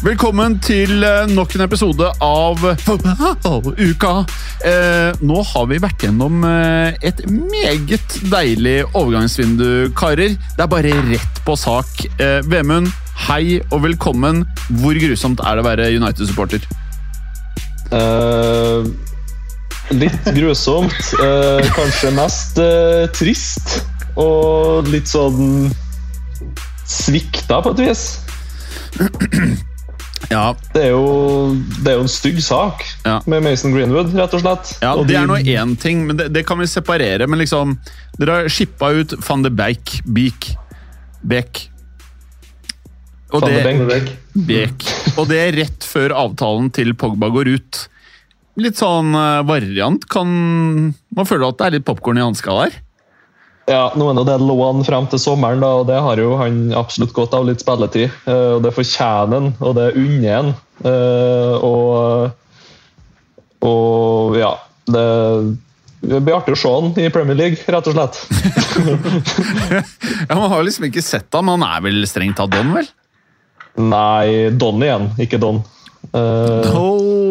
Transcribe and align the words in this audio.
Velkommen 0.00 0.54
til 0.64 1.02
eh, 1.04 1.26
nok 1.28 1.52
en 1.58 1.62
episode 1.66 2.06
av 2.24 2.62
Uka. 3.76 4.12
Eh, 4.64 5.18
nå 5.20 5.42
har 5.44 5.66
vi 5.68 5.76
vært 5.82 6.06
gjennom 6.06 6.38
eh, 6.48 6.96
et 7.04 7.20
meget 7.28 8.16
deilig 8.32 8.78
overgangsvindu, 8.94 9.90
karer. 9.92 10.38
Det 10.56 10.64
er 10.64 10.70
bare 10.72 10.94
rett 11.10 11.42
på 11.44 11.52
sak. 11.60 12.00
Eh, 12.16 12.40
Vemund, 12.48 12.88
hei 13.26 13.58
og 13.68 13.82
velkommen. 13.84 14.46
Hvor 14.80 14.96
grusomt 15.04 15.44
er 15.44 15.60
det 15.60 15.66
å 15.66 15.68
være 15.68 15.90
United-supporter? 15.98 16.64
Uh, 17.92 18.88
litt 19.92 20.32
grusomt. 20.32 20.96
Eh, 21.20 21.70
kanskje 21.76 22.14
mest 22.16 22.64
eh, 22.64 23.04
trist. 23.20 23.82
Og 24.16 24.88
litt 24.88 25.12
sånn 25.12 25.68
svikta, 26.88 27.60
på 27.60 27.76
et 27.76 27.84
vis. 27.90 28.06
Ja, 30.28 30.54
Det 30.74 30.82
er 30.84 30.90
jo, 30.92 31.54
det 31.82 31.88
er 31.90 31.96
jo 31.96 32.04
en 32.04 32.10
stygg 32.12 32.40
sak 32.44 32.84
Ja. 33.06 33.20
med 33.26 33.42
Mason 33.42 33.72
Greenwood, 33.72 34.12
rett 34.14 34.34
og 34.36 34.40
slett. 34.44 34.74
ja 34.82 34.92
Og 34.94 35.06
det 35.08 35.16
er 35.16 35.26
de- 35.26 35.32
nå 35.32 35.38
én 35.42 35.76
ting, 35.80 36.06
men 36.06 36.16
det, 36.16 36.32
det 36.32 36.44
kan 36.46 36.58
vi 36.58 36.66
separere. 36.66 37.26
Men 37.26 37.38
liksom, 37.40 37.78
dere 38.18 38.42
har 38.42 38.48
shippa 38.48 38.92
ut 39.00 39.14
van 39.28 39.42
de 39.42 39.50
Beek. 39.50 40.00
Beek. 40.06 40.52
Beek. 41.26 41.68
Og 43.32 43.42
Van 43.42 43.50
de 43.50 43.86
det, 43.88 44.18
Beek. 44.46 44.84
Og 45.18 45.28
det 45.30 45.38
er 45.38 45.52
rett 45.64 45.86
før 45.86 46.10
avtalen 46.10 46.70
til 46.74 46.92
Pogba 46.94 47.30
går 47.30 47.54
ut. 47.56 47.88
Litt 48.60 48.76
sånn 48.76 49.14
eh, 49.14 49.42
variant. 49.46 50.02
Kan 50.10 50.94
Man 51.14 51.26
føler 51.26 51.48
at 51.48 51.58
det 51.58 51.66
er 51.66 51.70
litt 51.78 51.84
popkorn 51.86 52.18
i 52.18 52.24
hanska 52.24 52.50
der? 52.64 52.78
Ja, 53.68 53.92
nå 53.94 54.08
er 54.10 54.14
det 54.18 54.24
det 54.30 54.38
lån 54.42 54.84
frem 54.86 55.06
til 55.12 55.20
sommeren, 55.22 55.60
da, 55.62 55.70
og 55.82 55.86
det 55.90 55.98
har 56.02 56.16
jo 56.18 56.32
han 56.40 56.54
absolutt 56.74 57.12
godt 57.14 57.34
av 57.36 57.44
litt 57.46 57.60
spilletid. 57.62 58.08
Eh, 58.26 58.52
og 58.56 58.62
Det 58.64 58.72
fortjener 58.74 59.34
han, 59.36 59.46
og 59.60 59.74
det 59.78 59.88
unner 60.00 60.34
han. 60.36 60.48
Eh, 60.80 61.54
og, 61.66 62.30
og 63.68 64.36
ja 64.40 64.52
det, 64.90 65.04
det 66.00 66.20
blir 66.24 66.34
artig 66.38 66.54
å 66.56 66.58
se 66.58 66.70
han 66.72 66.86
i 66.98 67.10
Premier 67.14 67.36
League, 67.38 67.58
rett 67.70 67.86
og 67.90 67.94
slett. 67.98 68.14
Ja, 70.30 70.34
Man 70.34 70.50
har 70.50 70.64
liksom 70.66 70.84
ikke 70.88 71.02
sett 71.04 71.30
ham, 71.36 71.48
han 71.52 71.62
er 71.66 71.80
vel 71.84 71.98
strengt 72.08 72.36
tatt 72.40 72.52
don, 72.54 72.72
vel? 72.74 72.86
Nei, 73.80 74.50
Don 74.58 74.82
igjen, 74.82 75.04
ikke 75.22 75.38
Don. 75.42 75.58
Uh, 76.10 76.64
Oh. 76.74 77.29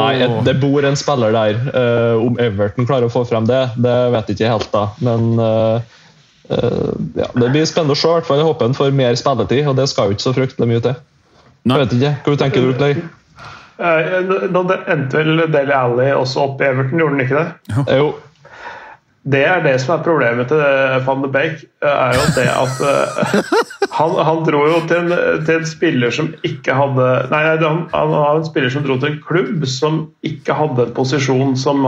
Nei, 0.00 0.22
et- 0.24 0.44
det 0.48 0.54
bor 0.60 0.84
en 0.88 0.96
spiller 0.96 1.32
der. 1.36 1.60
Eh, 1.80 2.26
om 2.26 2.36
Everton 2.40 2.86
klarer 2.88 3.06
å 3.08 3.12
få 3.12 3.22
frem 3.28 3.46
det, 3.46 3.60
det 3.76 3.96
vet 4.16 4.28
jeg 4.32 4.38
ikke 4.38 4.52
helt, 4.54 4.70
da. 4.72 4.86
Men 5.00 5.38
eh, 5.38 5.80
eh, 6.50 6.90
ja, 7.22 7.28
det 7.34 7.52
blir 7.54 7.64
spennende 7.68 7.94
å 7.96 8.00
se. 8.00 8.08
i 8.08 8.16
hvert 8.18 8.26
fall. 8.26 8.38
Jeg 8.42 8.48
håper 8.50 8.70
han 8.70 8.74
får 8.80 8.92
mer 8.92 9.14
spilletid, 9.20 9.66
og 9.70 9.76
det 9.76 9.88
skal 9.92 10.08
jo 10.10 10.16
ikke 10.16 10.26
så 10.28 10.34
fryktelig 10.36 10.68
mye 10.72 10.82
til. 10.88 10.94
Nei. 11.64 11.76
Jeg 11.78 11.86
vet 11.88 11.96
ikke, 11.98 12.14
Hva 12.24 12.36
tenker 12.44 12.60
du, 12.66 12.72
Clay? 12.78 12.94
Nå 13.80 14.60
endte 14.92 15.16
vel 15.22 15.46
Dele 15.52 15.72
Alli 15.76 16.10
også 16.12 16.42
opp 16.50 16.60
i 16.60 16.66
Everton, 16.68 16.98
gjorde 17.00 17.16
den 17.16 17.24
ikke 17.26 17.38
det? 17.38 17.96
Jo, 17.96 18.10
Det 19.20 19.40
er 19.44 19.60
det 19.60 19.74
som 19.82 19.98
er 19.98 20.04
problemet 20.04 20.48
til 20.48 20.60
eh, 20.64 20.96
van 21.04 21.20
de 21.20 21.28
Beek. 21.32 21.64
eh, 21.84 21.90
er 21.92 22.14
jo 22.16 22.22
det 22.38 22.46
at 22.48 22.78
eh, 22.88 23.50
han, 23.98 24.14
han 24.16 24.40
dro 24.46 24.62
jo 24.64 24.78
til 24.88 25.10
en, 25.12 25.44
til 25.44 25.58
en 25.58 25.68
spiller 25.68 26.14
som 26.14 26.30
ikke 26.46 26.76
hadde 26.76 27.08
Nei, 27.28 27.42
han, 27.60 27.82
han 27.92 28.14
var 28.14 28.38
en 28.38 28.48
spiller 28.48 28.72
som 28.72 28.86
dro 28.86 28.96
til 28.96 29.12
en 29.12 29.20
klubb 29.26 29.66
som 29.68 30.00
ikke 30.24 30.56
hadde 30.56 30.88
en 30.88 30.96
posisjon 30.96 31.52
som, 31.60 31.84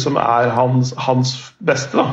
som 0.00 0.16
er 0.16 0.48
hans, 0.56 0.94
hans 0.96 1.36
beste. 1.60 2.00
da. 2.00 2.08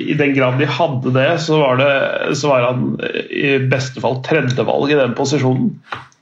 I 0.00 0.14
den 0.16 0.32
grad 0.38 0.56
de 0.62 0.70
hadde 0.70 1.10
det, 1.18 1.28
så 1.42 1.58
var, 1.60 1.82
det, 1.82 2.36
så 2.38 2.52
var 2.52 2.68
han 2.70 2.86
i 3.28 3.58
beste 3.68 4.00
fall 4.00 4.22
tredjevalg 4.24 4.94
i 4.94 5.00
den 5.02 5.16
posisjonen. 5.18 5.74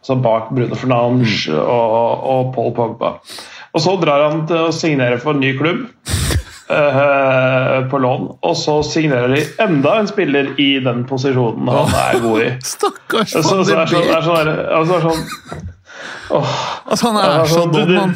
Så 0.03 0.17
bak 0.19 0.49
Bruno 0.51 0.75
Fernange 0.75 1.53
og, 1.55 2.25
og 2.33 2.55
Paul 2.57 2.73
Pogba. 2.75 3.13
Og 3.73 3.81
så 3.81 3.95
drar 4.03 4.27
han 4.31 4.43
til 4.49 4.67
å 4.69 4.73
signere 4.77 5.17
for 5.23 5.33
en 5.33 5.41
ny 5.41 5.55
klubb 5.57 5.87
eh, 6.73 7.77
på 7.91 8.01
lån, 8.05 8.27
og 8.45 8.57
så 8.59 8.79
signerer 8.85 9.33
de 9.33 9.43
enda 9.65 9.95
en 10.01 10.09
spiller 10.11 10.51
i 10.61 10.71
den 10.85 11.05
posisjonen 11.09 11.69
han 11.73 11.95
er 12.03 12.21
god 12.25 12.43
i. 12.45 12.51
Stakkars 12.69 13.33
van 13.39 13.63
de 13.63 13.69
sånn, 13.71 13.87
Beek. 13.95 14.11
er 14.13 14.27
sånn, 14.29 14.53
altså, 14.81 15.01
sånn 15.07 15.23
Altså, 16.33 17.11
han 17.13 17.19
er 17.21 17.45
så 17.51 17.65
dum, 17.69 17.89
du- 17.89 17.99
han. 17.99 18.15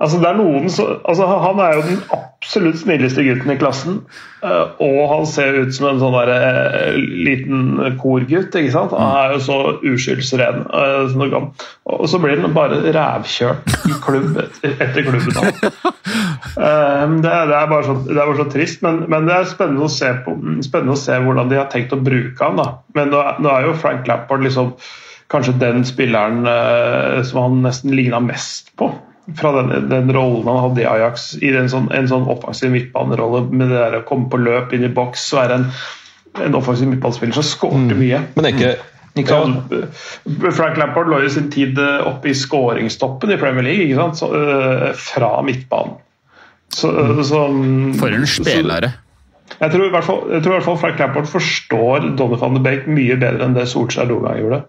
Altså, 0.00 0.16
det 0.22 0.28
er 0.30 0.36
noen 0.38 0.70
som, 0.72 0.94
altså, 1.04 1.26
han 1.28 1.58
er 1.60 1.74
jo 1.76 1.82
den 1.84 1.98
absolutt 2.16 2.78
snilleste 2.80 3.20
gutten 3.26 3.50
i 3.52 3.56
klassen. 3.60 3.98
eh, 4.42 4.70
Og 4.80 5.00
han 5.10 5.26
ser 5.28 5.58
ut 5.60 5.74
som 5.76 5.90
en 5.90 5.98
sånn 6.00 6.14
der, 6.16 6.30
eh, 6.32 6.94
liten 6.96 7.74
korgutt. 8.00 8.54
ikke 8.56 8.72
sant? 8.72 8.94
Han 8.96 9.16
er 9.20 9.34
jo 9.34 9.42
så 9.44 9.58
uskyldsren. 9.84 10.62
eh. 10.72 11.50
Og 11.84 12.08
så 12.08 12.18
blir 12.22 12.40
han 12.40 12.54
bare 12.56 12.80
rævkjørt 12.96 13.74
i 13.90 13.98
klubb 14.06 14.38
etter, 14.40 14.72
etter 14.80 15.02
klubben. 15.04 15.60
Det, 16.56 17.22
det, 17.22 17.56
er 17.58 17.68
bare 17.70 17.84
så, 17.84 17.94
det 18.06 18.16
er 18.16 18.24
bare 18.24 18.40
så 18.40 18.48
trist, 18.52 18.80
men, 18.82 19.02
men 19.12 19.28
det 19.28 19.36
er 19.36 19.44
spennende 19.52 19.84
å, 19.84 19.92
se 19.92 20.10
på, 20.24 20.34
spennende 20.64 20.96
å 20.96 21.00
se 21.00 21.18
hvordan 21.20 21.48
de 21.52 21.60
har 21.60 21.68
tenkt 21.72 21.92
å 21.92 22.00
bruke 22.00 22.40
han. 22.40 22.56
da. 22.56 22.66
Men 22.96 23.12
nå, 23.12 23.20
er- 23.20 23.38
nå 23.44 23.52
er 23.52 23.68
jo 23.68 23.76
Frank 23.84 24.08
Lappard 24.08 24.42
liksom 24.48 24.72
kanskje 25.30 25.58
den 25.60 25.84
spilleren 25.86 26.40
som 27.28 27.42
han 27.44 27.60
nesten 27.68 27.92
ligna 27.94 28.18
mest 28.24 28.72
på. 28.80 28.88
Fra 29.38 29.52
den, 29.56 29.88
den 29.90 30.12
rollen 30.14 30.48
han 30.48 30.62
hadde 30.64 30.82
i 30.82 30.88
Ajax, 30.88 31.32
i 31.44 31.52
en 31.56 31.70
sånn, 31.70 31.90
en 31.94 32.08
sånn 32.10 32.28
offensiv 32.30 32.72
midtbanerolle 32.74 33.44
med 33.50 33.68
det 33.70 33.78
der 33.78 33.98
å 34.00 34.04
komme 34.08 34.30
på 34.32 34.40
løp 34.40 34.74
inn 34.76 34.86
i 34.86 34.92
boks, 34.92 35.28
være 35.36 35.60
en, 35.60 35.66
en 36.46 36.56
offensiv 36.58 36.90
midtbanespiller 36.90 37.36
som 37.38 37.46
skårte 37.46 37.98
mye. 37.98 38.24
men 38.36 38.48
er 38.48 38.56
ikke 38.56 38.72
Ikke 39.18 39.36
ja. 39.42 39.86
Frank 40.54 40.76
Lampard 40.78 41.08
lå 41.10 41.18
i 41.26 41.30
sin 41.34 41.48
tid 41.50 41.78
eh, 41.82 42.06
oppe 42.06 42.30
i 42.30 42.34
skåringstoppen 42.36 43.32
i 43.34 43.38
Premier 43.40 43.66
League, 43.66 43.88
ikke 43.88 43.98
sant? 43.98 44.20
Så, 44.20 44.28
øh, 44.30 44.84
fra 44.94 45.32
midtbanen. 45.42 45.98
Så, 46.70 46.92
så, 47.26 47.40
For 47.98 48.14
en 48.14 48.26
spillere. 48.30 48.92
Jeg, 49.58 49.72
tror 49.72 49.82
i 49.88 49.90
hvert 49.90 50.06
fall, 50.06 50.20
jeg 50.30 50.44
tror 50.44 50.52
i 50.52 50.56
hvert 50.56 50.68
fall 50.68 50.78
Frank 50.78 51.02
Lampard 51.02 51.26
forstår 51.26 52.06
Donny 52.18 52.38
van 52.38 52.54
de 52.54 52.62
Beek 52.62 52.86
mye 52.86 53.18
bedre 53.18 53.48
enn 53.48 53.56
det 53.58 53.66
Solskjær 53.72 54.06
noen 54.10 54.28
gang 54.28 54.38
gjorde. 54.44 54.60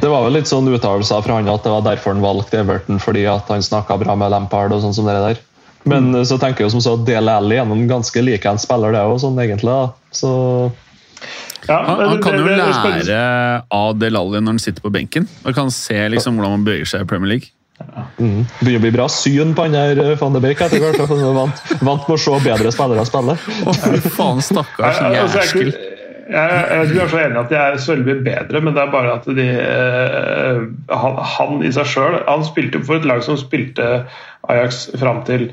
Det 0.00 0.08
var 0.08 0.22
vel 0.28 0.32
litt 0.38 0.46
sånn 0.46 0.68
uttalelser 0.70 1.22
fra 1.24 1.34
han 1.40 1.48
at 1.50 1.64
det 1.64 1.70
var 1.74 1.82
derfor 1.82 2.14
han 2.14 2.22
valgte 2.22 2.60
Everton, 2.60 2.98
fordi 3.02 3.24
at 3.26 3.48
han 3.50 3.60
snakka 3.66 3.98
bra 3.98 4.14
med 4.16 4.30
Lampard 4.30 4.72
og 4.72 4.82
sånn 4.84 4.94
som 4.94 5.06
det 5.10 5.16
der. 5.18 5.38
Men 5.84 6.10
Mm. 6.12 6.16
eh, 6.20 6.24
så 6.26 6.38
tenker 6.38 6.62
jeg 6.64 6.70
jo 6.70 6.78
som 6.78 6.80
så 6.84 6.94
at 7.00 7.06
Dele 7.06 7.30
Alli 7.32 7.56
er 7.56 7.62
en 7.62 7.88
ganske 7.88 8.22
likeens 8.22 8.62
spiller, 8.62 8.92
det 8.92 9.00
òg, 9.00 9.18
sånn 9.20 9.38
egentlig. 9.38 9.72
da. 9.72 9.92
Så 10.12 10.70
Ja, 11.68 11.82
Han, 11.84 11.98
han 12.08 12.22
kan 12.22 12.32
jo 12.38 12.44
det- 12.46 12.56
det 12.56 12.74
spennende. 12.74 13.04
lære 13.04 13.62
av 13.70 13.98
Delalli 13.98 14.40
når 14.40 14.46
han 14.46 14.58
sitter 14.58 14.80
på 14.80 14.90
benken. 14.92 15.26
Og 15.44 15.54
kan 15.54 15.70
se 15.70 15.94
liksom 16.08 16.36
hvordan 16.36 16.50
man 16.50 16.64
bøyer 16.64 16.86
seg 16.86 17.00
i 17.02 17.04
Premier 17.04 17.28
League. 17.28 17.48
mm, 18.18 18.46
begynner 18.62 18.78
å 18.78 18.80
bli 18.80 18.90
bra 18.90 19.06
syn 19.08 19.54
på 19.54 19.62
han 19.62 19.72
der 19.72 19.98
eh, 20.12 20.14
van 20.16 20.32
de 20.32 20.40
Beek 20.40 20.58
etter 20.60 20.78
hvert. 20.78 20.96
vant, 21.34 21.62
vant 21.82 22.08
med 22.08 22.16
å 22.16 22.18
se 22.18 22.30
bedre 22.48 22.72
spillere 22.72 23.04
spille. 23.06 23.36
Å, 23.66 23.74
fy 23.74 24.08
faen, 24.08 24.40
stakkars 24.40 24.98
altså, 24.98 25.38
er 25.38 25.42
jæskel. 25.42 25.74
Jeg, 26.28 26.90
jeg, 26.92 27.00
er 27.02 27.10
så 27.10 27.22
enig 27.22 27.40
at 27.40 27.50
de 27.52 27.56
er 27.56 27.80
så 27.80 27.94
veldig 27.94 28.06
mye 28.08 28.24
bedre, 28.26 28.60
men 28.64 28.76
det 28.76 28.82
er 28.82 28.92
bare 28.92 29.16
at 29.16 29.26
de 29.38 29.48
eh, 29.48 30.60
han, 31.02 31.18
han 31.36 31.64
i 31.64 31.72
seg 31.74 31.88
sjøl 31.88 32.18
Han 32.28 32.44
spilte 32.46 32.82
for 32.84 33.00
et 33.00 33.08
lag 33.08 33.24
som 33.24 33.38
spilte 33.40 33.88
Ajax 34.48 34.86
fram 35.00 35.22
til 35.28 35.50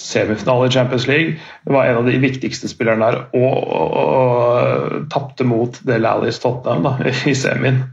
semifinale 0.00 0.66
i 0.66 0.72
Champions 0.74 1.06
League. 1.06 1.36
Det 1.64 1.72
var 1.72 1.86
en 1.86 2.00
av 2.00 2.08
de 2.08 2.16
viktigste 2.18 2.68
spillerne 2.68 3.06
der, 3.06 3.20
og, 3.38 3.58
og, 3.62 3.92
og 4.00 5.04
tapte 5.12 5.46
mot 5.46 5.78
Del 5.86 6.08
Allis 6.08 6.40
Tottenham 6.42 6.88
da, 6.88 7.12
i 7.30 7.34
semien. 7.38 7.84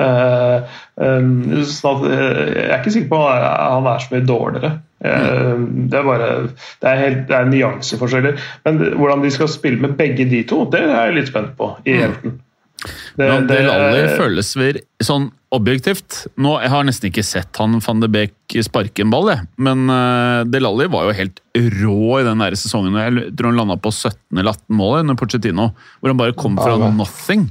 Uh, 0.00 0.64
um, 0.96 1.60
sånn 1.68 2.06
at, 2.06 2.06
jeg 2.14 2.64
er 2.64 2.78
ikke 2.78 2.94
sikker 2.94 3.12
på 3.12 3.20
at 3.28 3.44
han 3.44 3.90
er 3.92 4.00
så 4.00 4.14
mye 4.14 4.24
dårligere. 4.30 4.72
Eh, 5.00 5.56
det 5.90 5.96
er 5.96 6.04
bare 6.04 6.28
det 6.50 6.88
er, 6.90 6.98
helt, 7.00 7.22
det 7.30 7.36
er 7.38 7.48
nyanseforskjeller. 7.48 8.38
Men 8.66 8.78
hvordan 9.00 9.22
de 9.24 9.30
skal 9.32 9.48
spille 9.48 9.80
med 9.80 9.96
begge 10.00 10.26
de 10.28 10.42
to, 10.44 10.64
det 10.72 10.82
er 10.84 10.94
jeg 11.06 11.18
litt 11.20 11.30
spent 11.32 11.54
på 11.56 11.72
i 11.88 11.96
Everton. 12.02 12.38
Det, 12.80 13.26
det- 13.26 13.46
Del 13.50 13.66
Alli 13.68 14.04
føles 14.16 14.54
vel 14.56 14.78
sånn 15.04 15.26
objektivt 15.52 16.22
Nå, 16.40 16.54
Jeg 16.62 16.70
har 16.72 16.84
nesten 16.88 17.10
ikke 17.10 17.24
sett 17.26 17.58
han 17.60 17.74
van 17.84 18.00
de 18.00 18.08
Beek 18.08 18.54
sparke 18.64 19.02
en 19.04 19.10
ball, 19.12 19.28
jeg. 19.34 19.42
Men 19.60 19.82
uh, 19.90 20.44
Del 20.48 20.64
Alli 20.64 20.86
var 20.88 21.08
jo 21.10 21.16
helt 21.18 21.42
rå 21.82 22.20
i 22.20 22.24
den 22.24 22.40
der 22.40 22.56
sesongen. 22.56 22.96
Jeg 22.96 23.34
tror 23.36 23.50
han 23.50 23.60
landa 23.60 23.76
på 23.76 23.92
17. 23.92 24.16
eller 24.38 24.54
18 24.54 24.78
mål 24.80 24.98
under 25.02 25.18
Pochettino, 25.20 25.68
hvor 26.00 26.08
han 26.14 26.20
bare 26.22 26.32
kom 26.38 26.56
fra 26.56 26.78
Ja, 26.78 26.88
nothing. 26.94 27.50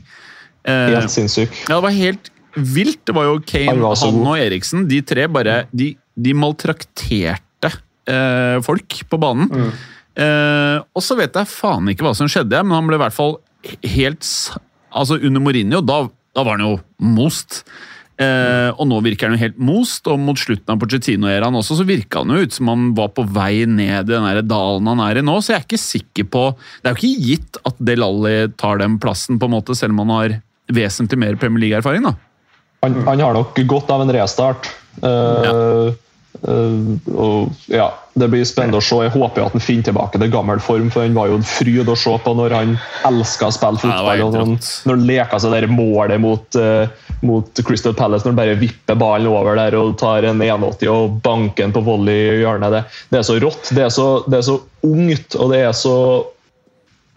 Uh, 0.66 0.96
Helt 0.98 1.13
sinnssyk. 1.13 1.54
ja, 1.68 1.75
det 1.78 1.84
var 1.86 1.94
helt 2.00 2.31
vilt. 2.57 3.04
Det 3.06 3.13
var 3.16 3.30
jo 3.30 3.38
Kane, 3.46 3.69
Han 3.69 3.84
var 3.86 3.96
han 4.01 4.25
og 4.25 4.38
Eriksen. 4.42 4.88
De 4.90 5.01
tre 5.06 5.28
bare 5.30 5.62
De, 5.69 5.92
de 6.24 6.36
maltrakterte 6.38 7.71
eh, 8.10 8.57
folk 8.66 9.01
på 9.10 9.19
banen. 9.21 9.51
Mm. 9.51 9.69
Eh, 10.19 10.77
og 10.94 11.06
så 11.06 11.18
vet 11.19 11.38
jeg 11.38 11.51
faen 11.51 11.92
ikke 11.92 12.07
hva 12.07 12.16
som 12.18 12.30
skjedde, 12.31 12.63
men 12.66 12.75
han 12.75 12.89
ble 12.89 13.00
i 13.00 13.04
hvert 13.06 13.16
fall 13.16 13.39
helt 13.83 14.25
Altså, 14.89 15.19
under 15.21 15.44
Mourinho, 15.44 15.83
da, 15.86 16.00
da 16.33 16.42
var 16.42 16.56
han 16.57 16.63
jo 16.66 16.80
most. 17.13 17.60
Eh, 18.19 18.71
og 18.74 18.88
nå 18.89 18.98
virker 19.06 19.30
han 19.30 19.38
jo 19.38 19.44
helt 19.44 19.60
most, 19.62 20.07
og 20.10 20.18
mot 20.19 20.39
slutten 20.39 20.74
av 20.74 20.80
Pochettino-æraen 20.81 21.56
også, 21.56 21.77
så 21.77 21.86
virka 21.88 22.24
han 22.24 22.33
jo 22.33 22.42
ut 22.42 22.56
som 22.56 22.72
han 22.72 22.88
var 22.98 23.12
på 23.13 23.24
vei 23.36 23.68
ned 23.69 24.10
i 24.10 24.10
den 24.10 24.25
der 24.25 24.42
dalen 24.44 24.89
han 24.89 25.04
er 25.06 25.22
i 25.22 25.24
nå, 25.24 25.38
så 25.39 25.54
jeg 25.54 25.60
er 25.62 25.68
ikke 25.68 25.80
sikker 25.80 26.27
på 26.33 26.42
Det 26.57 26.89
er 26.89 26.98
jo 26.98 27.00
ikke 27.00 27.27
gitt 27.30 27.62
at 27.69 27.80
Del 27.92 28.04
Alli 28.04 28.33
tar 28.60 28.81
den 28.81 28.98
plassen, 29.00 29.38
på 29.39 29.48
en 29.48 29.56
måte, 29.56 29.77
selv 29.77 29.94
om 29.94 30.01
han 30.04 30.15
har 30.18 30.36
vesentlig 30.74 31.22
mer 31.22 31.39
Premier 31.39 31.68
League-erfaring, 31.68 32.10
da. 32.10 32.18
Han, 32.83 32.98
han 33.07 33.24
har 33.24 33.38
nok 33.38 33.62
godt 33.69 33.94
av 33.94 34.04
en 34.04 34.12
restart. 34.18 34.68
Eh, 35.00 35.48
eh, 35.54 35.95
og 36.47 37.50
ja, 37.68 37.89
Det 38.15 38.27
blir 38.31 38.45
spennende 38.47 38.80
å 38.80 38.83
se. 38.83 38.97
Jeg 39.03 39.12
håper 39.12 39.41
jo 39.41 39.47
at 39.50 39.56
han 39.56 39.63
finner 39.63 39.89
tilbake 39.89 40.19
til 40.21 40.31
gammel 40.31 40.62
form, 40.63 40.88
for 40.91 41.03
han 41.03 41.18
var 41.18 41.30
jo 41.31 41.39
en 41.39 41.45
fryd 41.47 41.91
å 41.91 41.97
se 42.00 42.13
på 42.24 42.33
når 42.36 42.56
han 42.56 42.74
elska 43.07 43.50
å 43.50 43.56
spille 43.56 43.81
fotball. 43.81 44.24
og 44.24 44.33
når 44.33 44.44
han, 44.44 44.56
rått. 44.56 44.69
når 44.88 44.97
han 44.97 45.06
leka 45.09 45.39
seg 45.44 45.56
det 45.56 45.71
målet 45.71 46.24
mot, 46.24 46.59
eh, 46.59 47.12
mot 47.27 47.63
Crystal 47.68 47.95
Palace, 47.95 48.25
når 48.25 48.33
han 48.33 48.41
bare 48.41 48.57
vipper 48.59 49.00
ballen 49.00 49.31
over 49.31 49.59
der 49.59 49.77
og 49.80 49.97
tar 50.00 50.27
en 50.27 50.44
1,80 50.44 50.91
og 50.94 51.19
banker 51.25 51.68
den 51.68 51.75
på 51.75 51.83
volley 51.86 52.18
i 52.18 52.41
hjørnet. 52.44 52.75
Det, 52.75 52.83
det 53.12 53.21
er 53.21 53.27
så 53.30 53.39
rått. 53.44 53.74
Det 53.75 53.86
er 53.88 53.94
så, 53.94 54.09
det 54.27 54.39
er 54.39 54.47
så 54.50 54.59
ungt, 54.88 55.36
og 55.36 55.53
det 55.53 55.63
er 55.68 55.75
så 55.75 55.97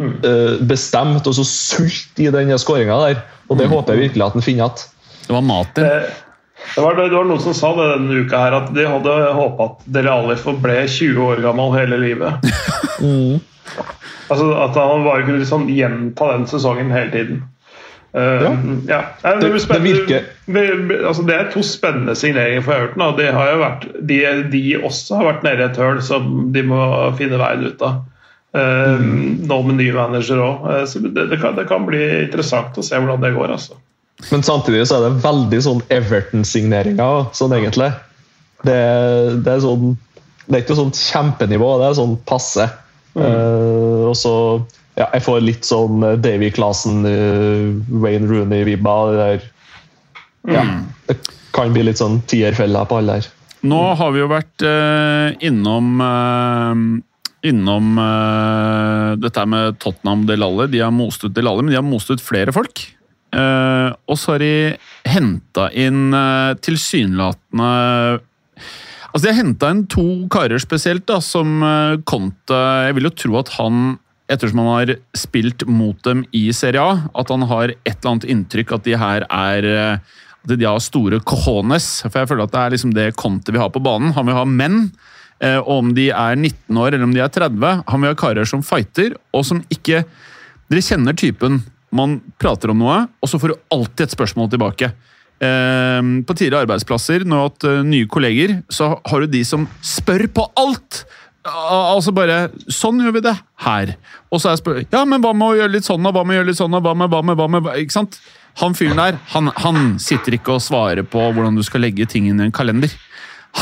eh, 0.02 0.58
bestemt 0.66 1.30
og 1.30 1.38
så 1.38 1.46
sult 1.46 2.22
i 2.22 2.30
den 2.34 2.52
skåringa 2.58 2.98
der. 3.06 3.22
Og 3.50 3.58
det 3.58 3.70
håper 3.70 3.94
jeg 3.94 4.08
virkelig 4.08 4.28
at 4.28 4.38
han 4.38 4.44
finner 4.44 4.66
igjen. 4.66 4.90
Det 5.22 5.34
var 5.34 5.46
Martin. 5.46 5.88
Det, 6.62 6.74
det, 6.76 6.82
var, 6.86 6.94
det 6.96 7.16
var 7.16 7.24
noen 7.28 7.40
som 7.42 7.54
sa 7.54 7.72
det 7.76 7.88
denne 7.96 8.20
uka 8.24 8.38
her, 8.46 8.54
at 8.62 8.70
de 8.74 8.84
hadde 8.88 9.16
håpa 9.36 9.64
at 9.70 9.82
Dele 9.92 10.12
Alli 10.14 10.36
ble 10.62 10.76
20 10.88 11.24
år 11.26 11.42
gammel 11.44 11.74
hele 11.78 11.98
livet. 12.00 12.52
Altså 14.32 14.46
At 14.56 14.76
han 14.78 15.02
bare 15.04 15.24
kunne 15.26 15.42
liksom 15.42 15.66
gjenta 15.68 16.30
den 16.32 16.46
sesongen 16.48 16.92
hele 16.94 17.10
tiden. 17.12 17.42
Uh, 18.16 18.44
ja. 18.88 19.00
Nei, 19.24 19.32
Det- 19.40 19.68
det 19.68 19.80
virker- 19.82 20.24
Det, 20.46 20.62
altså, 21.06 21.22
det 21.26 21.34
er 21.34 21.50
to 21.52 21.62
spennende 21.62 22.14
signeringer 22.16 22.60
for 22.62 22.72
Everton. 22.72 23.16
De, 23.18 23.26
har 23.32 23.50
jo 23.52 23.58
vært, 23.60 23.86
de, 24.08 24.18
de 24.52 24.62
også 24.84 25.16
har 25.16 25.24
vært 25.30 25.42
nede 25.46 25.62
i 25.62 25.64
et 25.70 25.76
høl 25.76 26.00
som 26.02 26.52
de 26.52 26.62
må 26.62 26.80
finne 27.16 27.38
veien 27.40 27.66
ut 27.66 27.82
av. 27.82 28.02
Uh, 28.56 29.00
Nå 29.48 29.62
med 29.66 29.76
ny 29.80 29.90
manager 29.92 30.40
òg. 30.44 30.86
så 30.86 30.98
det, 31.00 31.28
det, 31.30 31.40
kan, 31.40 31.54
det 31.56 31.66
kan 31.68 31.86
bli 31.88 32.02
interessant 32.24 32.76
å 32.76 32.82
se 32.84 32.96
hvordan 33.00 33.20
det 33.20 33.34
går. 33.36 33.52
altså. 33.52 33.76
Men 34.30 34.44
samtidig 34.46 34.84
så 34.88 34.98
er 34.98 35.08
det 35.08 35.24
veldig 35.24 35.60
sånn 35.64 35.82
Everton-signeringer, 35.92 37.26
sånn 37.36 37.54
egentlig. 37.56 37.90
Det, 38.62 38.78
det 39.42 39.56
er 39.56 39.62
sånn 39.64 39.96
Det 40.46 40.54
er 40.54 40.62
ikke 40.62 40.76
sånn 40.78 40.92
kjempenivå, 40.94 41.72
det 41.80 41.88
er 41.88 41.98
sånn 41.98 42.14
passe. 42.28 42.69
Eh, 43.19 44.02
og 44.08 44.14
så 44.16 44.34
ja, 44.96 45.08
Jeg 45.08 45.24
får 45.24 45.42
litt 45.44 45.66
sånn 45.69 46.04
eh, 46.06 46.19
Davy 46.20 46.50
Clasen, 46.54 47.02
uh, 47.04 48.00
Wayne 48.02 48.28
Rooney-vibba. 48.28 48.96
det. 49.16 49.30
Ja, 50.52 50.64
det 51.08 51.16
kan 51.54 51.72
bli 51.72 51.86
litt 51.86 52.00
sånn 52.00 52.20
tierfeller 52.28 52.88
på 52.88 52.98
alle 53.00 53.20
der. 53.20 53.30
Nå 53.62 53.80
har 53.98 54.10
vi 54.14 54.22
jo 54.22 54.28
vært 54.30 54.64
uh, 54.66 55.30
innom 55.44 56.02
eh, 56.02 56.84
Innom 57.42 57.96
uh, 57.98 59.19
dette 59.19 59.42
med 59.50 59.78
Tottenham 59.82 60.20
Delalle. 60.28 60.69
De 60.70 60.78
har 60.78 60.92
most 60.94 61.24
ut 61.24 61.32
Delalle, 61.34 61.64
men 61.64 61.72
de 61.72 61.78
har 61.80 61.86
most 61.86 62.10
ut 62.12 62.22
flere 62.22 62.54
folk. 62.54 62.84
Eh, 63.32 63.88
og 64.12 64.19
så 64.20 64.34
har 64.34 64.43
de 64.44 64.52
henta 65.08 65.70
inn 65.73 66.11
uh, 66.12 66.52
tilsynelatende 66.61 67.69
Altså, 69.12 69.23
De 69.25 69.31
har 69.31 69.38
henta 69.38 69.70
inn 69.73 69.82
to 69.93 70.05
karer 70.32 70.61
spesielt, 70.61 71.05
da, 71.08 71.19
som 71.25 71.62
uh, 71.64 71.96
Conte 72.08 72.58
Jeg 72.87 72.96
vil 72.96 73.08
jo 73.08 73.14
tro 73.23 73.38
at 73.40 73.52
han, 73.58 73.99
ettersom 74.32 74.62
han 74.62 74.70
har 74.70 74.93
spilt 75.17 75.64
mot 75.69 75.99
dem 76.06 76.23
i 76.37 76.46
Serie 76.56 76.81
A, 76.81 76.99
at 77.20 77.32
han 77.32 77.44
har 77.49 77.73
et 77.75 77.88
eller 77.93 78.11
annet 78.14 78.29
inntrykk 78.32 78.73
at 78.76 78.87
de 78.87 78.94
her 78.96 79.26
er 79.29 79.69
eh, 79.69 80.14
at 80.43 80.55
de 80.58 80.64
har 80.64 80.81
store 80.82 81.20
cojones. 81.29 81.88
For 82.06 82.23
jeg 82.23 82.31
føler 82.31 82.46
at 82.49 82.55
det 82.55 82.62
er 82.62 82.73
liksom 82.75 82.94
det 82.96 83.11
Conte 83.20 83.52
vil 83.52 83.61
ha 83.62 83.69
på 83.70 83.82
banen. 83.84 84.14
Han 84.17 84.26
vil 84.26 84.38
ha 84.38 84.46
menn. 84.49 84.79
eh, 85.44 85.58
Og 85.61 85.75
om 85.82 85.93
de 85.94 86.08
er 86.08 86.34
19 86.38 86.81
år 86.81 86.94
eller 86.94 87.05
om 87.05 87.12
de 87.14 87.20
er 87.20 87.29
30, 87.31 87.84
han 87.88 88.00
vil 88.02 88.11
ha 88.14 88.19
karer 88.19 88.49
som 88.49 88.64
fighter, 88.64 89.14
og 89.32 89.44
som 89.44 89.61
ikke 89.70 90.05
Dere 90.73 90.81
kjenner 90.81 91.12
typen. 91.12 91.61
Man 91.92 92.20
prater 92.40 92.72
om 92.72 92.78
noe, 92.80 93.02
og 93.20 93.28
så 93.30 93.40
får 93.40 93.52
du 93.52 93.64
alltid 93.74 94.06
et 94.06 94.14
spørsmål 94.14 94.48
tilbake. 94.52 94.92
Eh, 95.42 96.00
På 96.26 96.36
tidligere 96.36 96.64
arbeidsplasser, 96.66 97.26
har 97.28 97.48
hatt 97.48 97.66
eh, 97.68 97.82
nye 97.86 98.08
kolleger, 98.08 98.60
så 98.72 98.94
har 98.96 99.24
du 99.24 99.32
de 99.32 99.42
som 99.44 99.68
spør 99.84 100.28
på 100.32 100.48
alt! 100.56 101.04
Altså 101.42 102.12
bare 102.14 102.52
Sånn 102.70 103.00
gjør 103.02 103.16
vi 103.16 103.22
det 103.24 103.32
her. 103.64 103.96
Og 104.30 104.38
så 104.38 104.52
er 104.52 104.60
spør 104.60 104.76
Ja, 104.92 105.00
men 105.02 105.18
hva 105.24 105.32
med 105.34 105.48
å 105.48 105.56
gjøre 105.58 105.74
litt 105.74 105.88
sånn, 105.88 106.04
og 106.06 106.14
hva 106.14 106.22
med 106.22 106.36
å 106.36 106.38
gjøre 106.38 106.48
litt 106.52 106.60
sånn, 106.60 106.76
og 106.78 106.84
hva 106.86 106.92
med, 106.94 107.10
hva 107.10 107.22
med, 107.26 107.38
hva 107.40 107.48
med 107.50 107.66
Ikke 107.82 107.96
sant? 107.96 108.20
Han 108.60 108.76
fyren 108.78 109.00
der, 109.00 109.16
han, 109.32 109.48
han 109.64 109.96
sitter 110.02 110.36
ikke 110.36 110.54
og 110.58 110.62
svarer 110.62 111.06
på 111.08 111.18
hvordan 111.32 111.56
du 111.56 111.64
skal 111.66 111.82
legge 111.82 112.06
ting 112.06 112.28
i 112.28 112.34
en 112.36 112.52
kalender. 112.54 112.92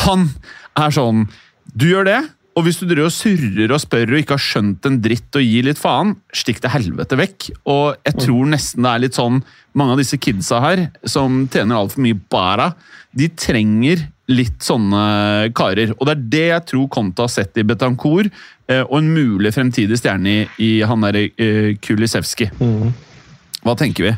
Han 0.05 0.26
er 0.76 0.93
sånn 0.94 1.29
Du 1.73 1.87
gjør 1.88 2.09
det, 2.11 2.19
og 2.58 2.67
hvis 2.67 2.81
du 2.81 2.87
driver 2.88 3.08
og 3.08 3.14
surrer 3.14 3.73
og 3.73 3.81
spør 3.82 4.14
og 4.14 4.20
ikke 4.20 4.37
har 4.37 4.43
skjønt 4.43 4.87
en 4.88 5.00
dritt 5.02 5.38
og 5.38 5.44
gir 5.47 5.67
litt 5.69 5.81
faen, 5.81 6.17
stikk 6.35 6.58
til 6.62 6.73
helvete 6.73 7.19
vekk. 7.20 7.50
Og 7.70 8.00
jeg 8.08 8.17
tror 8.25 8.49
nesten 8.50 8.87
det 8.87 8.93
er 8.93 9.05
litt 9.06 9.19
sånn 9.19 9.43
Mange 9.79 9.94
av 9.94 10.00
disse 10.00 10.19
kidsa 10.19 10.58
her, 10.64 10.81
som 11.06 11.44
tjener 11.47 11.79
altfor 11.79 12.02
mye 12.02 12.17
bara, 12.35 12.73
de 13.14 13.29
trenger 13.38 14.00
litt 14.26 14.64
sånne 14.67 15.52
karer. 15.55 15.93
Og 15.94 16.08
det 16.08 16.17
er 16.17 16.25
det 16.32 16.41
jeg 16.49 16.64
tror 16.73 16.88
Konta 16.91 17.29
har 17.29 17.31
sett 17.31 17.61
i 17.62 17.64
Betancourt, 17.69 18.35
eh, 18.67 18.82
og 18.82 18.97
en 18.99 19.12
mulig 19.14 19.52
fremtidig 19.55 20.00
stjerne 20.00 20.32
i, 20.32 20.43
i 20.58 20.70
han 20.82 21.06
derre 21.06 21.29
Kulisevski. 21.79 22.50
Kulisevskij. 22.50 22.91
Hva 23.62 23.76
tenker 23.79 24.08
vi? 24.08 24.17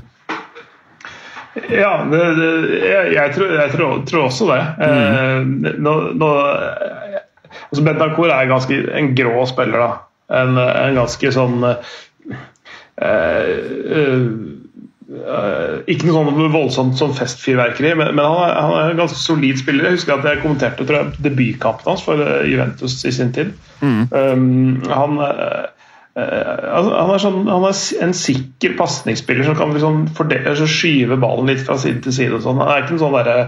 Ja, 1.69 1.93
det, 2.09 2.21
det, 2.39 2.51
jeg, 2.81 3.13
jeg, 3.13 3.33
tror, 3.35 3.51
jeg 3.59 3.73
tror, 3.75 3.97
tror 4.09 4.23
også 4.31 4.49
det. 4.49 4.61
Eh, 4.87 5.75
nå, 5.85 5.95
nå, 6.17 6.31
eh, 6.49 7.19
altså 7.69 7.85
Bentancourt 7.87 8.33
er 8.35 8.51
ganske 8.51 8.81
en 8.99 9.13
grå 9.19 9.45
spiller. 9.51 9.79
da. 9.83 9.93
En, 10.33 10.57
en 10.59 10.97
ganske 10.97 11.33
sånn 11.35 11.65
eh, 11.67 11.83
eh, 13.03 14.23
Ikke 15.93 16.09
noe 16.09 16.15
sånn 16.17 16.55
voldsomt 16.55 16.97
sånn 17.01 17.13
festfyrverkeri, 17.19 17.93
men, 17.99 18.15
men 18.17 18.25
han, 18.25 18.39
er, 18.47 18.55
han 18.57 18.73
er 18.79 18.95
en 18.95 19.03
ganske 19.03 19.21
solid 19.21 19.61
spiller. 19.61 19.91
Jeg 19.91 19.99
husker 19.99 20.17
at 20.17 20.31
jeg 20.31 20.43
kommenterte 20.45 20.87
tror 20.87 20.99
jeg, 20.99 21.21
debutkampen 21.27 21.93
hans 21.93 22.07
for 22.07 22.23
eh, 22.25 22.49
Juventus 22.53 22.97
i 23.05 23.13
sin 23.15 23.35
tid. 23.37 23.53
Um, 23.83 24.81
han 24.89 25.19
uh, 25.21 25.69
altså, 26.15 26.91
han, 26.93 27.11
er 27.11 27.23
sånn, 27.23 27.39
han 27.49 27.69
er 27.69 27.77
en 28.07 28.17
sikker 28.17 28.77
pasningsspiller 28.79 29.49
som 29.49 29.57
kan 29.59 29.73
liksom 29.75 30.03
fordele, 30.17 30.57
så 30.59 30.69
skyve 30.71 31.21
ballen 31.21 31.49
litt 31.51 31.65
fra 31.67 31.79
side 31.81 32.03
til 32.05 32.17
side. 32.17 32.35
og 32.37 32.45
sånn. 32.45 32.61
Han 32.63 32.73
er 32.73 32.85
ikke 32.85 32.97
en 32.97 33.05
sånn 33.05 33.17
derre 33.17 33.39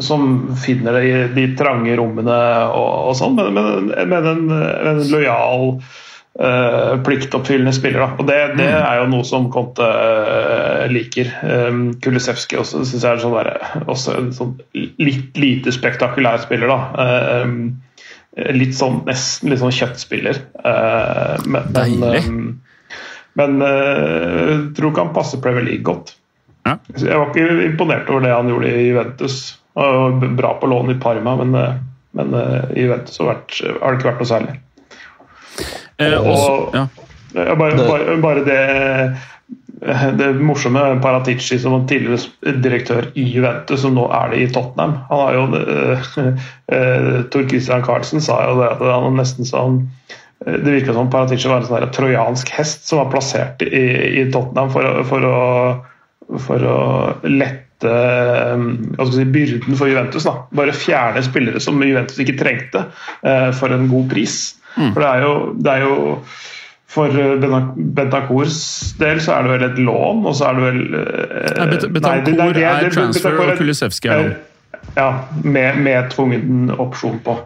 som 0.00 0.56
finner 0.56 0.96
det 0.98 1.04
i 1.04 1.12
de 1.34 1.44
trange 1.58 1.94
rommene 1.98 2.38
og, 2.74 3.10
og 3.10 3.14
sånn, 3.18 3.36
men, 3.38 3.54
men, 3.54 3.92
men 4.10 4.30
en, 4.30 4.42
en 4.90 5.02
lojal, 5.10 5.76
uh, 6.40 6.94
pliktoppfyllende 7.06 7.74
spiller. 7.76 8.02
Da. 8.02 8.08
Og 8.18 8.28
det, 8.28 8.38
det 8.58 8.68
er 8.74 9.00
jo 9.00 9.06
noe 9.12 9.26
som 9.28 9.48
Conte 9.54 9.86
uh, 9.86 10.84
liker. 10.90 11.30
Um, 11.42 11.86
Kulisevskij 12.02 12.60
også 12.62 12.82
syns 12.82 13.06
jeg 13.06 13.10
er 13.12 13.22
sånn 13.22 13.36
der, 13.38 13.52
også 13.86 14.18
en 14.18 14.32
sånn 14.36 14.56
litt 14.74 15.38
lite 15.40 15.74
spektakulær 15.74 16.42
spiller. 16.44 16.74
da. 16.74 17.44
Um, 17.44 17.58
litt 18.54 18.74
sånn 18.74 19.04
nesten 19.06 19.52
litt 19.52 19.62
sånn 19.62 19.74
kjøttspiller. 19.74 20.42
Uh, 20.58 21.38
men 21.46 21.74
Deilig. 21.74 22.24
eh, 22.24 22.30
men 23.34 23.62
jeg 23.66 24.58
tror 24.76 24.92
ikke 24.92 25.08
han 25.08 25.14
passer 25.14 25.40
Premier 25.42 25.66
League 25.66 25.86
godt. 25.86 26.12
Ja. 26.64 26.78
Jeg 26.96 27.18
var 27.18 27.30
ikke 27.32 27.64
imponert 27.66 28.08
over 28.08 28.22
det 28.24 28.30
han 28.32 28.48
gjorde 28.48 28.70
i 28.70 28.84
Juventus. 28.88 29.38
Var 29.74 30.28
bra 30.38 30.54
på 30.60 30.70
lån 30.70 30.90
i 30.94 30.98
Parma, 31.02 31.36
men, 31.36 31.54
eh, 31.54 31.76
men 32.14 32.34
eh, 32.34 32.60
i 32.76 32.86
Juventus 32.86 33.18
har, 33.18 33.32
vært, 33.32 33.60
har 33.80 33.90
det 33.90 33.98
ikke 33.98 34.10
vært 34.10 34.22
noe 34.22 34.30
særlig. 34.30 34.56
Eh, 35.98 36.18
også, 36.18 36.58
ja. 36.74 36.88
Eh, 37.34 37.54
Bare, 37.58 37.74
bare, 37.74 38.18
bare 38.22 38.44
det 38.46 38.58
det 40.16 40.28
morsomme 40.40 40.80
Paratici 41.02 41.58
som 41.60 41.74
var 41.74 41.82
tidligere 41.88 42.52
direktør 42.62 43.08
i 43.20 43.24
Juventus, 43.34 43.82
som 43.82 43.96
nå 43.98 44.06
er 44.16 44.30
det 44.32 44.38
i 44.40 44.46
Tottenham. 44.54 44.94
Han 45.10 45.20
har 45.20 45.34
jo 45.34 45.42
uh, 45.58 46.12
Tor 47.34 47.48
Christian 47.50 47.82
Carlsen 47.84 48.22
sa 48.24 48.38
jo 48.46 48.54
det 48.62 48.70
at 48.70 48.84
han 48.86 49.18
nesten 49.18 49.44
sånn 49.44 49.82
det 50.44 50.62
virka 50.62 50.94
som 50.94 51.10
Paratici 51.12 51.50
var 51.50 51.62
en 51.62 51.68
sånn 51.68 51.92
trojansk 51.92 52.50
hest 52.54 52.88
som 52.88 53.02
var 53.02 53.12
plassert 53.12 53.62
i, 53.66 53.84
i 54.22 54.24
Tottenham 54.32 54.72
for, 54.72 55.02
for, 55.08 55.26
å, 55.28 56.38
for 56.46 56.66
å 56.68 56.80
lette 57.28 57.73
eh, 57.88 58.64
hva 58.96 59.06
skal 59.06 59.16
si, 59.18 59.28
byrden 59.36 59.78
for 59.78 59.90
Juventus. 59.90 60.26
Da. 60.26 60.34
Bare 60.54 60.74
fjerne 60.76 61.22
spillere 61.26 61.62
som 61.62 61.82
Juventus 61.82 62.20
ikke 62.22 62.38
trengte, 62.40 62.86
eh, 63.22 63.50
for 63.56 63.74
en 63.74 63.88
god 63.92 64.10
pris. 64.12 64.38
For 64.74 64.98
det 64.98 65.08
er 65.08 65.22
jo, 65.22 65.34
det 65.62 65.72
er 65.72 65.84
jo 65.86 65.94
for 66.94 67.10
eh, 67.10 67.34
del 67.40 69.20
så 69.22 69.34
er 69.34 69.46
det 69.46 69.50
vel 69.50 69.66
et 69.66 69.78
lån, 69.82 70.24
og 70.28 70.34
så 70.38 70.50
er 70.50 70.58
det 70.58 70.64
vel 70.64 70.80
eh, 71.00 71.86
Betancourt 71.96 72.60
er 72.60 72.90
transfer, 72.94 73.38
og 73.42 73.54
Kulisevskij 73.58 74.12
er 74.14 74.22
lån. 74.22 74.34
Ja, 74.94 75.08
med, 75.42 75.78
med 75.82 76.10
tvungen 76.12 76.70
opsjon 76.78 77.18
på. 77.24 77.38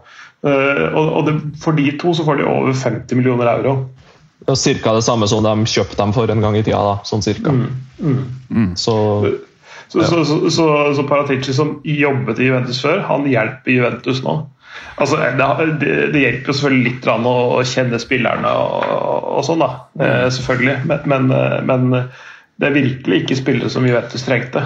Eh, 0.45 0.85
og 0.93 1.15
og 1.21 1.29
det, 1.29 1.37
for 1.63 1.77
de 1.79 1.91
to 2.01 2.13
så 2.15 2.27
får 2.27 2.43
de 2.43 2.49
over 2.51 2.77
50 2.77 3.17
millioner 3.17 3.49
euro. 3.55 3.89
Det 4.39 4.53
er 4.55 4.61
cirka 4.61 4.95
det 4.97 5.05
samme 5.05 5.29
som 5.29 5.45
de 5.45 5.55
kjøpte 5.69 5.97
dem 5.99 6.13
for 6.17 6.31
en 6.31 6.45
gang 6.45 6.57
i 6.57 6.63
tida. 6.63 6.79
da, 6.79 6.99
sånn 7.05 7.25
cirka. 7.25 7.53
Så 8.81 8.95
Så, 9.89 10.05
så, 10.05 10.23
så, 10.25 10.39
så, 10.53 10.69
så 10.95 11.05
Paratici, 11.09 11.55
som 11.57 11.79
jobbet 11.85 12.41
i 12.43 12.49
Juventus 12.51 12.81
før, 12.85 13.01
han 13.09 13.27
hjelper 13.29 13.73
Juventus 13.73 14.21
nå. 14.25 14.43
Altså, 14.99 15.21
det, 15.81 15.93
det, 16.13 16.21
hjelper 16.21 16.51
jo 16.51 16.57
selvfølgelig 16.59 16.91
litt 16.91 17.07
å, 17.09 17.37
å 17.57 17.63
kjenne 17.67 18.01
spillerne 18.03 18.51
og, 18.51 19.31
og 19.39 19.47
sånn, 19.47 19.63
da. 19.63 19.71
Eh, 20.03 20.27
selvfølgelig. 20.35 20.77
Men, 20.91 21.07
men, 21.09 21.31
eh, 21.35 21.57
men 21.65 21.89
det 22.59 22.69
er 22.69 22.77
virkelig 22.77 23.23
ikke 23.23 23.39
spillere 23.39 23.73
som 23.73 23.87
Juventus 23.87 24.27
trengte. 24.27 24.65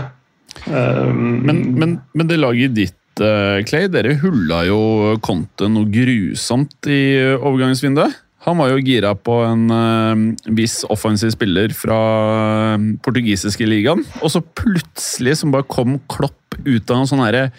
Um, 0.66 1.42
Men, 1.46 1.62
men, 1.78 1.94
men 2.16 2.28
det 2.28 2.40
laget 2.40 2.74
ditt, 2.76 3.22
eh, 3.24 3.60
Clay, 3.68 3.88
dere 3.92 4.16
hulla 4.20 4.62
jo 4.68 4.80
Conte 5.24 5.68
noe 5.70 5.88
grusomt 5.92 6.90
i 6.90 7.02
overgangsvinduet. 7.36 8.18
Han 8.42 8.58
var 8.58 8.72
jo 8.72 8.80
gira 8.82 9.12
på 9.14 9.36
en 9.46 9.68
uh, 9.70 10.50
viss 10.58 10.80
offensiv 10.90 11.30
spiller 11.34 11.70
fra 11.76 11.98
eh, 12.74 12.88
portugisiske 13.04 13.68
ligaen. 13.68 14.02
Og 14.18 14.32
så 14.34 14.42
plutselig 14.42 15.36
som 15.38 15.54
bare 15.54 15.68
kom 15.70 16.00
Klopp 16.10 16.58
ut 16.66 16.90
av 16.90 17.02
en 17.04 17.08
sånn 17.10 17.22
herre 17.22 17.50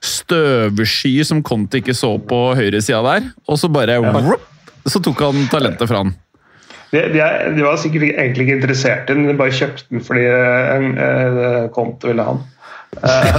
støvsky 0.00 1.20
som 1.28 1.42
Conte 1.44 1.82
ikke 1.82 1.94
så 1.96 2.14
på 2.24 2.40
høyresida 2.56 3.02
der. 3.04 3.28
Og 3.48 3.60
så 3.60 3.68
bare 3.72 4.00
whoop, 4.00 4.48
Så 4.88 5.02
tok 5.04 5.20
han 5.26 5.44
talentet 5.52 5.88
fra 5.90 6.04
han. 6.04 6.14
De, 6.90 7.02
de, 7.12 7.20
de 7.54 7.62
var 7.62 7.76
sikkert 7.78 8.08
egentlig 8.08 8.48
ikke 8.48 8.56
interessert 8.58 9.10
i 9.10 9.14
den, 9.14 9.28
de 9.28 9.36
bare 9.38 9.54
kjøpte 9.54 9.86
den 9.92 10.02
fordi 10.02 10.24
eh, 10.26 11.68
Conte 11.74 12.10
ville 12.10 12.24
ha 12.26 12.32
den. 12.34 12.48
uh, 13.04 13.36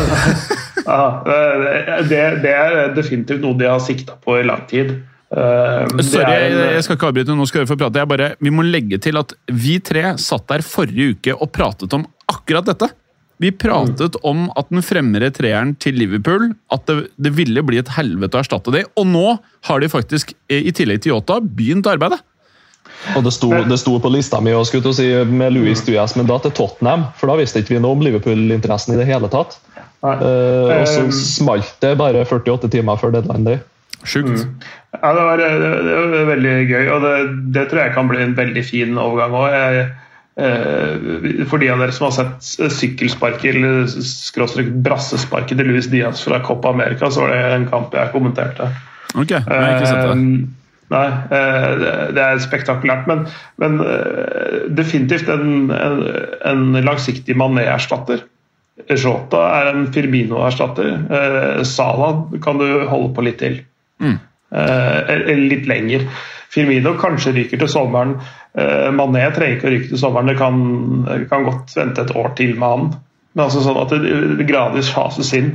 ja, 0.85 1.01
eh, 1.27 2.05
det, 2.07 2.21
det 2.45 2.53
er 2.55 2.93
definitivt 2.95 3.41
noe 3.43 3.57
de 3.59 3.67
har 3.67 3.81
sikta 3.83 4.15
på 4.21 4.37
i 4.39 4.45
lang 4.47 4.63
tid. 4.69 5.01
Eh, 5.31 5.85
det 5.95 6.03
Sorry, 6.05 6.25
er 6.27 6.41
en- 6.49 6.57
jeg, 6.57 6.73
jeg 6.75 6.83
skal 6.83 6.97
ikke 6.97 7.07
avbryte. 7.11 7.35
nå 7.37 7.45
skal 7.47 7.61
dere 7.63 7.71
få 7.71 7.77
prate. 7.79 7.99
Jeg 8.01 8.07
bare, 8.11 8.31
vi 8.41 8.49
må 8.51 8.65
legge 8.67 8.99
til 8.99 9.15
at 9.17 9.33
vi 9.47 9.77
tre 9.79 10.17
satt 10.19 10.47
der 10.51 10.59
forrige 10.65 11.13
uke 11.15 11.35
og 11.39 11.51
pratet 11.55 11.93
om 11.95 12.05
akkurat 12.27 12.65
dette. 12.67 12.89
Vi 13.41 13.49
pratet 13.51 14.15
om 14.23 14.51
at 14.55 14.67
den 14.69 14.83
fremre 14.85 15.31
treeren 15.33 15.71
til 15.81 15.95
Liverpool 15.97 16.51
at 16.71 16.85
det, 16.85 17.07
det 17.17 17.31
ville 17.33 17.63
bli 17.65 17.79
et 17.81 17.87
helvete 17.95 18.37
å 18.37 18.43
erstatte 18.43 18.71
det. 18.75 18.83
Og 18.99 19.07
nå 19.07 19.39
har 19.65 19.79
de 19.79 19.87
faktisk, 19.89 20.33
eh, 20.49 20.61
i 20.67 20.71
tillegg 20.71 21.01
til 21.01 21.13
Yota, 21.15 21.39
begynt 21.41 21.87
arbeidet. 21.89 22.19
Og 23.15 23.23
det 23.23 23.31
sto, 23.33 23.49
det 23.65 23.79
sto 23.79 23.95
på 24.03 24.11
lista 24.13 24.39
mi 24.43 24.51
og 24.53 24.65
skulle 24.67 24.91
si 24.93 25.07
med 25.25 25.53
Louis 25.55 25.79
Diaz, 25.87 26.13
men 26.17 26.27
da 26.29 26.37
til 26.43 26.51
Tottenham. 26.51 27.07
For 27.17 27.31
da 27.31 27.37
visste 27.39 27.63
ikke 27.63 27.73
vi 27.77 27.79
noe 27.81 27.95
om 27.95 28.03
Liverpool-interessen 28.03 28.93
i 28.93 28.97
det 28.99 29.07
hele 29.09 29.29
tatt. 29.31 29.57
Eh, 30.03 30.11
og 30.11 30.85
så 30.91 31.07
Eh, 31.07 31.09
smalt 31.15 31.73
det 31.81 31.95
bare 31.97 32.25
48 32.25 32.69
timer 32.69 32.97
før 32.99 33.11
deadline 33.15 33.43
day. 33.45 33.59
Sjukt. 34.03 34.45
Ja, 34.97 35.11
det 35.15 35.23
var, 35.27 35.41
det 35.41 35.95
var 35.97 36.29
veldig 36.31 36.53
gøy, 36.69 36.85
og 36.95 37.03
det, 37.05 37.15
det 37.55 37.67
tror 37.71 37.83
jeg 37.85 37.93
kan 37.95 38.09
bli 38.11 38.21
en 38.23 38.37
veldig 38.37 38.63
fin 38.67 38.97
overgang 38.99 39.35
òg. 39.39 39.81
For 41.51 41.61
de 41.61 41.67
av 41.69 41.81
dere 41.83 41.93
som 41.93 42.07
har 42.07 42.13
sett 42.15 42.71
sykkelsparket 42.77 43.51
eller 43.55 43.83
skråstrek 44.05 44.71
brassesparket 44.85 45.59
til 45.59 45.69
Luis 45.69 45.89
Diaz 45.91 46.23
fra 46.25 46.39
Copa 46.45 46.71
America, 46.73 47.11
så 47.11 47.25
var 47.25 47.33
det 47.35 47.41
en 47.59 47.67
kamp 47.69 47.93
jeg 47.97 48.13
kommenterte. 48.15 48.69
Ok, 49.13 49.33
jeg 49.35 49.43
har 49.45 49.75
ikke 49.75 49.91
sett 49.91 50.03
det. 50.07 50.17
Eh, 50.17 50.57
Nei, 50.91 51.05
eh, 51.31 52.11
det- 52.11 52.19
er 52.25 52.39
spektakulært, 52.43 53.05
men, 53.07 53.21
men 53.63 53.77
eh, 53.79 54.67
definitivt 54.75 55.29
en, 55.31 55.71
en, 55.71 56.01
en 56.43 56.63
langsiktig 56.83 57.35
Mané-erstatter. 57.39 58.25
Jota 58.89 59.43
er 59.61 59.69
en 59.71 59.85
Firmino-erstatter. 59.93 60.89
Eh, 61.07 61.63
Salah 61.63 62.25
kan 62.43 62.59
du 62.59 62.65
holde 62.91 63.13
på 63.15 63.23
litt 63.23 63.39
til. 63.39 63.61
Mm. 64.01 64.17
Eh, 64.51 64.97
eller 65.15 65.43
litt 65.47 65.69
lenger. 65.69 66.07
Firmino 66.51 66.97
kanskje 66.99 67.35
ryker 67.37 67.61
til 67.61 67.71
sommeren. 67.71 68.17
Eh, 68.57 68.89
Mané 68.95 69.29
trenger 69.31 69.57
ikke 69.57 69.69
å 69.69 69.71
ryke 69.75 69.93
til 69.93 70.01
sommeren, 70.01 70.31
det 70.31 70.39
kan, 70.41 71.25
kan 71.31 71.47
godt 71.47 71.71
vente 71.77 72.03
et 72.03 72.15
år 72.19 72.33
til 72.39 72.57
med 72.57 72.75
han. 72.75 72.91
Men 73.31 73.45
altså 73.45 73.61
sånn 73.63 73.79
at 73.79 73.93
det, 73.95 74.47
gradvis 74.49 74.89
fases 74.91 75.29
inn. 75.37 75.51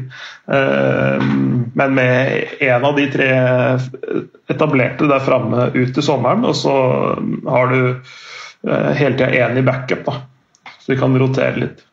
Eh, 0.48 1.26
men 1.76 1.98
med 1.98 2.62
en 2.64 2.86
av 2.88 2.96
de 2.96 3.04
tre 3.12 3.28
etablerte 4.48 5.10
der 5.10 5.26
framme 5.26 5.68
ut 5.74 5.92
til 5.92 6.06
sommeren, 6.06 6.46
og 6.48 6.56
så 6.56 6.76
har 7.50 7.74
du 7.74 7.80
eh, 7.90 8.90
hele 8.96 9.18
tida 9.18 9.28
én 9.44 9.60
i 9.60 9.66
backup, 9.66 10.06
da. 10.08 10.72
Så 10.80 10.94
du 10.94 11.00
kan 11.00 11.18
rotere 11.20 11.60
litt. 11.60 11.84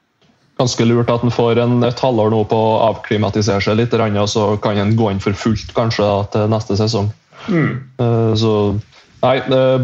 Ganske 0.62 0.86
lurt 0.86 1.10
at 1.10 1.24
han 1.26 1.34
får 1.34 1.60
en, 1.64 1.80
et 1.84 2.00
halvår 2.00 2.30
nå 2.34 2.44
på 2.50 2.58
å 2.58 2.80
avklimatisere 2.92 3.64
seg 3.64 3.80
litt, 3.80 3.94
og 3.94 4.30
så 4.30 4.54
kan 4.62 4.78
han 4.78 4.96
gå 5.00 5.10
inn 5.12 5.22
for 5.24 5.34
fullt 5.34 5.74
kanskje 5.78 6.10
til 6.34 6.50
neste 6.54 6.78
sesong. 6.80 7.12
Eh, 7.50 8.34
Så 8.40 8.80
Nei, 9.24 9.38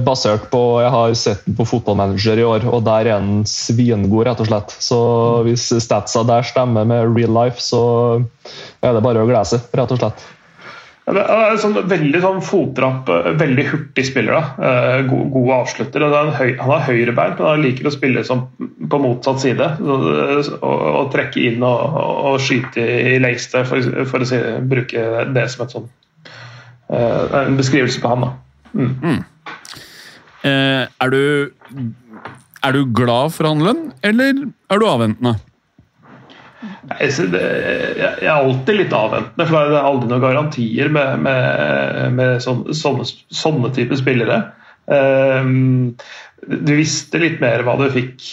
basert 0.04 0.50
på 0.52 0.60
Jeg 0.84 0.92
har 0.92 1.14
sett 1.16 1.46
den 1.46 1.56
på 1.56 1.64
fotballmanager 1.68 2.42
i 2.42 2.44
år, 2.44 2.66
og 2.68 2.84
der 2.84 3.08
er 3.08 3.22
den 3.22 3.46
svingod, 3.48 4.26
rett 4.28 4.42
og 4.44 4.50
slett. 4.50 4.74
Så 4.84 4.98
hvis 5.48 5.70
statsa 5.80 6.26
der 6.28 6.44
stemmer 6.44 6.84
med 6.88 7.16
real 7.16 7.32
life, 7.32 7.62
så 7.64 8.20
er 8.84 8.98
det 8.98 9.04
bare 9.06 9.24
å 9.24 9.30
glede 9.30 9.48
seg, 9.48 9.64
rett 9.80 9.96
og 9.96 10.02
slett. 10.02 10.26
Det 11.10 11.24
er 11.34 11.58
sånn 11.58 11.78
veldig 11.90 12.20
sånn 12.22 12.42
fotrapp, 12.46 13.08
eh, 13.10 13.32
veldig 13.40 13.66
hurtig 13.72 14.06
spiller. 14.06 14.36
da. 14.38 14.68
Eh, 14.70 15.02
God, 15.08 15.32
god 15.34 15.50
avslutter. 15.56 16.04
Er 16.06 16.18
en 16.20 16.34
høy, 16.36 16.52
han 16.60 16.70
har 16.70 16.86
høyrebeint, 16.86 17.40
men 17.40 17.48
han 17.50 17.64
liker 17.66 17.90
å 17.90 17.94
spille 17.96 18.24
som 18.28 18.46
på 18.60 19.00
motsatt 19.02 19.42
side. 19.42 19.72
Eh, 19.80 20.52
Og, 20.60 20.84
og 21.00 21.10
trekke 21.14 21.42
inn 21.50 21.64
og, 21.66 21.98
og 22.30 22.40
skyte 22.44 22.84
i 22.84 23.18
lengste, 23.22 23.64
for, 23.66 23.82
for 24.06 24.22
å 24.22 24.30
si, 24.30 24.38
bruke 24.70 25.26
det 25.34 25.48
som 25.50 25.66
et 25.66 25.74
sånn 25.76 25.90
eh, 26.90 27.36
en 27.46 27.58
beskrivelse 27.58 28.02
på 28.04 28.14
han. 28.14 28.28
da. 28.28 28.32
Eh, 30.46 30.86
er, 30.88 31.10
du, 31.10 31.52
er 32.64 32.76
du 32.78 32.86
glad 32.96 33.34
for 33.36 33.50
handelen, 33.50 33.92
eller 34.06 34.46
er 34.70 34.80
du 34.80 34.86
avventende? 34.88 35.36
Det, 36.90 37.42
jeg 38.00 38.26
er 38.26 38.34
alltid 38.34 38.80
litt 38.80 38.94
avventende, 38.96 39.46
for 39.46 39.70
det 39.70 39.78
er 39.78 39.88
aldri 39.88 40.10
noen 40.10 40.24
garantier 40.24 40.90
med, 40.94 41.22
med, 41.22 42.16
med 42.18 42.44
sånne, 42.44 42.74
sånne, 42.78 43.06
sånne 43.30 43.72
typer 43.76 44.00
spillere. 44.00 44.40
Ehm, 44.90 45.96
du 46.42 46.72
visste 46.74 47.22
litt 47.22 47.42
mer 47.44 47.62
hva 47.68 47.76
du 47.78 47.86
fikk 47.94 48.26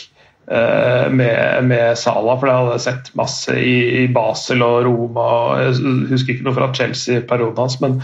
eh, 0.48 1.06
med, 1.12 1.66
med 1.68 1.98
Sala, 2.00 2.36
for 2.38 2.48
jeg 2.48 2.62
hadde 2.64 2.84
sett 2.86 3.10
masse 3.18 3.56
i, 3.60 3.76
i 4.02 4.04
Basel 4.12 4.64
og 4.64 4.78
Roma. 4.88 5.26
og 5.26 5.64
Jeg 5.66 5.96
husker 6.14 6.36
ikke 6.36 6.48
noe 6.48 6.56
fra 6.56 6.70
Chelsea-perioden 6.76 7.60
hans, 7.60 7.80
men 7.84 7.98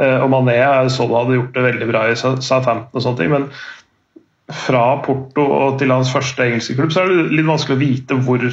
eh, 0.00 0.16
og 0.16 0.30
Mané 0.32 0.60
jeg 0.60 0.94
så 0.94 1.08
han 1.08 1.18
hadde 1.20 1.40
gjort 1.42 1.58
det 1.58 1.66
veldig 1.68 1.90
bra 1.92 2.06
i 2.08 2.16
Southampton 2.18 2.94
og 2.94 3.04
sånne 3.04 3.22
ting. 3.22 3.34
men 3.36 3.50
fra 4.48 4.96
Porto 5.04 5.44
og 5.44 5.74
til 5.80 5.92
hans 5.92 6.08
første 6.12 6.40
engelske 6.40 6.76
klubb, 6.78 6.92
så 6.94 7.02
er 7.02 7.10
det 7.12 7.36
litt 7.36 7.48
vanskelig 7.48 7.76
å 7.76 7.82
vite 7.82 8.16
hvor 8.24 8.46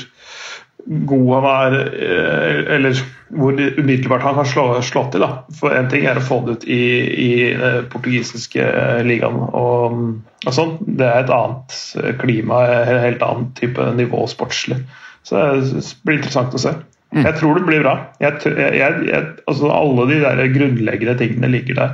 god 0.86 1.30
han 1.34 1.46
er, 1.52 1.76
eh, 1.94 2.76
eller 2.76 2.98
hvor 3.36 3.58
umiddelbart 3.58 4.22
han 4.22 4.36
kan 4.38 4.46
slå, 4.46 4.66
slå 4.86 5.06
til. 5.12 5.26
Da. 5.26 5.42
For 5.60 5.74
én 5.74 5.90
ting 5.90 6.06
er 6.06 6.20
å 6.20 6.26
få 6.26 6.42
det 6.46 6.58
ut 6.58 6.68
i, 6.70 6.82
i 7.26 7.30
eh, 7.54 7.80
portugisiske 7.92 8.68
ligaen, 9.08 9.40
og, 9.50 9.98
og 10.46 10.54
sånn. 10.54 10.76
det 10.86 11.08
er 11.08 11.24
et 11.24 11.34
annet 11.34 11.80
eh, 12.02 12.12
klima, 12.22 12.62
en 12.70 13.02
helt 13.08 13.26
annen 13.26 13.50
type 13.58 13.90
nivå 13.98 14.26
sportslig. 14.32 14.84
Så 15.26 15.42
det 15.58 15.82
blir 16.06 16.20
interessant 16.20 16.54
å 16.54 16.62
se. 16.62 16.76
Jeg 17.16 17.38
tror 17.40 17.58
det 17.58 17.66
blir 17.66 17.82
bra. 17.82 17.96
Jeg, 18.20 18.42
jeg, 18.44 19.06
jeg, 19.08 19.28
altså 19.48 19.70
alle 19.72 20.06
de 20.10 20.22
der 20.22 20.42
grunnleggende 20.52 21.16
tingene 21.18 21.50
ligger 21.54 21.78
der 21.80 21.94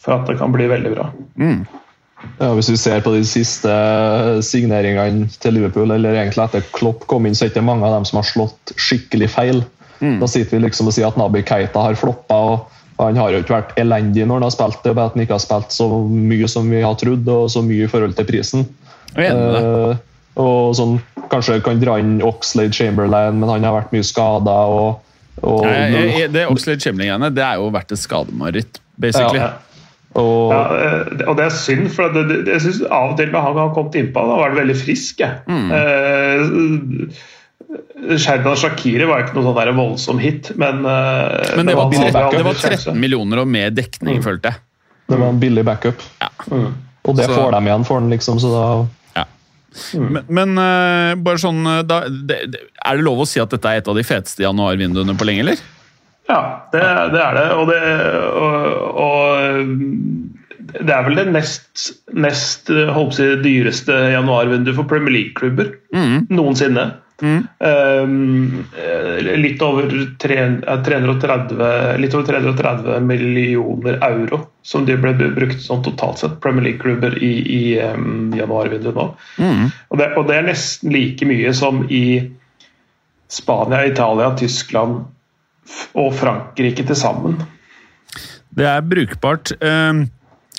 for 0.00 0.16
at 0.16 0.28
det 0.28 0.36
kan 0.40 0.52
bli 0.52 0.68
veldig 0.70 0.92
bra. 0.94 1.10
Ja, 2.40 2.50
hvis 2.56 2.68
vi 2.68 2.76
ser 2.80 3.00
på 3.04 3.12
de 3.14 3.22
siste 3.24 3.72
signeringene 4.44 5.28
til 5.40 5.56
Liverpool, 5.56 5.90
eller 5.94 6.16
egentlig 6.16 6.44
etter 6.44 6.64
Klopp 6.76 7.06
kom 7.10 7.26
inn, 7.28 7.36
så 7.36 7.46
er 7.46 7.50
det 7.50 7.56
ikke 7.56 7.66
mange 7.68 7.86
av 7.88 7.94
dem 7.98 8.06
som 8.08 8.20
har 8.20 8.28
slått 8.28 8.72
skikkelig 8.80 9.30
feil. 9.32 9.62
Da 10.00 10.26
sitter 10.28 10.56
vi 10.56 10.62
liksom 10.64 10.88
og 10.88 10.94
sier 10.96 11.10
at 11.10 11.18
Nabi 11.20 11.42
Keita 11.44 11.82
har 11.84 11.96
floppa. 12.00 12.36
og 12.36 13.02
Han 13.02 13.18
har 13.20 13.32
jo 13.34 13.42
ikke 13.42 13.52
vært 13.58 13.74
elendig 13.80 14.24
når 14.26 14.40
han 14.40 14.46
har 14.48 14.54
spilt, 14.54 14.78
det 14.84 14.92
er 14.92 14.96
bare 14.96 15.10
at 15.12 15.16
han 15.16 15.24
ikke 15.26 15.36
har 15.36 15.44
spilt 15.44 15.72
så 15.76 15.88
mye 16.08 16.48
som 16.48 16.70
vi 16.72 16.80
har 16.84 16.96
trodd, 17.00 17.28
og 17.28 17.50
så 17.52 17.62
mye 17.64 17.84
i 17.84 17.90
forhold 17.90 18.16
til 18.16 18.28
prisen. 18.28 18.64
Eh, 19.16 19.96
og 20.40 20.74
sånn, 20.78 20.98
Kanskje 21.30 21.60
kan 21.62 21.78
dra 21.78 21.98
inn 22.00 22.16
Oxlade 22.26 22.74
Chamberlain, 22.74 23.36
men 23.38 23.48
han 23.52 23.62
har 23.62 23.76
vært 23.76 23.92
mye 23.94 24.02
skada. 24.02 24.56
Og, 24.66 25.00
og 25.46 25.66
Jeg, 25.68 25.92
jeg, 25.94 26.14
jeg, 26.18 26.30
det 26.34 26.46
Oxlade 26.50 26.82
Chamberlain-greiene 26.82 27.30
det 27.36 27.44
er 27.46 27.60
jo 27.60 27.68
vært 27.70 27.92
et 27.94 28.02
skademareritt, 28.02 28.80
basically. 28.98 29.38
Ja, 29.38 29.50
Ja. 29.52 29.66
Og 30.18 30.50
Ja, 30.50 30.62
eh, 30.74 31.28
og 31.30 31.36
det 31.38 31.44
er 31.46 31.54
synd, 31.54 31.90
for 31.94 32.10
det, 32.14 32.24
det, 32.28 32.38
jeg 32.50 32.60
synes 32.64 32.80
av 32.90 33.12
og 33.12 33.16
til 33.20 33.30
når 33.30 33.44
han 33.46 33.58
har 33.60 33.74
kommet 33.76 33.94
innpå, 34.00 34.24
da 34.26 34.38
var 34.40 34.50
det 34.50 34.58
veldig 34.64 34.78
frisk. 34.80 35.20
jeg. 35.22 35.38
Mm. 35.46 35.70
Eh, 35.76 37.12
Sherdan 38.18 38.56
Shakiri 38.58 39.06
var 39.06 39.22
ikke 39.22 39.36
noe 39.38 39.52
sånn 39.54 39.76
voldsom 39.78 40.18
hit, 40.18 40.50
men 40.58 40.80
eh, 40.82 41.54
Men 41.56 41.66
det 41.70 41.76
var, 41.78 41.90
13, 41.92 42.38
det 42.38 42.44
var 42.48 42.54
13 42.58 42.98
millioner 42.98 43.44
og 43.44 43.48
mer 43.48 43.70
dekning, 43.70 44.18
Mm. 44.18 44.24
følte 44.24 44.50
jeg. 44.50 44.56
det 45.10 45.18
var 45.18 45.28
en 45.28 45.40
billig 45.40 45.64
backup. 45.64 46.02
Mm. 46.50 46.72
Og 47.04 47.16
det 47.16 47.24
Så- 47.26 47.34
får 47.34 47.50
de 47.52 47.60
igjen 47.66 47.84
for 47.86 48.00
den, 48.00 48.10
liksom, 48.10 48.38
så 48.38 48.50
da 48.50 48.86
Men, 49.94 50.24
men 50.28 50.58
eh, 50.58 51.14
bare 51.14 51.38
sånn 51.38 51.62
da, 51.86 52.00
det, 52.08 52.50
det, 52.50 52.60
Er 52.84 52.96
det 52.96 53.04
lov 53.04 53.20
å 53.22 53.26
si 53.26 53.38
at 53.38 53.50
dette 53.50 53.64
er 53.70 53.76
et 53.78 53.86
av 53.88 53.94
de 53.94 54.02
feteste 54.02 54.42
januarvinduene 54.42 55.14
på 55.16 55.24
lenge, 55.24 55.40
eller? 55.44 55.56
Ja, 56.30 56.40
det, 56.72 56.82
det 57.14 57.22
er 57.24 57.38
det. 57.38 57.46
Og 57.58 57.70
det, 57.70 57.82
og, 58.38 58.56
og 59.02 60.78
det 60.78 60.94
er 60.94 61.06
vel 61.08 61.18
det 61.18 61.28
nest, 61.34 61.90
nest 62.14 62.70
holdt 62.70 63.18
på 63.18 63.28
dyreste 63.44 63.96
januarvinduet 64.14 64.78
for 64.78 64.90
Premier 64.90 65.16
League-klubber 65.18 65.72
noensinne. 66.30 66.90
Um, 67.20 68.64
eh, 68.80 69.18
litt 69.36 69.60
over 69.60 69.90
eh, 69.92 70.06
330, 70.22 71.98
litt 72.00 72.14
over 72.16 72.24
330 72.30 73.04
millioner 73.04 73.98
euro 74.06 74.38
som 74.64 74.86
de 74.88 74.96
ble 74.96 75.12
brukt 75.18 75.60
sånn 75.60 75.82
totalt 75.84 76.22
sett, 76.22 76.38
Premier 76.40 76.70
League-klubber 76.70 77.18
i, 77.20 77.32
i 77.44 77.62
um, 77.84 78.30
januarvinduet 78.36 78.96
nå. 78.96 79.06
Og, 79.90 80.00
det, 80.00 80.12
og 80.16 80.30
det 80.30 80.38
er 80.38 80.48
nesten 80.48 80.94
like 80.96 81.28
mye 81.28 81.52
som 81.56 81.84
i 81.92 82.04
Spania, 83.30 83.84
Italia, 83.86 84.32
Tyskland 84.38 85.04
og 85.98 86.14
Frankrike 86.18 86.86
til 86.86 86.98
sammen. 86.98 87.38
Det 88.50 88.66
er 88.66 88.82
brukbart. 88.82 89.52
Eh, 89.60 90.06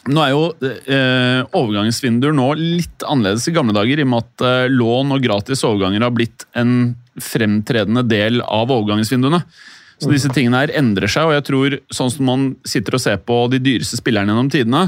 Nå 0.10 0.22
er 0.24 0.32
jo 0.34 0.46
eh, 0.65 1.41
overgangsvinduer 1.53 2.34
nå 2.34 2.48
litt 2.58 3.03
annerledes 3.06 3.46
i 3.51 3.53
gamle 3.53 3.75
dager, 3.75 4.00
i 4.00 4.06
og 4.06 4.10
med 4.10 4.24
at 4.24 4.46
eh, 4.48 4.72
lån 4.74 5.13
og 5.13 5.22
gratis 5.22 5.62
overganger 5.68 6.08
har 6.08 6.15
blitt 6.15 6.48
en 6.58 6.96
fremtredende 7.22 8.01
del 8.10 8.41
av 8.41 8.74
overgangsvinduene. 8.74 9.44
Så 10.01 10.10
disse 10.10 10.32
tingene 10.34 10.63
her 10.63 10.74
endrer 10.74 11.12
seg, 11.12 11.30
og 11.30 11.36
jeg 11.36 11.46
tror, 11.46 11.75
sånn 11.94 12.10
som 12.10 12.25
man 12.25 12.46
sitter 12.65 12.98
og 12.98 13.03
ser 13.03 13.20
på 13.22 13.44
de 13.53 13.60
dyreste 13.62 14.00
spillerne 14.00 14.34
gjennom 14.34 14.50
tidene 14.50 14.88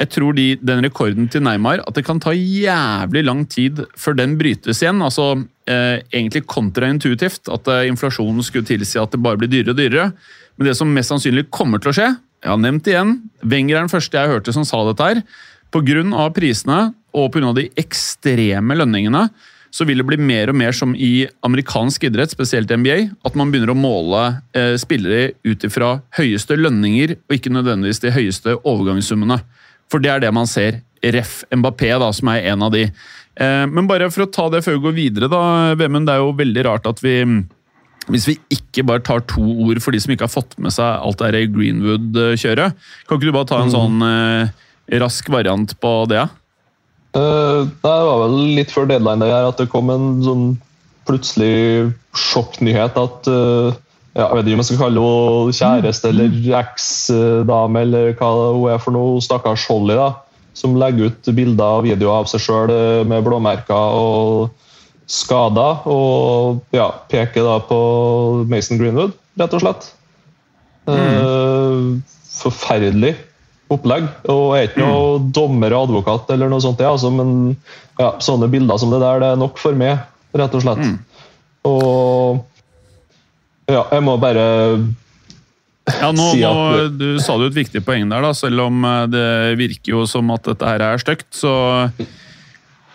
Jeg 0.00 0.10
tror 0.10 0.34
de, 0.34 0.46
den 0.58 0.82
rekorden 0.82 1.28
til 1.30 1.44
Neymar, 1.46 1.84
at 1.86 1.94
det 1.94 2.04
kan 2.06 2.18
ta 2.22 2.32
jævlig 2.34 3.22
lang 3.24 3.44
tid 3.50 3.84
før 4.00 4.16
den 4.18 4.34
brytes 4.40 4.82
igjen. 4.82 5.02
altså 5.06 5.28
eh, 5.70 6.02
Egentlig 6.10 6.44
kontraintuitivt, 6.50 7.46
at 7.52 7.70
eh, 7.70 7.86
inflasjonen 7.92 8.42
skulle 8.42 8.66
tilsi 8.66 8.98
at 8.98 9.14
det 9.14 9.22
bare 9.22 9.38
blir 9.38 9.52
dyrere 9.52 9.74
og 9.74 9.78
dyrere. 9.78 10.10
Men 10.58 10.70
det 10.70 10.76
som 10.78 10.90
mest 10.90 11.12
sannsynlig 11.12 11.46
kommer 11.54 11.82
til 11.82 11.92
å 11.92 11.96
skje, 11.96 12.10
jeg 12.44 12.52
har 12.52 12.60
nevnt 12.60 12.84
det 12.84 12.92
igjen, 12.92 13.16
Wenger 13.40 13.78
er 13.78 13.86
den 13.86 13.94
første 13.94 14.18
jeg 14.18 14.34
hørte 14.34 14.52
som 14.52 14.66
sa 14.68 14.82
dette 14.88 15.10
her. 15.10 15.24
Pga. 15.74 16.28
prisene 16.34 16.92
og 17.14 17.32
pga. 17.32 17.54
de 17.54 17.70
ekstreme 17.80 18.76
lønningene 18.76 19.28
så 19.74 19.82
vil 19.88 19.98
det 19.98 20.06
bli 20.06 20.18
mer 20.22 20.52
og 20.52 20.58
mer 20.58 20.74
som 20.76 20.92
i 20.94 21.26
amerikansk 21.42 22.04
idrett, 22.06 22.30
spesielt 22.30 22.70
NBA, 22.70 22.98
at 23.26 23.34
man 23.34 23.50
begynner 23.50 23.72
å 23.72 23.78
måle 23.78 24.20
eh, 24.54 24.76
spillere 24.78 25.32
ut 25.42 25.66
ifra 25.66 25.96
høyeste 26.14 26.54
lønninger, 26.60 27.16
og 27.18 27.34
ikke 27.34 27.50
nødvendigvis 27.50 28.04
de 28.04 28.12
høyeste 28.14 28.54
overgangssummene. 28.60 29.40
For 29.92 30.02
det 30.02 30.10
er 30.12 30.24
det 30.24 30.32
man 30.34 30.48
ser. 30.50 30.80
Ref. 31.04 31.42
Mbappé, 31.52 31.90
da, 32.00 32.08
som 32.16 32.30
er 32.32 32.46
en 32.52 32.64
av 32.64 32.72
de. 32.72 32.86
Eh, 33.36 33.64
men 33.68 33.88
bare 33.90 34.08
for 34.14 34.24
å 34.24 34.30
ta 34.32 34.48
det 34.52 34.62
før 34.64 34.78
vi 34.78 34.84
går 34.86 34.96
videre, 34.96 35.28
da, 35.32 35.74
Vemund. 35.78 36.08
Det 36.08 36.14
er 36.16 36.22
jo 36.24 36.32
veldig 36.38 36.64
rart 36.68 36.88
at 36.90 37.02
vi 37.04 37.18
hvis 38.12 38.26
vi 38.28 38.34
ikke 38.52 38.84
bare 38.84 39.00
tar 39.04 39.22
to 39.30 39.40
ord 39.64 39.78
for 39.80 39.94
de 39.94 40.00
som 40.02 40.12
ikke 40.12 40.26
har 40.26 40.32
fått 40.32 40.56
med 40.60 40.74
seg 40.74 40.84
alt 40.84 41.22
det 41.22 41.30
her 41.30 41.46
Greenwood-kjøret, 41.54 42.74
kan 43.08 43.16
ikke 43.16 43.30
du 43.30 43.32
bare 43.36 43.48
ta 43.48 43.60
en 43.64 43.72
sånn 43.72 44.04
eh, 44.04 44.50
rask 45.00 45.30
variant 45.32 45.72
på 45.80 45.92
det? 46.12 46.26
Eh, 47.16 47.60
Det 47.64 47.94
var 48.08 48.20
vel 48.26 48.36
litt 48.58 48.74
før 48.74 48.90
deadline 48.90 49.24
det 49.24 49.30
her 49.32 49.48
at 49.48 49.62
det 49.62 49.70
kom 49.72 49.88
en 49.94 50.08
sånn 50.26 50.44
plutselig 51.08 51.94
sjokknyhet 52.16 52.96
at 53.00 53.30
eh, 53.32 53.80
ja, 54.14 54.28
Jeg 54.28 54.36
vet 54.36 54.46
ikke 54.46 54.56
om 54.56 54.62
jeg 54.62 54.68
skal 54.68 54.82
kalle 54.84 55.04
henne 55.04 55.54
kjæreste 55.58 56.10
eller 56.12 56.36
eksdame 56.60 57.82
eller 57.82 58.12
hva 58.18 58.30
hun 58.54 58.68
er 58.70 58.78
for 58.82 58.94
noe. 58.94 59.18
Stakkars 59.24 59.66
Holly, 59.70 59.96
da, 59.98 60.12
som 60.54 60.76
legger 60.78 61.10
ut 61.10 61.32
bilder 61.34 61.80
og 61.80 61.88
videoer 61.88 62.22
av 62.22 62.30
seg 62.30 62.44
sjøl 62.44 62.70
med 63.10 63.26
blåmerker 63.26 63.98
og 63.98 64.54
skader. 65.10 65.82
Og 65.90 66.62
ja, 66.76 66.92
peker 67.10 67.46
da 67.46 67.58
på 67.66 67.80
Mason 68.50 68.78
Greenwood, 68.78 69.18
rett 69.40 69.58
og 69.58 69.66
slett. 69.66 69.90
Mm. 70.84 72.02
forferdelig 72.28 73.14
opplegg. 73.72 74.06
Og 74.28 74.54
jeg 74.54 74.66
er 74.66 74.70
ikke 74.70 74.84
noe 74.84 75.20
dommer 75.34 75.74
og 75.74 75.88
advokat, 75.88 76.32
eller 76.34 76.50
noe 76.52 76.62
sånt, 76.62 76.82
ja, 76.82 76.92
altså, 76.92 77.10
men 77.10 77.54
ja, 77.98 78.14
sånne 78.22 78.50
bilder 78.52 78.78
som 78.80 78.92
det 78.92 79.00
der, 79.02 79.22
det 79.22 79.30
er 79.32 79.40
nok 79.40 79.58
for 79.60 79.76
meg, 79.78 80.02
rett 80.36 80.54
og 80.54 80.64
slett. 80.64 80.84
Og 81.64 82.44
ja, 83.68 83.82
jeg 83.92 84.02
må 84.04 84.18
bare 84.20 84.44
Ja, 86.00 86.10
nå, 86.16 86.30
Si 86.32 86.40
nå, 86.40 86.50
at- 86.86 86.98
Du 86.98 87.18
sa 87.20 87.36
jo 87.36 87.46
et 87.50 87.54
viktig 87.56 87.82
poeng 87.84 88.08
der, 88.08 88.22
da. 88.24 88.32
Selv 88.32 88.60
om 88.66 88.84
eh, 88.84 89.06
det 89.12 89.58
virker 89.60 89.92
jo 89.98 90.06
som 90.08 90.30
at 90.32 90.42
dette 90.48 90.64
her 90.64 90.80
er 90.80 90.96
stygt, 90.98 91.28
så 91.36 91.90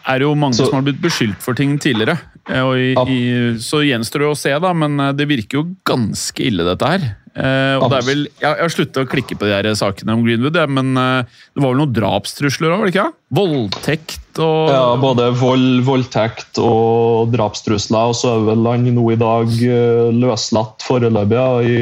er 0.10 0.18
det 0.18 0.26
jo 0.26 0.34
mange 0.36 0.56
Så- 0.58 0.66
som 0.70 0.80
har 0.80 0.82
blitt 0.92 1.02
beskyldt 1.02 1.38
for 1.42 1.54
ting 1.54 1.78
tidligere. 1.78 2.18
Eh, 2.50 2.64
i, 2.74 2.94
i, 2.98 3.20
så 3.62 3.84
gjenstår 3.86 4.20
det 4.26 4.30
å 4.32 4.38
se, 4.38 4.50
da, 4.60 4.74
men 4.74 5.00
eh, 5.00 5.12
det 5.14 5.28
virker 5.30 5.60
jo 5.62 5.76
ganske 5.86 6.42
ille, 6.48 6.66
dette 6.66 6.88
her. 6.90 7.16
Eh, 7.39 7.75
og 7.80 7.88
det 7.91 7.99
er 8.02 8.08
vel, 8.08 8.23
jeg, 8.41 8.52
har 8.60 8.71
sluttet 8.73 8.99
å 8.99 9.08
klikke 9.08 9.38
på 9.39 9.47
de 9.47 9.54
her 9.54 9.67
sakene 9.78 10.15
om 10.15 10.25
Greenwood, 10.25 10.58
ja, 10.60 10.65
men 10.67 10.91
eh, 10.99 11.38
det 11.56 11.63
var 11.63 11.71
vel 11.71 11.80
noen 11.80 11.95
drapstrusler 11.95 12.73
òg? 12.75 12.97
Voldtekt 13.36 14.41
og 14.43 14.71
ja, 14.71 14.84
både 14.99 15.30
vold, 15.39 15.82
voldtekt 15.88 16.60
og 16.63 17.32
drapstrusler. 17.34 18.12
Og 18.12 18.17
så 18.19 18.34
er 18.34 18.45
vel 18.49 18.67
han 18.67 18.88
nå 18.95 19.06
i 19.13 19.19
dag 19.19 19.56
eh, 19.63 20.12
løslatt 20.15 20.84
foreløpig 20.86 21.39
ja, 21.39 21.49
i, 21.63 21.80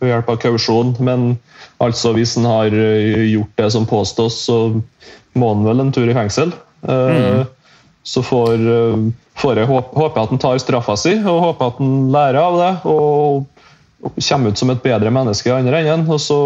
ved 0.00 0.12
hjelp 0.14 0.32
av 0.32 0.42
kausjon. 0.46 0.96
Men 1.04 1.30
altså, 1.84 2.14
hvis 2.16 2.36
han 2.38 2.48
har 2.48 2.72
gjort 2.72 3.60
det 3.60 3.70
som 3.76 3.88
påstås, 3.88 4.42
så 4.48 4.60
må 5.38 5.54
han 5.54 5.64
vel 5.68 5.84
en 5.84 5.94
tur 5.94 6.08
i 6.08 6.16
fengsel. 6.16 6.54
Mm. 6.80 7.44
Så 8.08 8.22
får, 8.24 8.62
får 9.36 9.60
jeg 9.60 9.68
håpe, 9.68 9.92
håpe 10.00 10.22
at 10.22 10.32
han 10.32 10.40
tar 10.40 10.60
straffa 10.62 10.96
si, 10.96 11.18
og 11.20 11.42
håpe 11.50 11.68
at 11.68 11.80
han 11.82 11.96
lærer 12.14 12.40
av 12.40 12.60
det. 12.60 12.70
og 12.88 13.59
kommer 14.00 14.50
ut 14.50 14.58
som 14.58 14.70
et 14.72 14.82
bedre 14.82 15.12
menneske 15.12 15.50
i 15.50 15.54
andre 15.54 15.82
enden. 15.82 16.06
Og 16.10 16.20
så, 16.22 16.38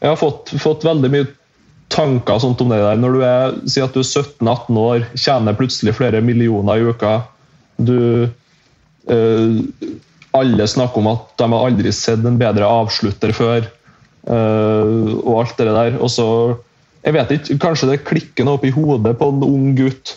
jeg 0.00 0.12
har 0.12 0.20
fått, 0.20 0.52
fått 0.62 0.86
veldig 0.86 1.10
mye 1.12 1.28
tanker 1.92 2.40
sånt 2.40 2.60
om 2.64 2.72
det 2.72 2.80
der. 2.80 3.00
Når 3.00 3.16
du 3.16 3.24
er, 3.26 3.58
sier 3.68 3.88
at 3.88 3.96
du 3.96 4.00
er 4.00 4.08
17-18 4.08 4.80
år, 4.80 5.04
tjener 5.18 5.58
plutselig 5.58 5.96
flere 5.98 6.22
millioner 6.24 6.80
i 6.80 6.88
uka. 6.88 7.18
Du 7.76 7.98
eh, 8.24 9.60
Alle 10.32 10.66
snakker 10.68 11.02
om 11.02 11.10
at 11.12 11.34
de 11.40 11.48
har 11.52 11.68
aldri 11.68 11.92
sett 11.92 12.24
en 12.24 12.40
bedre 12.40 12.68
avslutter 12.68 13.34
før. 13.36 13.68
eh, 14.24 15.12
og 15.20 15.42
alt 15.42 15.58
det 15.58 15.68
der. 15.68 15.98
Og 16.00 16.10
så 16.10 16.28
Jeg 17.02 17.16
vet 17.16 17.30
ikke, 17.34 17.58
kanskje 17.58 17.88
det 17.90 18.04
klikker 18.06 18.46
noe 18.46 18.60
opp 18.60 18.64
i 18.64 18.70
hodet 18.70 19.16
på 19.18 19.26
en 19.32 19.40
ung 19.42 19.72
gutt. 19.74 20.12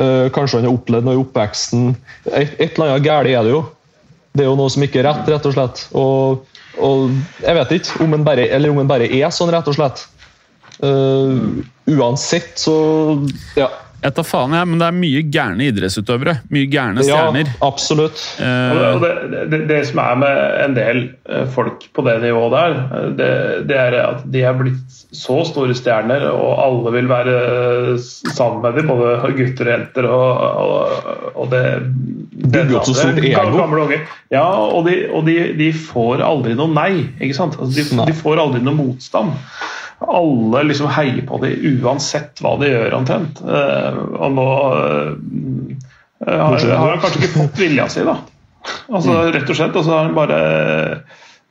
Eh, 0.00 0.30
kanskje 0.32 0.56
han 0.56 0.70
har 0.70 0.72
opplevd 0.78 1.04
noe 1.04 1.18
i 1.18 1.20
oppveksten. 1.20 1.90
Et, 2.32 2.54
et 2.56 2.78
eller 2.78 2.94
annet 2.94 3.04
galt 3.04 3.28
er 3.28 3.44
det 3.44 3.52
jo. 3.52 3.60
Det 4.36 4.44
er 4.44 4.48
jo 4.48 4.56
noe 4.58 4.70
som 4.70 4.84
ikke 4.86 5.00
er 5.02 5.08
rett, 5.08 5.28
rett 5.28 5.46
og 5.48 5.54
slett. 5.56 5.84
Og, 5.98 6.58
og 6.78 7.12
jeg 7.42 7.58
vet 7.58 7.76
ikke 7.80 8.04
om 8.06 8.16
en 8.16 8.26
bare, 8.26 8.46
om 8.70 8.82
en 8.82 8.90
bare 8.90 9.08
er 9.10 9.34
sånn, 9.34 9.52
rett 9.54 9.70
og 9.70 9.76
slett. 9.78 10.04
Uh, 10.80 11.60
uansett, 11.90 12.54
så 12.60 12.74
ja. 13.58 13.68
Jeg 14.00 14.14
tar 14.16 14.24
faen, 14.24 14.54
jeg, 14.56 14.68
men 14.70 14.80
det 14.80 14.86
er 14.86 14.96
mye 14.96 15.22
gærne 15.28 15.66
idrettsutøvere. 15.68 16.34
Mye 16.54 16.68
gærne 16.72 17.04
ja 17.04 17.18
stjerner. 17.18 17.50
absolutt. 17.66 18.22
Uh, 18.40 18.94
Og 18.94 19.02
det, 19.04 19.10
det, 19.32 19.42
det, 19.52 19.60
det 19.68 19.80
som 19.90 20.00
er 20.04 20.20
med 20.22 20.40
en 20.64 20.76
del 20.76 21.02
eh, 21.28 21.44
folk 21.52 21.84
på 21.96 22.04
det 22.06 22.16
nivået 22.22 22.54
der, 22.54 22.76
eh, 22.80 23.10
det, 23.18 23.30
det 23.68 23.76
er 23.76 23.98
at 24.00 24.24
de 24.32 24.44
er 24.48 24.56
blitt 24.56 24.96
så 25.12 25.40
store 25.48 25.76
stjerner, 25.76 26.24
og 26.30 26.62
alle 26.64 26.94
vil 26.94 27.10
være 27.10 27.34
sammen 28.00 28.62
med 28.64 28.78
dem, 28.78 28.88
både 28.88 29.34
gutter 29.36 29.68
og 29.68 29.74
jenter. 29.74 30.08
Og, 30.08 30.30
og, 30.64 31.34
og 31.34 31.52
det 31.52 31.64
Bygger 32.40 32.78
opp 32.78 32.86
så 32.88 32.94
stort 32.96 33.20
ego. 33.20 33.90
Ja, 34.32 34.46
og, 34.46 34.86
de, 34.88 34.96
og 35.12 35.26
de, 35.28 35.36
de 35.58 35.68
får 35.76 36.22
aldri 36.24 36.54
noe 36.56 36.72
nei. 36.72 37.04
ikke 37.20 37.36
sant? 37.36 37.58
Altså, 37.60 37.74
de, 37.76 38.06
de 38.08 38.16
får 38.16 38.40
aldri 38.40 38.62
noe 38.64 38.78
motstand. 38.78 39.34
Alle 40.00 40.62
liksom 40.64 40.88
heier 40.94 41.22
på 41.28 41.38
dem 41.42 41.80
uansett 41.84 42.40
hva 42.40 42.54
de 42.60 42.70
gjør, 42.70 42.94
omtrent. 42.96 43.40
Eh, 43.44 43.98
og 44.16 44.36
nå 44.36 44.46
eh, 44.80 45.74
har, 46.26 46.56
har 46.56 46.94
han 46.94 47.02
kanskje 47.02 47.20
ikke 47.22 47.34
fått 47.36 47.60
vilja 47.60 47.88
si, 47.92 48.04
da. 48.06 48.16
Altså, 48.92 49.18
Rett 49.34 49.48
og 49.50 49.58
slett. 49.58 49.76
Og 49.76 49.84
så 49.86 49.92
har 49.96 50.08
han 50.08 50.16
bare 50.16 50.40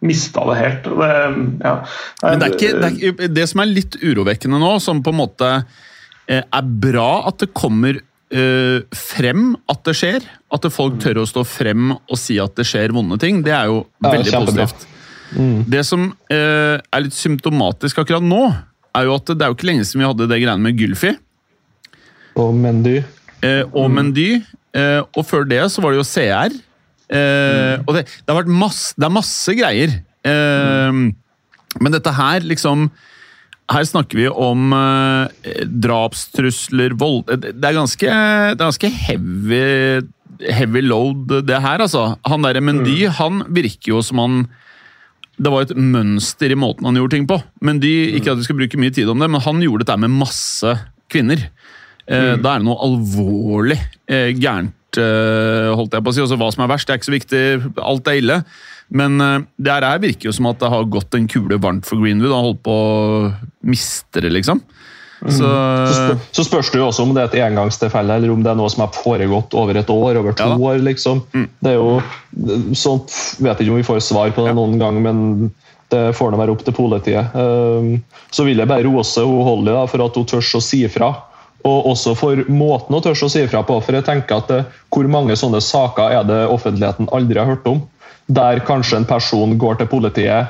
mista 0.05 0.45
det 0.49 0.57
helt. 0.59 0.89
og 0.89 1.01
Det, 1.03 1.13
ja. 1.65 1.75
Men 2.23 2.41
det 2.41 2.47
er 2.49 2.53
ikke 2.57 2.73
det, 2.73 2.89
er, 2.89 2.99
ikke- 3.13 3.31
det 3.35 3.47
som 3.51 3.63
er 3.63 3.71
litt 3.73 3.97
urovekkende 4.01 4.61
nå, 4.61 4.75
som 4.83 5.01
på 5.03 5.13
en 5.13 5.19
måte 5.21 5.49
eh, 6.29 6.41
er 6.43 6.69
bra 6.85 7.09
at 7.29 7.41
det 7.43 7.51
kommer 7.57 7.99
uh, 7.99 8.79
frem 8.95 9.55
at 9.69 9.83
det 9.87 9.95
skjer, 9.97 10.25
at 10.53 10.67
folk 10.73 10.99
tør 11.03 11.23
å 11.23 11.27
stå 11.29 11.43
frem 11.47 11.91
og 11.97 12.17
si 12.19 12.37
at 12.41 12.55
det 12.57 12.65
skjer 12.69 12.93
vonde 12.95 13.17
ting, 13.21 13.43
det 13.45 13.53
er 13.55 13.69
jo 13.71 13.83
Ja, 14.03 14.13
veldig 14.13 14.31
kjempebra. 14.33 14.69
Positivt. 15.29 15.69
Det 15.71 15.83
som 15.85 16.05
eh, 16.31 16.77
er 16.79 17.01
litt 17.05 17.13
symptomatisk 17.17 17.99
akkurat 18.01 18.23
nå, 18.25 18.41
er 18.97 19.05
jo 19.05 19.13
at 19.15 19.25
det 19.29 19.41
er 19.45 19.51
jo 19.51 19.55
ikke 19.57 19.67
lenge 19.69 19.85
siden 19.85 20.01
vi 20.01 20.07
hadde 20.09 20.27
det 20.31 20.39
greiene 20.41 20.63
med 20.65 20.77
Gylfi 20.79 21.11
Og 22.39 22.55
Mendy. 22.55 22.97
eh, 23.45 23.63
og 23.73 23.91
Mendy. 23.91 24.41
Eh, 24.73 25.01
og 25.17 25.25
før 25.25 25.45
det 25.49 25.61
så 25.73 25.81
var 25.81 25.91
det 25.93 25.99
jo 26.01 26.07
CR. 26.07 26.53
Eh, 27.09 27.79
Og 27.87 27.95
det, 27.95 28.03
det 28.05 28.29
har 28.29 28.37
vært 28.43 28.51
masse, 28.53 28.93
det 28.97 29.05
er 29.07 29.13
masse 29.15 29.55
greier. 29.57 29.95
Eh, 30.25 30.91
Men 31.79 31.91
dette 31.93 32.11
her, 32.17 32.39
liksom 32.41 32.89
Her 33.69 33.85
snakker 33.85 34.17
vi 34.17 34.27
om 34.29 34.73
eh, 34.73 35.63
drapstrusler, 35.69 36.95
vold 36.97 37.27
Det 37.29 37.53
er 37.69 37.75
ganske, 37.77 38.07
det 38.09 38.55
er 38.57 38.63
ganske 38.65 38.89
heavy, 38.89 40.01
heavy 40.49 40.81
load, 40.81 41.35
det 41.45 41.59
her, 41.61 41.83
altså. 41.85 42.15
Han 42.25 42.41
derre 42.45 42.61
Mendy, 42.65 43.03
han 43.19 43.43
virker 43.53 43.93
jo 43.93 44.01
som 44.05 44.17
han 44.23 44.39
det 45.39 45.51
var 45.53 45.61
et 45.63 45.75
mønster 45.77 46.51
i 46.51 46.57
måten 46.59 46.83
han 46.89 46.97
gjorde 46.99 47.15
ting 47.15 47.27
på. 47.29 47.37
Men 47.63 47.79
de, 47.79 47.91
Ikke 48.19 48.33
at 48.33 48.37
vi 48.41 48.43
skal 48.47 48.57
bruke 48.59 48.79
mye 48.81 48.91
tid 48.95 49.07
om 49.11 49.19
det, 49.23 49.29
men 49.31 49.41
han 49.41 49.61
gjorde 49.63 49.85
dette 49.85 49.99
med 50.03 50.11
masse 50.11 50.73
kvinner. 51.09 51.45
Eh, 52.09 52.35
Da 52.41 52.55
er 52.55 52.59
det 52.59 52.65
noe 52.67 52.79
alvorlig 52.83 53.77
eh, 54.09 54.33
gærent, 54.35 54.73
eh, 54.99 55.69
holdt 55.77 55.93
jeg 55.95 56.03
på 56.03 56.11
å 56.11 56.15
si. 56.17 56.21
Også 56.25 56.37
hva 56.41 56.51
som 56.51 56.65
er 56.65 56.71
verst, 56.73 56.87
det 56.89 56.95
er 56.95 56.99
ikke 56.99 57.09
så 57.11 57.15
viktig. 57.15 57.43
Alt 57.91 58.07
er 58.11 58.19
ille. 58.19 58.39
Men 58.91 59.21
eh, 59.21 59.39
det 59.61 59.71
her 59.71 59.85
er- 59.85 59.99
virker 60.01 60.29
jo 60.31 60.35
som 60.35 60.47
at 60.49 60.59
det 60.59 60.69
har 60.73 60.83
gått 60.89 61.13
en 61.15 61.27
kule 61.29 61.59
varmt 61.61 61.85
for 61.85 62.01
Greenwood. 62.01 62.33
Han 62.33 62.47
holdt 62.49 62.63
på 62.65 62.73
å 62.73 63.33
miste 63.63 64.21
det, 64.25 64.31
liksom. 64.33 64.63
Så, 65.19 65.47
Så, 65.91 66.17
så 66.31 66.43
spørs 66.47 66.69
det 66.71 66.79
jo 66.79 66.87
også 66.87 67.03
om 67.03 67.13
det 67.15 67.23
er 67.25 67.27
et 67.33 67.41
engangstilfelle, 67.49 68.15
eller 68.15 68.31
om 68.31 68.43
det 68.43 68.51
er 68.53 68.55
noe 68.59 68.69
som 68.71 68.85
har 68.85 68.93
foregått 68.95 69.53
over 69.57 69.75
et 69.75 69.89
år, 69.91 70.19
over 70.21 70.31
to 70.31 70.45
Ja. 70.47 70.55
Mm. 70.55 70.61
år. 70.63 70.77
liksom. 70.85 71.23
Det 71.59 71.73
er 71.73 71.75
jo 71.75 72.01
sånt, 72.77 73.11
vet 73.43 73.59
ikke 73.59 73.73
om 73.73 73.81
vi 73.81 73.87
får 73.87 73.99
svar 74.05 74.31
på 74.35 74.45
det 74.45 74.55
noen 74.55 74.77
gang, 74.79 75.01
men 75.03 75.51
det 75.91 76.15
får 76.15 76.31
nå 76.31 76.37
være 76.39 76.53
opp 76.53 76.63
til 76.63 76.75
politiet. 76.77 77.33
Um, 77.35 77.97
så 78.31 78.45
vil 78.45 78.61
jeg 78.61 78.69
bare 78.69 78.85
rose 78.85 79.23
Holly 79.25 79.71
da, 79.73 79.85
for 79.89 80.05
at 80.05 80.15
hun 80.15 80.27
tør 80.29 80.45
å 80.59 80.61
si 80.63 80.83
fra. 80.87 81.11
Og 81.67 81.89
også 81.91 82.13
for 82.15 82.39
måten 82.47 82.95
hun 82.95 83.03
tør 83.03 83.17
å 83.25 83.29
si 83.31 83.41
fra 83.49 83.63
på. 83.67 83.79
For 83.83 83.97
jeg 83.97 84.05
tenker 84.07 84.37
at 84.37 84.47
det, 84.47 84.59
Hvor 84.93 85.07
mange 85.11 85.35
sånne 85.35 85.59
saker 85.61 86.13
er 86.19 86.23
det 86.23 86.47
offentligheten 86.47 87.09
aldri 87.11 87.39
har 87.41 87.49
hørt 87.49 87.67
om? 87.67 87.81
Der 88.29 88.59
kanskje 88.61 88.97
en 89.01 89.05
person 89.09 89.57
går 89.57 89.79
til 89.81 89.87
politiet 89.87 90.47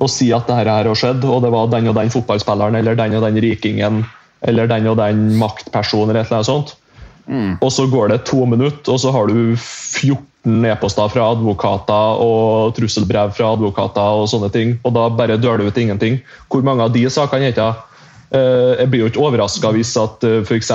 og 0.00 0.08
si 0.10 0.30
at 0.32 0.46
dette 0.48 0.56
her 0.56 0.70
har 0.88 0.96
skjedd, 0.96 1.24
og 1.28 1.42
det 1.44 1.52
var 1.52 1.70
den 1.72 1.90
og 1.90 1.96
den 1.98 2.10
fotballspilleren 2.12 2.78
eller 2.78 2.96
den 2.98 3.14
og 3.18 3.24
den 3.26 3.40
rikingen 3.44 4.02
eller 4.48 4.68
den 4.70 4.86
og 4.88 4.96
den 4.96 5.26
maktpersonen 5.36 6.10
eller 6.10 6.22
et 6.22 6.30
eller 6.30 6.40
annet 6.40 6.48
sånt. 6.48 6.76
Og 7.62 7.70
så 7.72 7.84
går 7.86 8.08
det 8.10 8.24
to 8.26 8.46
minutter, 8.48 8.90
og 8.90 8.98
så 8.98 9.12
har 9.14 9.28
du 9.28 9.52
14 9.54 10.64
e-poster 10.66 11.12
fra 11.12 11.28
advokater 11.34 12.22
og 12.24 12.72
trusselbrev 12.78 13.34
fra 13.36 13.52
advokater 13.54 14.22
og 14.22 14.26
sånne 14.32 14.48
ting, 14.54 14.72
og 14.82 14.96
da 14.96 15.04
bare 15.12 15.36
dør 15.38 15.60
det 15.60 15.68
ut 15.68 15.78
ingenting. 15.78 16.18
Hvor 16.48 16.64
mange 16.66 16.82
av 16.88 16.94
de 16.96 17.04
sakene 17.12 17.50
heter? 17.52 17.76
Eh, 18.32 18.80
Jeg 18.80 18.90
blir 18.90 19.04
jo 19.04 19.10
ikke 19.12 19.22
overraska 19.26 19.70
hvis 19.76 19.92
at 20.00 20.24
f.eks. 20.46 20.72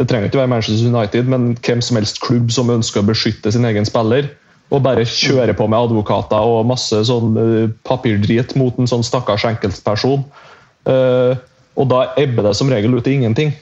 Det 0.00 0.08
trenger 0.08 0.30
ikke 0.30 0.40
være 0.40 0.48
Manchester 0.48 0.88
United, 0.88 1.28
men 1.28 1.56
hvem 1.60 1.80
som 1.84 1.96
helst 2.00 2.20
klubb 2.24 2.50
som 2.50 2.70
ønsker 2.72 3.02
å 3.02 3.08
beskytte 3.08 3.52
sin 3.52 3.64
egen 3.68 3.84
spiller, 3.84 4.30
og 4.70 4.82
bare 4.84 5.02
kjører 5.08 5.56
på 5.58 5.66
med 5.66 5.88
advokater 5.88 6.46
og 6.46 6.68
masse 6.70 7.00
sånn 7.08 7.34
eh, 7.40 7.72
papirdrit 7.86 8.54
mot 8.58 8.76
en 8.78 8.90
sånn 8.90 9.02
stakkars 9.06 9.46
enkeltperson. 9.50 10.22
Eh, 10.86 11.34
Og 11.80 11.86
da 11.88 12.00
ebber 12.18 12.44
det 12.48 12.56
som 12.58 12.68
regel 12.68 12.94
ut 12.98 13.06
i 13.06 13.12
ingenting. 13.14 13.52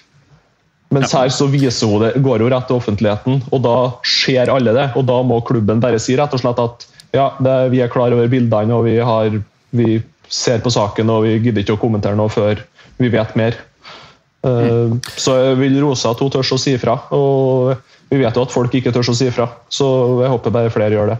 Mens 0.91 1.13
her 1.13 1.29
så 1.29 1.47
viser 1.53 1.87
hun 1.87 2.01
det, 2.03 2.15
går 2.25 2.41
hun 2.41 2.51
rett 2.51 2.67
til 2.67 2.79
offentligheten, 2.81 3.43
og 3.53 3.61
da 3.63 3.75
ser 4.09 4.49
alle 4.51 4.73
det. 4.73 4.87
Og 4.97 5.05
da 5.07 5.19
må 5.23 5.37
klubben 5.45 5.83
bare 5.85 6.01
si 6.01 6.17
rett 6.17 6.33
og 6.33 6.41
slett 6.41 6.63
at 6.63 6.87
ja, 7.13 7.27
det, 7.45 7.57
vi 7.75 7.83
er 7.85 7.93
klar 7.93 8.13
over 8.17 8.29
bildene, 8.33 8.75
og 8.75 8.87
vi, 8.89 8.97
har, 9.05 9.37
vi 9.77 10.01
ser 10.33 10.65
på 10.65 10.73
saken, 10.73 11.13
og 11.13 11.27
vi 11.29 11.37
gidder 11.45 11.63
ikke 11.63 11.77
å 11.77 11.83
kommentere 11.83 12.17
noe 12.17 12.33
før 12.33 12.65
vi 12.99 13.13
vet 13.13 13.37
mer. 13.39 13.61
Eh, 14.49 14.97
Så 15.17 15.37
jeg 15.37 15.61
vil 15.61 15.79
rose 15.85 16.09
at 16.09 16.25
hun 16.25 16.33
tør 16.33 16.57
å 16.57 16.61
si 16.61 16.75
ifra. 16.79 16.97
Og 17.15 17.77
vi 18.09 18.21
vet 18.23 18.37
jo 18.37 18.45
at 18.47 18.55
folk 18.55 18.75
ikke 18.75 18.93
tør 18.95 19.11
å 19.13 19.17
si 19.17 19.29
ifra, 19.29 19.49
så 19.73 19.87
jeg 20.23 20.33
håper 20.33 20.55
bare 20.55 20.73
flere 20.73 20.97
gjør 20.97 21.15
det. 21.15 21.19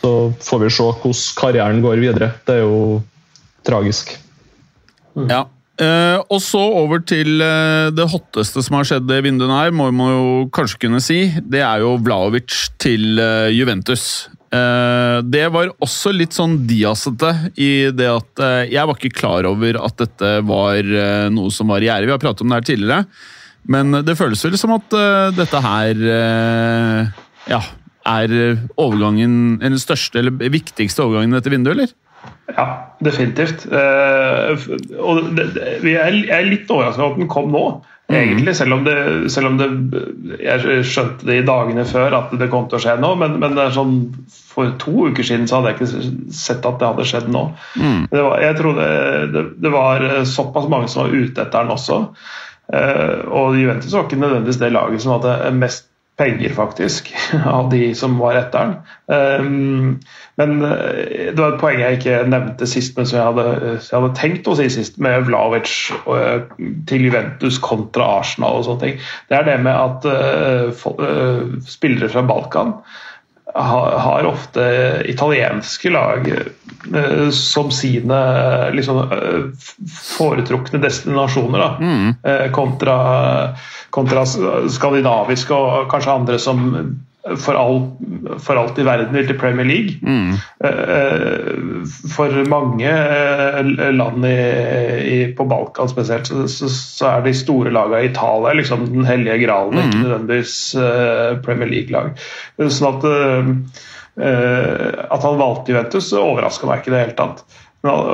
Så 0.00 0.12
får 0.44 0.62
vi 0.62 0.70
se 0.72 0.86
hvordan 0.86 1.26
karrieren 1.40 1.82
går 1.84 2.00
videre. 2.02 2.30
Det 2.46 2.58
er 2.58 2.64
jo 2.64 3.02
tragisk. 3.66 4.14
Ja. 5.16 5.46
Eh, 5.76 6.18
og 6.32 6.40
så 6.40 6.60
over 6.78 7.02
til 7.04 7.42
eh, 7.44 7.90
det 7.92 8.06
hotteste 8.08 8.62
som 8.64 8.78
har 8.78 8.86
skjedd 8.88 9.10
i 9.12 9.20
vinduet 9.26 9.52
her, 9.52 9.74
må 9.76 9.90
man 9.92 10.12
jo 10.14 10.30
kanskje 10.54 10.86
kunne 10.86 11.02
si. 11.04 11.18
Det 11.44 11.60
er 11.60 11.84
jo 11.84 11.96
Vlaovic 12.00 12.54
til 12.80 13.20
eh, 13.20 13.52
Juventus. 13.52 14.28
Eh, 14.56 15.18
det 15.26 15.46
var 15.52 15.72
også 15.82 16.12
litt 16.14 16.36
sånn 16.36 16.60
diasete 16.68 17.32
i 17.60 17.90
det 17.92 18.08
at 18.08 18.42
eh, 18.44 18.72
jeg 18.72 18.88
var 18.88 19.00
ikke 19.00 19.18
klar 19.18 19.48
over 19.48 19.80
at 19.82 19.96
dette 20.00 20.32
var 20.46 20.78
eh, 20.80 21.26
noe 21.34 21.52
som 21.52 21.72
var 21.72 21.84
i 21.84 21.90
gjære. 21.90 22.08
Vi 22.08 22.14
har 22.14 22.22
pratet 22.22 22.44
om 22.46 22.52
det 22.52 22.60
her 22.60 22.68
tidligere, 22.70 23.02
men 23.72 24.00
det 24.06 24.18
føles 24.18 24.44
vel 24.46 24.56
som 24.60 24.76
at 24.76 24.96
uh, 24.96 25.28
dette 25.34 25.62
her 25.64 26.02
uh, 26.06 27.22
ja, 27.50 27.60
er 28.06 28.34
overgangen, 28.78 29.58
den 29.62 29.78
største 29.82 30.22
eller 30.22 30.36
viktigste 30.52 31.04
overgangen 31.04 31.34
i 31.34 31.40
dette 31.40 31.52
vinduet, 31.52 31.76
eller? 31.76 31.94
Ja, 32.54 32.66
definitivt. 33.02 33.66
Uh, 33.66 34.54
og 35.02 35.34
det, 35.36 35.50
det, 35.56 35.66
jeg 35.90 36.24
er 36.30 36.48
litt 36.48 36.70
overrasket 36.70 37.02
over 37.02 37.16
at 37.16 37.20
den 37.20 37.30
kom 37.30 37.50
nå, 37.54 37.64
egentlig. 38.12 38.54
Selv 38.58 38.76
om, 38.78 38.84
det, 38.86 38.96
selv 39.34 39.50
om 39.50 39.58
det, 39.58 39.68
jeg 40.42 40.86
skjønte 40.86 41.26
det 41.26 41.40
i 41.40 41.46
dagene 41.46 41.86
før 41.88 42.14
at 42.20 42.34
det 42.38 42.50
kom 42.52 42.68
til 42.70 42.78
å 42.78 42.82
skje 42.86 42.96
nå. 43.02 43.12
Men, 43.18 43.38
men 43.42 43.58
det 43.58 43.66
er 43.66 43.74
sånn, 43.74 43.98
for 44.30 44.70
to 44.82 45.10
uker 45.10 45.26
siden 45.26 45.50
så 45.50 45.58
hadde 45.58 45.74
jeg 45.74 45.80
ikke 45.80 46.34
sett 46.38 46.66
at 46.70 46.78
det 46.80 46.90
hadde 46.92 47.08
skjedd 47.10 47.30
nå. 47.34 47.44
Det 48.14 48.22
var, 48.22 48.38
jeg 48.44 48.58
trodde 48.62 48.88
det, 49.34 49.46
det 49.66 49.74
var 49.74 50.06
såpass 50.30 50.70
mange 50.72 50.90
som 50.92 51.04
var 51.04 51.16
ute 51.18 51.42
etter 51.42 51.66
den 51.66 51.74
også. 51.74 52.02
Eh, 52.74 53.18
og 53.26 53.58
Juventus 53.58 53.92
var 53.94 54.06
ikke 54.06 54.22
nødvendigvis 54.22 54.62
det 54.62 54.72
laget 54.74 55.04
som 55.04 55.16
hadde 55.18 55.52
mest 55.58 55.90
penger, 56.16 56.52
faktisk, 56.56 57.10
av 57.58 57.68
de 57.70 57.90
som 57.94 58.16
var 58.18 58.38
etter 58.40 58.62
den. 58.62 58.76
Um, 59.06 59.90
men 60.40 60.54
eh, 60.64 61.32
det 61.32 61.36
var 61.36 61.54
et 61.54 61.60
poeng 61.60 61.80
jeg 61.82 61.98
ikke 61.98 62.22
nevnte 62.32 62.68
sist, 62.68 62.96
men 62.96 63.08
som 63.08 63.18
jeg 63.18 63.26
hadde, 63.28 63.74
jeg 63.76 63.92
hadde 63.92 64.12
tenkt 64.16 64.48
å 64.48 64.56
si 64.56 64.68
sist, 64.72 64.96
med 65.02 65.26
Vlaovic 65.28 65.74
eh, 65.92 66.46
til 66.88 67.08
Juventus 67.08 67.60
kontra 67.62 68.08
Arsenal 68.22 68.60
og 68.60 68.68
sånne 68.68 68.84
ting. 68.86 69.02
Det 69.28 69.38
er 69.38 69.50
det 69.50 69.58
med 69.66 69.76
at 69.76 70.08
eh, 70.12 70.86
eh, 70.96 71.58
spillere 71.68 72.12
fra 72.12 72.24
Balkan 72.26 72.78
har, 73.62 74.24
ofte 74.24 74.62
italienske 75.08 75.90
lag 75.90 76.28
eh, 76.28 77.30
som 77.30 77.70
sine 77.70 78.18
eh, 78.38 78.74
liksom, 78.74 78.98
eh, 78.98 79.40
foretrukne 80.18 80.80
destinasjoner, 80.82 81.58
da, 81.58 81.70
mm. 81.80 82.52
kontra, 82.52 82.98
kontra 83.90 84.26
skandinaviske 84.26 85.54
og 85.54 85.90
kanskje 85.90 86.16
andre 86.16 86.38
som 86.42 86.66
for, 87.34 87.58
all, 87.58 87.80
for 88.42 88.60
alt 88.60 88.78
i 88.78 88.84
verden 88.86 89.14
vil 89.16 89.26
til 89.26 89.38
Premier 89.40 89.66
League. 89.66 89.98
Mm. 90.02 90.36
For 92.12 92.36
mange 92.50 92.92
eh, 92.92 93.72
land 93.96 94.26
i, 94.28 94.36
i, 95.02 95.18
på 95.36 95.46
Balkan 95.50 95.90
spesielt, 95.90 96.30
så, 96.30 96.46
så, 96.50 96.70
så 96.70 97.10
er 97.10 97.26
de 97.26 97.34
store 97.36 97.74
lagene 97.74 98.04
i 98.04 98.10
Italia 98.12 98.54
liksom 98.56 98.86
den 98.92 99.06
hellige 99.08 99.42
gralen, 99.46 99.82
ikke 99.82 100.04
nødvendigvis 100.04 100.56
eh, 100.80 101.36
Premier 101.44 101.70
League-lag. 101.72 102.14
Sånn 102.62 102.90
at 102.94 103.06
eh, 103.10 103.52
eh, 104.22 104.88
at 105.10 105.26
han 105.26 105.40
valgte 105.40 105.74
Juventus, 105.74 106.12
overraska 106.16 106.68
meg 106.68 106.82
ikke 106.82 106.92
i 106.92 106.96
det 106.96 107.04
hele 107.04 107.18
tatt. 107.18 107.44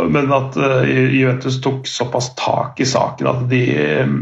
Men 0.08 0.32
at 0.32 0.56
eh, 0.56 0.90
Juventus 0.90 1.60
tok 1.60 1.86
såpass 1.86 2.34
tak 2.34 2.80
i 2.80 2.86
saken 2.86 3.26
at 3.26 3.44
de, 3.50 3.62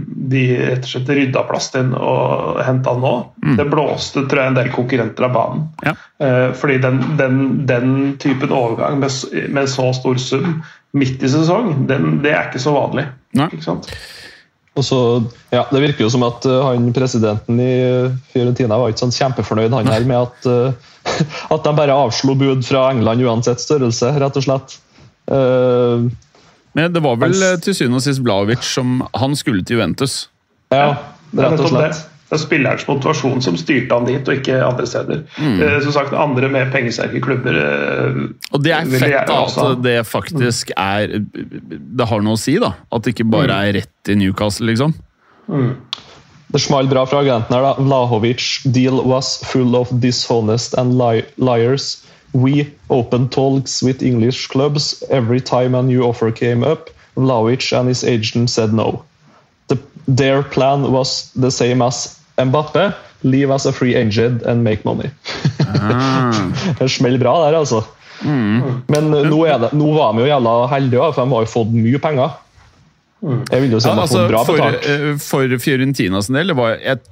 de 0.07 0.43
rett 0.59 0.85
og 0.85 0.91
slett 0.93 1.13
rydda 1.17 1.43
plass 1.49 1.71
til 1.73 1.89
den 1.89 1.97
og 1.97 2.61
henta 2.67 2.95
den 2.95 3.05
nå, 3.05 3.15
det 3.59 3.67
blåste 3.71 4.27
tror 4.29 4.43
jeg 4.43 4.53
en 4.53 4.59
del 4.61 4.71
konkurrenter 4.75 5.27
av 5.27 5.35
banen. 5.35 5.65
Ja. 5.87 5.97
Eh, 6.23 6.49
Fordi 6.57 6.79
den, 6.85 7.01
den, 7.19 7.41
den 7.67 7.97
typen 8.23 8.55
overgang 8.55 9.01
med, 9.03 9.11
med 9.49 9.71
så 9.73 9.91
stor 9.97 10.21
sum 10.23 10.61
midt 10.97 11.23
i 11.23 11.31
sesong, 11.31 11.87
den, 11.89 12.19
det 12.25 12.35
er 12.35 12.51
ikke 12.51 12.63
så 12.63 12.75
vanlig. 12.75 13.09
Nei. 13.39 13.49
Ikke 13.51 13.67
sant? 13.67 13.91
Og 14.79 14.85
så, 14.87 14.99
ja, 15.51 15.65
Det 15.67 15.81
virker 15.83 16.05
jo 16.05 16.13
som 16.15 16.23
at 16.23 16.47
uh, 16.47 16.61
han 16.69 16.93
presidenten 16.95 17.59
i 17.59 17.73
Fiorentina 18.31 18.79
var 18.79 18.93
ikke 18.93 19.03
sånn 19.03 19.17
kjempefornøyd 19.17 19.75
han 19.75 19.91
her 19.91 20.07
med 20.07 20.31
at, 20.31 20.79
at 21.55 21.67
de 21.67 21.73
bare 21.75 21.97
avslo 22.07 22.37
bud 22.39 22.63
fra 22.67 22.87
England 22.95 23.27
uansett 23.27 23.63
størrelse, 23.63 24.13
rett 24.23 24.39
og 24.39 24.47
slett. 24.47 24.79
Uh, 25.31 26.11
Men 26.75 26.93
det 26.95 27.01
var 27.03 27.17
vel 27.19 27.35
eh, 27.43 27.57
til 27.63 27.75
syvende 27.75 27.99
og 27.99 28.03
sist 28.05 28.21
Vlaovic 28.23 28.63
som 28.67 29.01
Han 29.19 29.33
skulle 29.39 29.65
til 29.67 29.77
Juventus. 29.79 30.29
ja, 30.71 30.95
Det 31.33 31.45
er 31.45 31.51
rett 31.53 31.61
og 31.65 31.71
slett. 31.73 32.07
Det 32.31 32.37
er 32.37 32.43
spillerens 32.45 32.85
motivasjon 32.87 33.41
som 33.43 33.57
styrte 33.59 33.91
han 33.97 34.05
dit, 34.07 34.29
og 34.29 34.37
ikke 34.39 34.61
andre 34.63 34.85
steder. 34.87 35.25
Eh, 35.43 35.81
Som 35.83 35.93
sagt, 35.97 36.13
andre 36.15 36.47
med 36.49 36.71
pengesterke 36.71 37.19
klubber 37.25 37.57
eh, 37.59 38.21
Og 38.55 38.63
det 38.63 38.71
er 38.77 38.87
fett 38.87 39.27
da, 39.27 39.41
at 39.65 39.83
det 39.83 39.97
faktisk 40.07 40.71
er 40.79 41.17
Det 41.19 42.07
har 42.07 42.23
noe 42.23 42.39
å 42.39 42.39
si, 42.39 42.55
da. 42.63 42.77
At 42.95 43.03
det 43.03 43.17
ikke 43.17 43.27
bare 43.35 43.59
er 43.67 43.81
rett 43.81 44.13
i 44.15 44.15
Newcastle, 44.15 44.71
liksom. 44.71 44.95
Det 46.51 46.59
smalt 46.63 46.91
bra 46.91 47.03
fra 47.07 47.21
agenten 47.23 47.55
her. 47.55 47.63
da. 47.63 47.75
Vlahovic 47.83 48.63
deal 48.75 49.03
was 49.07 49.37
full 49.51 49.75
of 49.79 49.91
dishonest 50.03 50.75
and 50.79 50.99
li 50.99 51.23
liars. 51.39 51.97
We 52.33 52.73
opened 52.91 53.33
talks 53.33 53.83
with 53.83 54.03
English 54.03 54.47
clubs 54.49 55.03
every 55.11 55.41
time 55.41 55.75
a 55.75 55.83
new 55.83 56.03
offer 56.03 56.31
came 56.31 56.63
up. 56.63 56.91
Vlaovic 57.17 57.73
and 57.73 57.89
his 57.89 58.05
agent 58.05 58.51
said 58.51 58.73
no. 58.73 59.05
The, 59.69 59.79
their 60.07 60.43
plan 60.43 60.93
was 60.93 61.33
the 61.35 61.51
same 61.51 61.83
as 61.83 62.19
Mbappe. 62.39 62.95
Leave 63.23 63.51
as 63.51 63.67
a 63.67 63.73
free 63.73 63.95
agent 63.95 64.43
and 64.43 64.65
make 64.65 64.85
money. 64.85 65.11
det 66.79 66.89
smeller 66.89 67.19
bra 67.19 67.51
der, 67.51 67.59
altså. 67.59 67.85
Men 68.23 69.15
eh, 69.15 69.27
nå, 69.29 69.45
det, 69.47 69.73
nå 69.73 69.93
var 69.93 70.15
vi 70.17 70.25
jo 70.25 70.31
jævla 70.31 70.55
heldige, 70.73 71.13
for 71.13 71.25
de 71.25 71.35
har 71.35 71.45
jo 71.45 71.51
fått 71.51 71.75
mye 71.75 72.01
penger. 72.01 72.39
Jeg 73.21 73.65
vil 73.65 73.75
jo 73.77 73.81
si 73.81 73.89
Ja, 73.89 73.93
de 73.93 74.01
har 74.01 74.07
altså, 74.07 74.23
fått 74.23 74.33
bra 74.33 74.43
for, 74.49 74.61
betalt. 74.61 74.85
For, 74.87 75.23
for 75.27 75.57
Fiorentina 75.61 76.23
sin 76.25 76.39
del, 76.39 76.53
det, 76.53 76.57
var 76.57 76.81
et, 76.81 77.05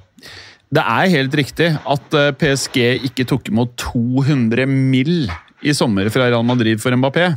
det 0.69 0.81
er 0.85 1.13
helt 1.15 1.35
riktig 1.37 1.69
at 1.73 2.17
eh, 2.17 2.31
PSG 2.37 2.77
ikke 3.09 3.25
tok 3.29 3.49
imot 3.49 3.73
200 3.81 4.67
mill. 4.69 5.29
i 5.59 5.73
sommer 5.75 6.07
fra 6.07 6.29
Real 6.29 6.45
Madrid 6.47 6.79
for 6.79 6.95
Mbappé. 6.95 7.33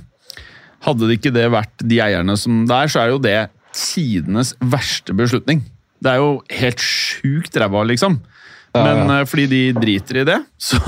Hadde 0.85 1.09
det 1.09 1.17
ikke 1.19 1.33
det 1.35 1.49
vært 1.51 1.83
de 1.83 1.97
eierne 1.99 2.37
som 2.39 2.61
det 2.69 2.77
er, 2.77 2.91
så 2.93 3.01
er 3.03 3.09
jo 3.11 3.23
det 3.23 3.39
tidenes 3.75 4.53
verste 4.61 5.15
beslutning. 5.17 5.65
Det 6.03 6.13
er 6.13 6.21
jo 6.21 6.37
helt 6.47 6.83
sjukt 6.83 7.57
ræva, 7.59 7.83
liksom. 7.89 8.21
Men 8.77 9.11
eh, 9.11 9.25
fordi 9.27 9.49
de 9.51 9.63
driter 9.75 10.23
i 10.23 10.27
det, 10.29 10.39
så 10.69 10.79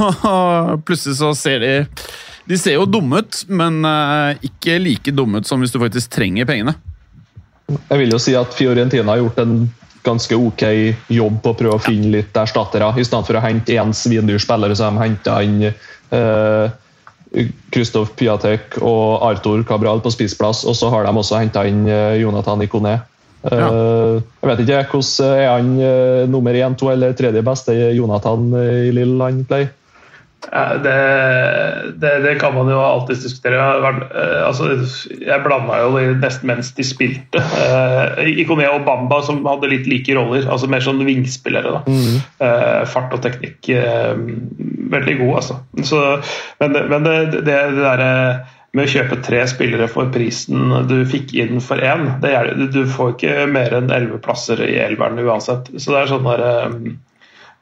plutselig 0.84 1.18
så 1.20 1.32
ser 1.36 1.64
de 1.64 1.74
De 2.44 2.58
ser 2.60 2.76
jo 2.76 2.84
dumme 2.84 3.22
ut, 3.24 3.44
men 3.48 3.80
eh, 3.88 4.44
ikke 4.50 4.76
like 4.82 5.14
dumme 5.16 5.40
ut 5.40 5.48
som 5.48 5.64
hvis 5.64 5.72
du 5.72 5.80
faktisk 5.80 6.12
trenger 6.12 6.44
pengene. 6.44 6.76
Jeg 7.72 7.98
vil 8.02 8.12
jo 8.12 8.20
si 8.20 8.34
at 8.36 8.52
Fiorentina 8.52 9.14
har 9.14 9.22
gjort 9.22 9.40
en 9.40 9.54
ganske 10.04 10.36
ok 10.36 10.62
jobb 11.12 11.40
på 11.42 11.52
å 11.52 11.58
prøve 11.58 11.78
å 11.78 11.82
finne 11.82 12.12
litt 12.18 12.36
erstattere. 12.36 12.90
I 12.96 13.06
stedet 13.06 13.28
for 13.30 13.40
å 13.40 13.44
hente 13.44 13.76
én 13.76 13.94
svindyr 13.96 14.42
spiller, 14.42 14.74
så 14.76 14.88
har 14.88 14.96
de 14.96 15.04
henta 15.04 15.38
inn 15.44 15.60
eh, 15.68 16.66
Christoph 17.74 18.14
Piatek 18.18 18.78
og 18.82 19.24
Arthur 19.26 19.64
Cabral 19.66 20.02
på 20.04 20.12
spissplass, 20.14 20.62
og 20.68 20.76
så 20.78 20.90
har 20.92 21.06
de 21.06 21.14
også 21.18 21.40
henta 21.40 21.64
inn 21.68 21.84
eh, 21.88 22.20
Jonathan 22.22 22.62
Ikoné. 22.64 22.98
Eh, 23.44 24.20
jeg 24.40 24.50
vet 24.50 24.62
ikke 24.64 24.82
hvordan 24.94 25.32
er 25.40 25.48
han 25.50 25.72
eh, 25.84 26.26
nummer 26.30 26.56
én, 26.56 26.76
to 26.78 26.90
eller 26.92 27.16
tredje 27.16 27.42
beste 27.44 27.74
Jonathan 27.96 28.52
i 28.60 28.92
Lille 28.94 29.30
han 29.30 29.42
pleier? 29.48 29.72
Det, 30.52 30.94
det, 32.00 32.10
det 32.22 32.34
kan 32.40 32.54
man 32.54 32.68
jo 32.70 32.78
alltids 32.78 33.24
diskutere. 33.24 33.58
Eh, 33.58 34.40
altså, 34.46 34.68
jeg 35.08 35.42
blanda 35.44 35.80
jo 35.82 35.92
det 35.96 36.18
nesten 36.22 36.50
mens 36.50 36.72
de 36.76 36.86
spilte. 36.86 37.42
Uh, 37.54 38.20
Ikoné 38.42 38.68
og 38.70 38.84
Bamba 38.86 39.20
som 39.24 39.42
hadde 39.48 39.72
litt 39.72 39.88
like 39.90 40.16
roller, 40.16 40.46
altså 40.48 40.68
mer 40.70 40.84
sånn 40.84 41.02
vingspillere. 41.06 41.78
da. 41.78 42.00
Eh, 42.44 42.82
fart 42.90 43.14
og 43.16 43.22
teknikk 43.24 43.70
eh, 43.72 44.12
veldig 44.94 45.16
god, 45.22 45.32
altså. 45.40 45.60
Så, 45.86 46.02
men 46.62 46.76
men 46.90 47.06
det, 47.06 47.16
det, 47.32 47.44
det 47.46 47.80
derre 47.80 48.12
med 48.74 48.88
å 48.88 48.90
kjøpe 48.90 49.20
tre 49.22 49.44
spillere 49.46 49.86
for 49.90 50.10
prisen 50.14 50.72
du 50.90 50.96
fikk 51.06 51.30
inn 51.38 51.60
for 51.62 51.78
én, 51.78 52.08
det 52.22 52.34
du 52.74 52.82
får 52.90 53.14
ikke 53.14 53.46
mer 53.54 53.76
enn 53.78 53.92
elleve 53.94 54.18
plasser 54.22 54.60
i 54.66 54.74
elveren 54.82 55.20
uansett. 55.22 55.70
Så 55.78 55.94
det 55.94 56.00
er 56.00 56.10
sånn 56.10 56.26
der 56.26 56.42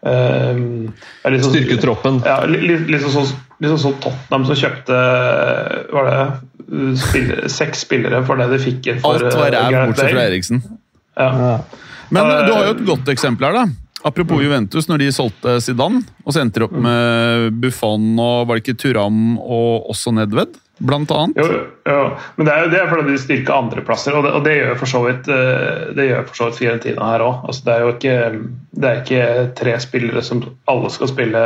sånn- 0.02 1.52
Styrke 1.52 1.78
troppen. 1.80 2.20
ja, 2.26 2.40
litt, 2.46 2.88
sånn 3.02 3.28
litt 3.62 3.78
sånn 3.78 4.00
Tottenham 4.02 4.46
som 4.48 4.58
kjøpte 4.58 4.98
var 5.92 6.08
det, 6.10 6.96
spillere, 6.98 7.48
seks 7.52 7.84
spillere 7.86 8.24
for 8.26 8.40
det 8.40 8.48
de 8.50 8.58
fikk 8.58 8.86
inn 8.90 9.00
for 9.02 9.14
Alt 9.20 9.36
var 9.36 9.54
uh, 9.54 9.70
ræv, 9.70 9.86
bortsett 9.92 10.10
fra 10.14 10.26
Eriksen. 10.26 10.62
Ja. 11.16 11.60
Men 12.12 12.26
Eh, 12.28 12.46
du 12.46 12.52
har 12.52 12.64
jo 12.66 12.74
et 12.76 12.84
godt 12.86 13.08
eksempel 13.12 13.46
her, 13.48 13.52
da. 13.62 13.66
Apropos 14.04 14.42
Juventus, 14.42 14.88
når 14.90 14.98
de 14.98 15.12
solgte 15.14 15.60
Zidane, 15.62 16.02
og 16.26 16.34
så 16.34 16.40
endte 16.42 16.58
de 16.58 16.66
opp 16.66 16.74
med 16.74 17.60
Buffon 17.62 18.18
og 18.18 18.48
var 18.48 18.58
det 18.58 18.64
ikke 18.64 18.80
Turam 18.82 19.36
og 19.38 19.86
også 19.94 20.10
Nedved, 20.16 20.56
blant 20.80 21.10
annet. 21.14 21.36
Jo, 21.36 21.58
jo, 21.86 21.98
men 22.36 22.46
det 22.46 22.52
er 22.54 22.62
jo 22.64 22.70
det 22.72 22.78
er 22.80 22.88
fordi 22.90 23.12
de 23.12 23.18
styrker 23.20 23.52
andreplasser, 23.54 24.14
og, 24.16 24.24
det- 24.24 24.32
og 24.34 24.42
det 24.44 24.54
gjør 24.56 24.78
for 24.80 24.86
så 24.90 25.02
vidt 25.04 25.28
uh, 25.28 25.92
det 25.94 26.06
gjør 26.08 26.24
for 26.26 26.34
så 26.38 26.44
vidt 26.48 26.58
Fiorentina 26.58 27.10
her 27.12 27.20
òg. 27.26 27.44
Altså, 27.46 27.62
det 27.66 27.74
er 27.74 27.80
jo 27.84 27.92
ikke, 27.92 28.16
det 28.80 28.88
er 28.90 29.02
ikke 29.02 29.54
tre 29.60 29.74
spillere 29.84 30.22
som 30.26 30.40
alle 30.72 30.90
skal 30.90 31.08
spille 31.12 31.42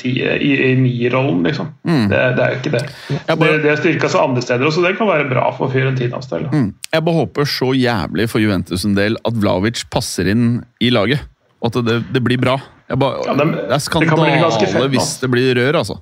ti, 0.00 0.14
i, 0.24 0.50
i 0.70 0.74
ni-rollen, 0.80 1.44
liksom. 1.46 1.70
Det, 1.84 2.22
det 2.38 2.42
er 2.46 2.50
jo 2.56 2.58
ikke 2.62 2.74
det. 2.78 2.82
Bare- 3.28 3.38
Det, 3.52 3.62
det 3.62 3.70
er 3.70 3.76
styrka 3.84 4.08
seg 4.10 4.20
andre 4.24 4.42
steder, 4.42 4.70
så 4.74 4.82
det 4.88 4.96
kan 4.98 5.06
være 5.12 5.28
bra 5.30 5.46
for 5.54 5.70
Fiorentinas 5.70 6.26
del. 6.32 6.48
Mm. 6.50 6.72
Jeg 6.92 7.04
bare 7.04 7.14
håper 7.20 7.44
så 7.44 7.70
jævlig 7.76 8.28
for 8.32 8.40
Juventus 8.42 8.84
en 8.88 8.94
del 8.98 9.16
at 9.24 9.34
Vlavic 9.38 9.84
passer 9.92 10.26
inn 10.34 10.64
i 10.80 10.90
laget. 10.90 11.20
Og 11.62 11.70
at 11.76 11.84
det, 11.84 12.00
det 12.14 12.22
blir 12.24 12.40
bra. 12.40 12.56
Jeg 12.88 12.98
bare, 12.98 13.22
Ja, 13.28 13.34
det- 13.38 13.52
det 13.68 13.74
er 13.76 13.78
skandale 13.78 14.40
fett, 14.58 14.90
hvis 14.90 15.18
det 15.20 15.30
blir 15.30 15.54
rør, 15.60 15.76
altså. 15.84 16.00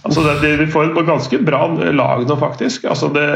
Altså 0.00 0.22
det, 0.24 0.34
de, 0.40 0.54
vi 0.62 0.70
får 0.72 0.90
et 0.90 1.06
ganske 1.08 1.38
bra 1.44 1.66
lag 1.92 2.24
nå, 2.28 2.36
faktisk. 2.40 2.86
Altså 2.88 3.10
det, 3.14 3.26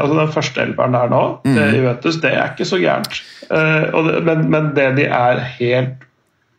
altså 0.00 0.16
den 0.16 0.32
første 0.32 0.64
elveren 0.64 0.96
der 0.96 1.12
nå, 1.12 1.22
det 1.44 1.68
Juventus, 1.76 2.20
det 2.22 2.32
er 2.32 2.54
ikke 2.54 2.68
så 2.68 2.80
gærent. 2.80 3.20
Uh, 3.50 3.92
og 3.92 4.08
det, 4.08 4.20
men, 4.26 4.46
men 4.52 4.70
det 4.76 4.90
de 4.96 5.08
er 5.12 5.42
helt 5.58 6.06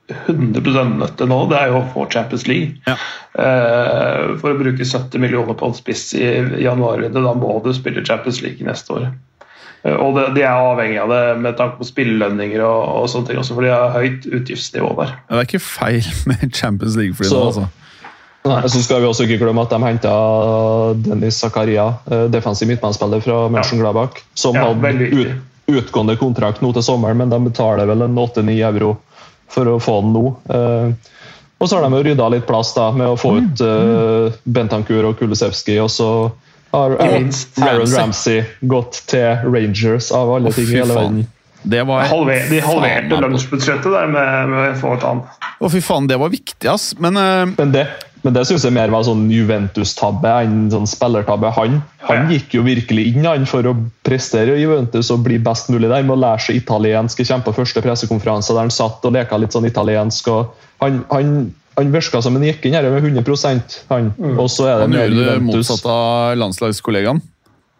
100 0.08 0.84
nødt 0.96 1.18
til 1.20 1.28
nå, 1.28 1.40
det 1.52 1.58
er 1.60 1.72
jo 1.74 1.82
å 1.82 1.88
få 1.92 2.06
Champions 2.14 2.46
League. 2.48 2.78
Ja. 2.88 2.96
Uh, 3.38 4.36
for 4.40 4.54
å 4.54 4.60
bruke 4.60 4.86
70 4.86 5.20
millioner 5.24 5.58
på 5.58 5.72
en 5.72 5.76
spiss 5.78 6.12
i 6.18 6.28
januar, 6.64 7.04
da 7.12 7.34
må 7.36 7.58
du 7.66 7.74
spille 7.76 8.06
Champions 8.06 8.44
League 8.46 8.68
neste 8.68 8.94
år. 8.94 9.10
Eh, 9.88 9.96
og 9.96 10.16
det, 10.18 10.30
de 10.38 10.46
er 10.46 10.54
avhengig 10.54 11.00
av 11.02 11.12
det 11.12 11.24
med 11.44 11.58
tanke 11.60 11.80
på 11.82 11.88
spillelønninger 11.88 12.64
og, 12.66 12.80
og 13.02 13.10
sånne 13.12 13.32
ting, 13.32 13.42
også, 13.42 13.58
for 13.58 13.68
de 13.68 13.74
har 13.74 13.94
høyt 13.96 14.30
utgiftsnivå 14.40 14.94
der. 15.02 15.18
Det 15.28 15.42
er 15.42 15.50
ikke 15.50 15.64
feil 15.64 16.14
med 16.32 16.48
Champions 16.52 16.98
League 17.00 17.18
for 17.18 17.28
dem 17.28 17.44
altså. 17.44 17.68
Nei, 18.48 18.62
så 18.70 18.82
skal 18.84 19.02
vi 19.04 19.10
også 19.10 19.28
ikke 19.28 19.42
glemme 19.42 19.64
at 19.66 19.74
de 19.74 19.82
henta 19.84 20.14
Dennis 21.04 21.40
Zakaria, 21.44 21.90
eh, 22.12 22.26
defensiv 22.32 22.70
midtbanespiller 22.72 23.24
fra 23.26 23.44
Mönchengladbach, 23.52 24.22
som 24.34 24.56
Ja, 24.56 24.70
hadde 24.70 25.12
ut, 25.12 25.36
utgående 25.68 26.16
kontrakt 26.20 26.64
nå 26.64 26.72
til 26.74 26.86
sommeren, 26.86 27.20
men 27.20 27.34
de 27.34 27.40
betaler 27.50 27.90
vel 27.90 28.06
en 28.08 28.18
8-9 28.18 28.58
euro 28.70 28.96
for 29.52 29.68
å 29.68 29.78
få 29.84 30.00
den 30.06 30.16
nå. 30.16 30.26
Eh, 30.50 31.14
og 31.58 31.70
så 31.70 31.80
har 31.80 31.90
de 31.90 32.04
rydda 32.04 32.28
litt 32.30 32.46
plass 32.48 32.74
da, 32.76 32.92
med 32.94 33.08
å 33.10 33.16
få 33.18 33.32
ut 33.40 33.62
uh, 33.66 34.36
Bentankur 34.44 35.08
og 35.10 35.18
Kulisevskij, 35.18 35.80
og 35.82 35.90
så 35.90 36.10
har 36.76 36.94
Aaron 37.02 37.32
Ramsey. 37.90 38.44
Gått 38.62 39.02
til 39.10 39.42
Rangers, 39.48 40.12
av 40.14 40.36
alle 40.36 40.54
ting 40.54 40.70
i 40.70 40.78
hele 40.78 40.94
verden. 40.94 41.24
Det 41.68 41.82
var 41.84 42.06
Halver, 42.08 42.46
de 42.52 42.60
halverte 42.62 43.18
lønnsbudsjettet 43.18 43.32
lunsjbudsjettet 43.32 43.96
der 43.96 44.12
med, 44.12 44.52
med 44.52 44.70
å 44.70 44.76
få 44.78 44.94
et 45.00 45.08
annet. 45.10 45.48
Å, 45.58 45.72
fy 45.74 45.82
faen, 45.82 46.06
det 46.08 46.20
var 46.22 46.30
viktig, 46.32 46.70
ass. 46.70 46.92
Men 47.02 47.18
uh, 47.18 47.50
Men 47.58 47.74
det, 47.74 47.88
men 48.26 48.34
det 48.36 48.44
syns 48.50 48.66
jeg 48.66 48.76
mer 48.76 48.92
var 48.94 49.06
sånn 49.08 49.28
Juventus-tabbe 49.32 50.32
enn 50.44 50.68
sånn 50.74 50.88
spillertabbe. 50.90 51.52
Han, 51.58 51.78
han 52.08 52.32
gikk 52.32 52.58
jo 52.58 52.64
virkelig 52.66 53.06
inn 53.12 53.28
han, 53.28 53.46
for 53.50 53.68
å 53.70 53.76
prestere 54.08 54.58
i 54.58 54.64
Juventus 54.64 55.12
og 55.14 55.24
bli 55.28 55.38
best 55.44 55.72
mulig 55.74 55.92
der, 55.92 56.04
med 56.08 56.18
å 56.18 56.22
lære 56.26 56.48
seg 56.48 56.60
italiensk. 56.64 57.22
Jeg 57.22 57.46
på 57.46 57.56
første 57.56 57.84
pressekonferanse 57.86 58.56
der 58.56 58.66
han 58.66 58.74
satt 58.74 59.06
og 59.06 59.16
leka 59.16 59.40
litt 59.40 59.56
sånn 59.56 59.70
italiensk. 59.70 60.32
Han, 60.84 61.02
han, 61.14 61.34
han 61.78 61.94
virka 61.94 62.22
som 62.26 62.38
han 62.40 62.48
gikk 62.50 62.68
inn 62.68 62.78
her 62.78 62.90
med 62.90 63.06
100% 63.06 63.80
han. 63.94 64.12
Og 64.36 64.50
så 64.52 64.72
er 64.72 64.82
det 64.82 64.90
han 64.90 64.98
gjorde 64.98 65.30
det 65.30 65.40
motsatt 65.48 65.90
av 65.94 66.38
landslagskollegaen. 66.42 67.22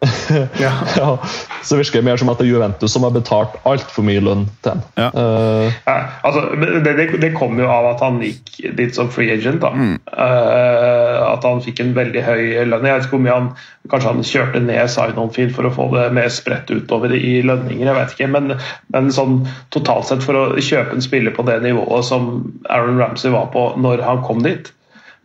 Ja. 0.60 0.72
Ja, 0.96 1.18
så 1.62 1.76
virker 1.76 1.98
det 1.98 2.04
mer 2.06 2.18
som 2.20 2.28
at 2.30 2.38
det 2.38 2.46
er 2.46 2.52
Juventus 2.52 2.92
som 2.92 3.02
har 3.06 3.14
betalt 3.14 3.56
altfor 3.68 4.04
mye 4.06 4.22
lønn 4.22 4.44
til 4.62 4.76
ham. 4.76 4.82
Ja. 4.98 5.08
Uh, 5.14 5.72
Ja, 5.88 5.96
altså, 6.26 6.44
det, 6.84 6.94
det, 6.98 7.08
det 7.22 7.32
kom 7.36 7.58
jo 7.58 7.66
av 7.72 7.88
at 7.94 8.04
han 8.04 8.20
gikk 8.22 8.52
dit 8.78 8.94
som 8.94 9.10
free 9.12 9.32
agent. 9.34 9.64
da. 9.64 9.72
Uh, 9.74 11.32
at 11.32 11.46
han 11.46 11.62
fikk 11.64 11.82
en 11.82 11.96
veldig 11.98 12.22
høy 12.26 12.44
lønn. 12.68 12.86
Jeg 12.86 12.94
vet 12.94 13.08
ikke 13.08 13.16
hvor 13.16 13.26
mye 13.26 13.40
han 13.40 13.50
Kanskje 13.88 14.10
han 14.10 14.26
kjørte 14.26 14.60
ned 14.60 14.90
sign-on-feed 14.92 15.54
for 15.56 15.64
å 15.64 15.70
få 15.72 15.86
det 15.94 16.10
mer 16.12 16.28
spredt 16.32 16.68
utover 16.68 17.14
i 17.16 17.38
lønninger. 17.40 17.86
jeg 17.88 17.96
vet 17.96 18.10
ikke, 18.12 18.26
Men, 18.34 18.52
men 18.92 19.08
sånn 19.14 19.38
totalt 19.72 20.10
sett 20.10 20.26
for 20.26 20.36
å 20.36 20.42
kjøpe 20.60 20.92
en 20.92 21.04
spiller 21.04 21.32
på 21.32 21.46
det 21.48 21.62
nivået 21.64 22.04
som 22.04 22.28
Aaron 22.68 23.00
Ramsey 23.00 23.32
var 23.32 23.48
på 23.54 23.70
når 23.80 24.04
han 24.04 24.20
kom 24.26 24.42
dit, 24.44 24.68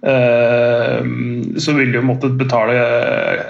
så 0.04 1.74
vil 1.78 1.94
de 1.94 2.00
jo 2.02 2.06
måtte 2.06 2.28
betale 2.36 2.74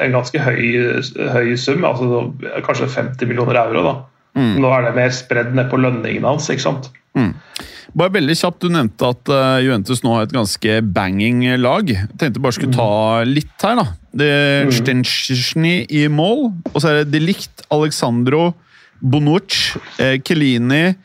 en 0.03 0.13
ganske 0.13 0.37
høy, 0.43 1.01
høy 1.33 1.53
sum. 1.57 1.85
altså 1.87 2.27
Kanskje 2.65 2.89
50 2.93 3.29
millioner 3.29 3.57
euro. 3.63 3.83
da. 3.87 3.93
Nå 4.37 4.69
er 4.73 4.87
det 4.87 4.95
mer 4.97 5.13
spredd 5.13 5.53
ned 5.57 5.69
på 5.71 5.79
lønningene 5.81 6.29
hans. 6.29 6.49
ikke 6.53 6.65
sant? 6.67 6.91
Bare 7.93 8.09
veldig 8.15 8.35
kjapt, 8.39 8.63
Du 8.63 8.73
nevnte 8.73 9.05
at 9.05 9.29
eh, 9.29 9.59
Juventus 9.67 10.01
nå 10.01 10.15
har 10.15 10.23
et 10.25 10.33
ganske 10.33 10.79
banging 10.95 11.43
lag. 11.61 11.89
Jeg 11.89 12.09
tenkte 12.17 12.41
bare 12.41 12.55
skulle 12.57 12.73
ta 12.73 13.23
litt 13.27 13.65
her. 13.65 13.75
da. 13.77 13.85
Det 14.13 14.29
er 14.33 14.71
Stenschny 14.73 15.75
i 15.89 16.07
mål, 16.09 16.47
og 16.73 16.77
så 16.81 16.89
er 16.89 17.01
det 17.03 17.11
Delict, 17.13 17.65
Alexandro, 17.73 18.53
Bonucci, 19.01 19.77
eh, 20.01 20.17
Kelini 20.25 20.95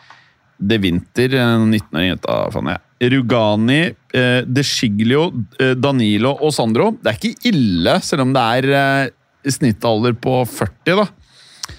De 0.58 0.78
Winter, 0.80 1.28
19-åring, 1.28 2.08
jenta, 2.14 2.38
faen 2.54 2.72
jeg. 2.72 2.84
Rugani, 3.00 3.94
eh, 4.14 4.40
De 4.46 4.62
Sciglio, 4.66 5.28
eh, 5.60 5.74
Danilo 5.78 6.32
og 6.42 6.52
Sandro. 6.52 6.90
Det 7.02 7.12
er 7.12 7.18
ikke 7.20 7.50
ille, 7.52 7.98
selv 8.02 8.24
om 8.26 8.32
det 8.34 8.42
er 8.58 8.70
eh, 8.74 9.50
snittalder 9.54 10.16
på 10.18 10.40
40, 10.48 10.96
da. 11.04 11.06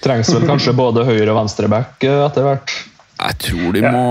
trengs 0.00 0.30
vel 0.32 0.46
kanskje 0.48 0.72
både 0.78 1.04
høyre- 1.04 1.28
og 1.34 1.42
venstreback 1.42 2.04
eh, 2.08 2.22
etter 2.24 2.46
hvert. 2.46 2.76
Jeg 3.20 3.38
tror 3.44 3.72
de 3.76 3.82
Ja. 3.84 3.90
må 3.92 4.06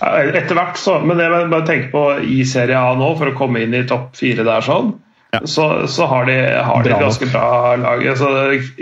Ja, 0.00 0.12
Etter 0.38 0.54
hvert, 0.54 0.76
så. 0.78 1.00
Men 1.04 1.18
det 1.18 1.24
jeg 1.26 1.50
bare 1.50 1.66
tenker 1.66 1.90
på 1.90 2.02
i 2.22 2.44
Serie 2.46 2.78
A 2.78 2.94
nå, 2.94 3.16
for 3.18 3.32
å 3.32 3.36
komme 3.36 3.60
inn 3.64 3.74
i 3.74 3.82
topp 3.84 4.14
fire 4.16 4.44
der 4.46 4.62
sånn 4.62 4.92
Ja. 5.32 5.42
så, 5.44 5.86
så 5.92 6.06
har 6.08 6.24
de, 6.24 6.34
har 6.64 6.82
de 6.86 6.88
et 6.94 7.02
ganske 7.02 7.26
bra 7.28 7.74
lag. 7.76 8.00
Altså, 8.08 8.30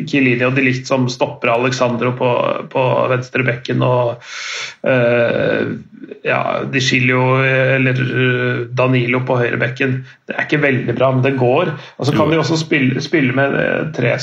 Kilini 0.06 0.44
og 0.46 0.54
de 0.54 0.62
Ligt 0.62 0.86
som 0.86 1.08
stopper 1.10 1.50
Alexandro 1.50 2.12
på, 2.14 2.28
på 2.70 2.84
venstre 3.10 3.42
bekken 3.48 3.82
og 3.82 4.20
uh, 4.86 5.72
ja, 6.22 6.40
Di 6.70 6.80
Chilio 6.80 7.40
eller 7.42 7.98
Danilo 8.78 9.20
på 9.26 9.36
høyre 9.40 9.58
bekken. 9.58 9.96
Det 10.26 10.34
er 10.36 10.46
ikke 10.46 10.60
veldig 10.62 10.94
bra, 10.98 11.08
men 11.14 11.22
det 11.24 11.34
går. 11.38 11.70
Og 11.98 12.06
så 12.08 12.14
kan 12.16 12.30
de 12.30 12.38
også 12.38 12.58
spille, 12.60 13.00
spille 13.02 13.34
med 13.36 13.54
eh, 13.58 13.88
tre, 13.94 14.14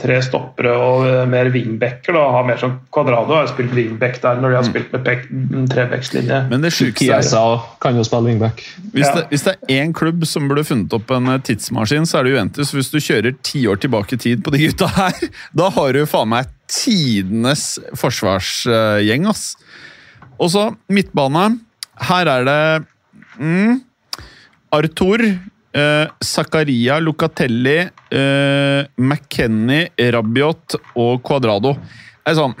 tre 0.00 0.18
stoppere 0.24 0.72
og 0.76 1.06
eh, 1.08 1.22
mer 1.32 1.48
wingbacker. 1.52 2.16
da, 2.16 2.24
Ha 2.36 2.42
mer 2.48 2.60
som 2.60 2.76
Quadrado 2.92 3.36
har 3.38 3.48
spilt 3.52 3.72
wingback 3.76 4.20
der 4.24 4.40
når 4.42 4.52
de 4.52 4.58
har 4.60 4.66
spilt 4.68 4.92
med 4.96 5.04
pek- 5.06 5.28
trebackslinje. 5.72 6.42
Men 6.52 6.64
det 6.64 6.72
sjukeste 6.76 7.08
er 7.12 7.24
jo 7.24 7.60
kan 7.84 7.96
jo 8.00 8.04
spille 8.06 8.30
wingback. 8.32 8.64
Hvis, 8.92 9.06
Ja. 9.06 9.14
det, 9.20 9.26
hvis 9.32 9.46
det 9.46 9.56
er 9.56 9.80
én 9.84 9.92
klubb 9.96 10.24
som 10.28 10.48
burde 10.48 10.64
funnet 10.68 10.92
opp 10.96 11.10
en 11.16 11.32
eh, 11.36 11.40
tidsmaskin, 11.66 12.06
så 12.06 12.20
er 12.20 12.24
det 12.24 12.34
Juventus. 12.34 12.72
Hvis 12.74 12.90
du 12.92 12.98
kjører 13.00 13.34
ti 13.42 13.66
år 13.66 13.80
tilbake 13.82 14.14
i 14.14 14.20
tid 14.20 14.44
på 14.44 14.52
de 14.54 14.62
gutta 14.66 14.86
her, 14.94 15.18
da 15.56 15.70
har 15.74 15.92
du 15.92 16.06
faen 16.06 16.30
meg 16.30 16.50
tidenes 16.70 17.78
forsvarsgjeng, 17.98 19.26
ass. 19.26 19.56
Og 20.38 20.50
så 20.52 20.68
midtbane. 20.88 21.58
Her 22.06 22.28
er 22.28 22.44
det 22.44 22.62
mm, 23.40 23.78
Arthur, 24.76 25.22
eh, 25.24 26.08
Zakaria, 26.22 26.98
Lucatelli, 27.00 27.78
eh, 28.12 28.82
McKenny, 29.00 29.86
Rabiot 29.96 30.76
og 30.94 31.22
Cuadrado. 31.24 31.76
Det 31.76 32.34
er 32.34 32.40
sånn 32.42 32.58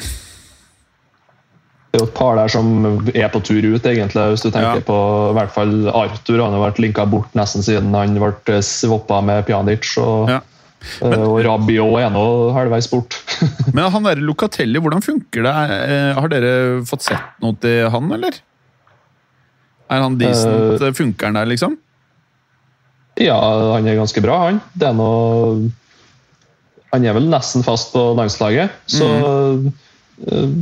Det 1.96 2.02
er 2.02 2.04
jo 2.04 2.10
et 2.10 2.16
par 2.18 2.36
der 2.36 2.50
som 2.52 2.66
er 3.14 3.30
på 3.32 3.40
tur 3.40 3.64
ut, 3.64 3.86
egentlig, 3.88 4.24
hvis 4.34 4.42
du 4.44 4.50
tenker 4.50 4.82
Ja. 4.82 4.84
på 4.84 4.96
i 5.30 5.36
hvert 5.38 5.52
fall 5.54 5.70
Arthur. 5.88 6.42
Han 6.44 6.52
har 6.52 6.60
vært 6.70 6.80
linka 6.84 7.06
bort 7.08 7.32
nesten 7.38 7.64
siden 7.64 7.94
han 7.96 8.18
ble 8.20 8.58
svoppa 8.60 9.22
med 9.24 9.46
Pjanic. 9.48 9.88
Og, 10.02 10.28
Ja. 10.28 10.40
eh, 11.00 11.16
og 11.24 11.40
Rabiot 11.46 11.96
er 12.02 12.10
nå 12.12 12.52
halvveis 12.52 12.90
bort. 12.92 13.16
Men 13.72 13.88
han 13.90 14.02
der 14.04 14.20
Locatelli, 14.20 14.78
hvordan 14.78 15.00
funker 15.02 15.42
det? 15.48 15.54
Eh, 15.88 16.12
Har 16.20 16.28
dere 16.28 16.52
fått 16.84 17.02
sett 17.08 17.40
noe 17.40 17.56
til 17.58 17.88
han, 17.88 18.12
eller? 18.12 18.36
Er 19.88 20.00
han 20.02 20.18
decent? 20.18 20.84
Funker 20.98 21.26
han 21.30 21.34
der, 21.40 21.46
liksom? 21.46 21.78
ja, 23.16 23.38
han 23.72 23.86
er 23.88 23.96
ganske 23.96 24.20
bra, 24.20 24.34
han. 24.50 24.60
Det 24.76 24.88
er 24.90 24.92
noe 24.92 25.70
Han 26.92 27.04
er 27.08 27.14
vel 27.16 27.30
nesten 27.32 27.64
fast 27.64 27.94
på 27.94 28.02
landslaget, 28.16 28.70
så 28.86 29.06
eh, 30.28 30.52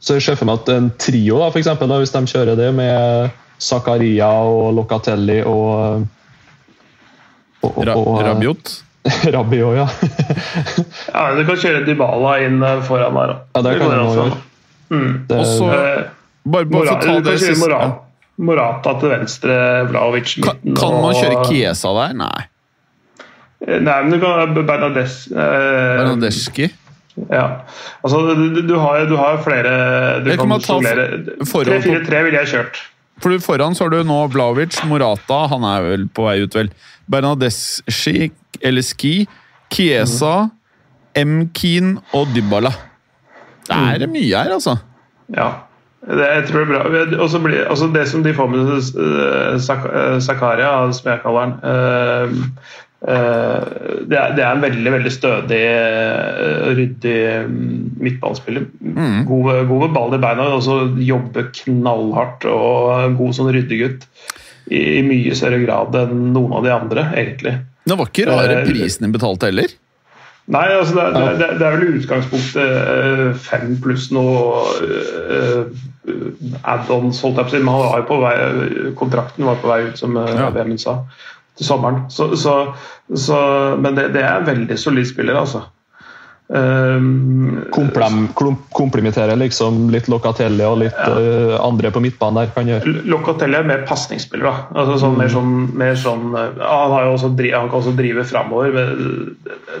Så 0.00 0.14
jeg 0.18 0.22
ser 0.28 0.36
for 0.38 0.46
meg 0.46 0.60
at 0.62 0.68
en 0.76 0.90
trio, 1.00 1.38
da, 1.42 1.48
for 1.50 1.58
eksempel, 1.58 1.88
da, 1.90 1.96
hvis 1.98 2.12
de 2.14 2.20
kjører 2.30 2.54
det 2.58 2.68
med 2.76 3.30
Zakaria 3.58 4.28
og 4.46 4.68
Locatelli 4.76 5.40
og 5.42 6.04
og, 7.66 7.72
og, 7.74 7.88
og 7.90 8.20
Rabiot? 8.22 8.70
Rabiot, 9.34 9.74
ja. 9.80 9.86
Ja, 11.14 11.24
Du 11.34 11.42
kan 11.48 11.58
kjøre 11.58 11.80
Dybala 11.88 12.36
inn 12.46 12.60
eh, 12.62 12.82
foran 12.86 13.16
der. 13.18 13.32
Ja, 13.56 13.62
det 13.66 13.72
kan 13.80 13.90
du 13.90 13.96
gjøre. 13.98 14.36
Mm. 14.92 15.10
Det, 15.28 15.40
Og 15.40 15.46
så 15.50 15.72
Eh, 15.74 16.04
Bare, 16.48 16.64
bare 16.70 16.86
for 16.86 16.94
å 16.94 17.00
ta 17.02 17.14
det 17.26 17.34
siste 17.42 17.58
Morata, 17.60 17.88
Morata 18.40 18.92
til 19.02 19.10
venstre, 19.12 19.56
Vlaovic 19.90 20.30
kan, 20.38 20.54
midten. 20.62 20.76
kan 20.78 20.94
man 21.02 21.18
kjøre 21.18 21.42
Kiesa 21.50 21.90
der? 21.98 22.14
Nei. 22.16 22.44
Eh, 23.66 23.80
Nei, 23.84 23.96
men 24.06 24.14
du 24.14 24.20
kan 24.22 24.54
Bernades 24.56 25.16
eh, 25.28 25.98
Bernadeschi? 25.98 26.70
Ja. 27.32 27.46
Altså, 28.02 28.20
du, 28.38 28.60
du, 28.62 28.74
har, 28.78 29.06
du 29.10 29.16
har 29.18 29.40
flere 29.44 29.72
Du 30.22 30.30
Jeg 30.30 30.38
kan 30.40 30.52
kan 30.54 30.64
sjonglere. 30.64 31.08
3-4-3 31.42 32.22
ville 32.26 32.44
jeg 32.44 32.52
kjørt. 32.54 32.80
For 33.18 33.34
Foran 33.42 33.74
så 33.74 33.86
har 33.86 33.94
du 33.96 34.02
nå 34.06 34.18
Blavic, 34.30 34.78
Morata, 34.86 35.40
han 35.50 35.64
er 35.66 35.82
vel 35.82 36.04
på 36.14 36.28
vei 36.28 36.36
ut, 36.44 36.54
vel. 36.54 36.70
Bernadeschi, 37.10 38.30
eller 38.62 38.84
Ski, 38.86 39.14
Kiesa, 39.74 40.50
M-Keen 41.18 41.96
og 42.14 42.30
Dybala. 42.34 42.70
Det 43.68 44.06
er 44.06 44.12
mye 44.12 44.44
her, 44.44 44.54
altså. 44.54 44.78
Ja. 45.34 45.48
Det, 46.06 46.24
jeg 46.24 46.44
tror 46.48 46.62
det 46.62 46.68
er 46.68 46.70
bra. 46.70 47.22
Og 47.24 47.30
så 47.32 47.40
blir, 47.42 47.64
altså 47.66 47.88
det 47.92 48.06
som 48.08 48.22
de 48.24 48.32
får 48.34 48.46
med 48.52 48.70
uh, 48.70 50.20
Zakaria, 50.22 50.70
som 50.94 51.10
jeg 51.10 51.20
kaller 51.24 51.48
han 51.48 52.38
eh, 53.06 53.64
det, 54.08 54.16
er, 54.18 54.34
det 54.34 54.44
er 54.44 54.50
en 54.50 54.64
veldig 54.64 54.92
veldig 54.96 55.12
stødig, 55.14 55.60
eh, 55.70 56.68
ryddig 56.78 57.18
mm. 58.80 59.24
God, 59.28 59.50
god 59.70 59.84
med 59.84 59.94
ball 59.94 60.16
i 60.16 60.22
beina, 60.22 60.48
også 60.58 60.78
jobber 61.04 61.50
knallhardt 61.60 62.48
og 62.50 63.18
god 63.18 63.36
sånn 63.38 63.52
ryddegutt. 63.54 64.08
I, 64.68 64.98
I 64.98 65.02
mye 65.06 65.36
større 65.36 65.62
grad 65.62 65.94
enn 65.96 66.32
noen 66.34 66.58
av 66.58 66.66
de 66.66 66.72
andre, 66.74 67.06
egentlig. 67.16 67.54
Det 67.88 67.96
var 67.96 68.10
ikke 68.10 68.26
rare 68.28 68.56
Eh, 68.62 68.66
prisen 68.68 69.06
din 69.06 69.14
betalte 69.14 69.48
heller. 69.48 69.76
Nei, 70.48 70.64
altså 70.72 70.96
det, 70.96 71.06
det, 71.12 71.24
det, 71.40 71.48
det 71.60 71.64
er 71.66 71.74
vel 71.76 71.86
i 71.86 71.96
utgangspunktet 72.00 73.40
fem 73.44 73.74
pluss 73.84 74.06
noe 74.16 74.62
add-ons, 76.64 77.20
holdt 77.24 77.40
jeg 77.40 77.44
på 77.44 77.50
å 77.50 77.52
si. 77.52 77.60
Men 77.60 77.74
han 77.74 77.82
var 77.84 78.06
på 78.08 78.20
vei, 78.22 78.36
kontrakten 78.96 79.48
var 79.48 79.58
på 79.60 79.68
vei 79.68 79.82
ut, 79.90 79.98
som. 80.00 80.16
Vemund 80.56 80.80
sa, 80.80 81.02
til 81.58 81.66
sommeren. 81.66 82.06
Så, 82.14 82.30
så, 82.38 82.54
så, 83.14 83.40
men 83.80 83.98
det, 83.98 84.12
det 84.16 84.22
er 84.24 84.38
en 84.38 84.48
veldig 84.48 84.78
solid 84.80 85.10
spiller, 85.10 85.38
altså. 85.40 85.66
Um, 86.50 87.66
komplem, 87.70 88.28
liksom 89.36 89.90
litt 89.92 90.06
Locatelli 90.08 90.64
og 90.64 90.78
litt 90.80 90.96
eh, 90.96 91.52
andre 91.60 91.90
på 91.92 92.00
midtbanen 92.00 92.40
der 92.40 92.54
kan 92.54 92.70
gjøre. 92.70 92.94
Locatelli 93.04 93.58
er 93.58 93.68
mer 93.68 93.82
pasningsspiller. 93.88 94.62
Altså 94.72 94.96
sånn, 95.02 95.18
mer 95.20 95.28
sånn, 95.28 95.52
mer 95.76 96.00
sånn 96.00 96.32
eh, 96.32 96.56
han, 96.62 96.94
har 96.94 97.04
jo 97.04 97.12
også, 97.18 97.34
han 97.52 97.68
kan 97.68 97.82
også 97.82 97.92
drive 98.00 98.24
framover. 98.30 98.80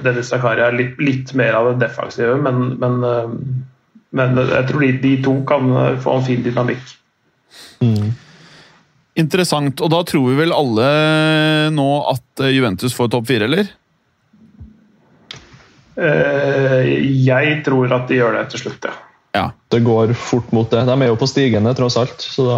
Dennis 0.04 0.28
Zakaria 0.28 0.68
er 0.68 0.76
litt, 0.76 1.00
litt 1.00 1.32
mer 1.40 1.56
av 1.56 1.70
det 1.70 1.86
defensive, 1.86 2.36
men, 2.44 2.74
men, 2.84 3.00
eh, 3.00 3.34
men 4.20 4.36
jeg 4.44 4.68
tror 4.68 4.84
de, 4.84 4.94
de 5.08 5.16
to 5.24 5.38
kan 5.48 5.72
eh, 5.72 5.98
få 6.04 6.20
en 6.20 6.28
fin 6.28 6.44
dynamikk. 6.44 6.96
Interessant. 9.18 9.80
Og 9.82 9.90
da 9.90 10.02
tror 10.06 10.30
vi 10.30 10.38
vel 10.38 10.54
alle 10.54 10.88
nå 11.74 11.88
at 12.12 12.44
eh, 12.44 12.52
Juventus 12.54 12.94
får 12.94 13.10
topp 13.14 13.26
fire, 13.30 13.48
eller? 13.50 13.70
Eh, 15.98 16.88
Jeg 17.26 17.60
tror 17.66 17.92
at 17.96 18.08
de 18.10 18.20
gjør 18.20 18.38
det 18.38 18.46
til 18.54 18.66
slutt, 18.66 18.88
ja. 18.88 18.94
Ja. 19.36 19.42
Det 19.70 19.82
går 19.84 20.14
fort 20.16 20.48
mot 20.56 20.70
det. 20.72 20.80
De 20.88 20.94
er 20.94 21.10
jo 21.10 21.18
på 21.20 21.26
stigende, 21.28 21.74
tross 21.76 21.98
alt. 22.00 22.22
Så 22.24 22.46
da, 22.46 22.56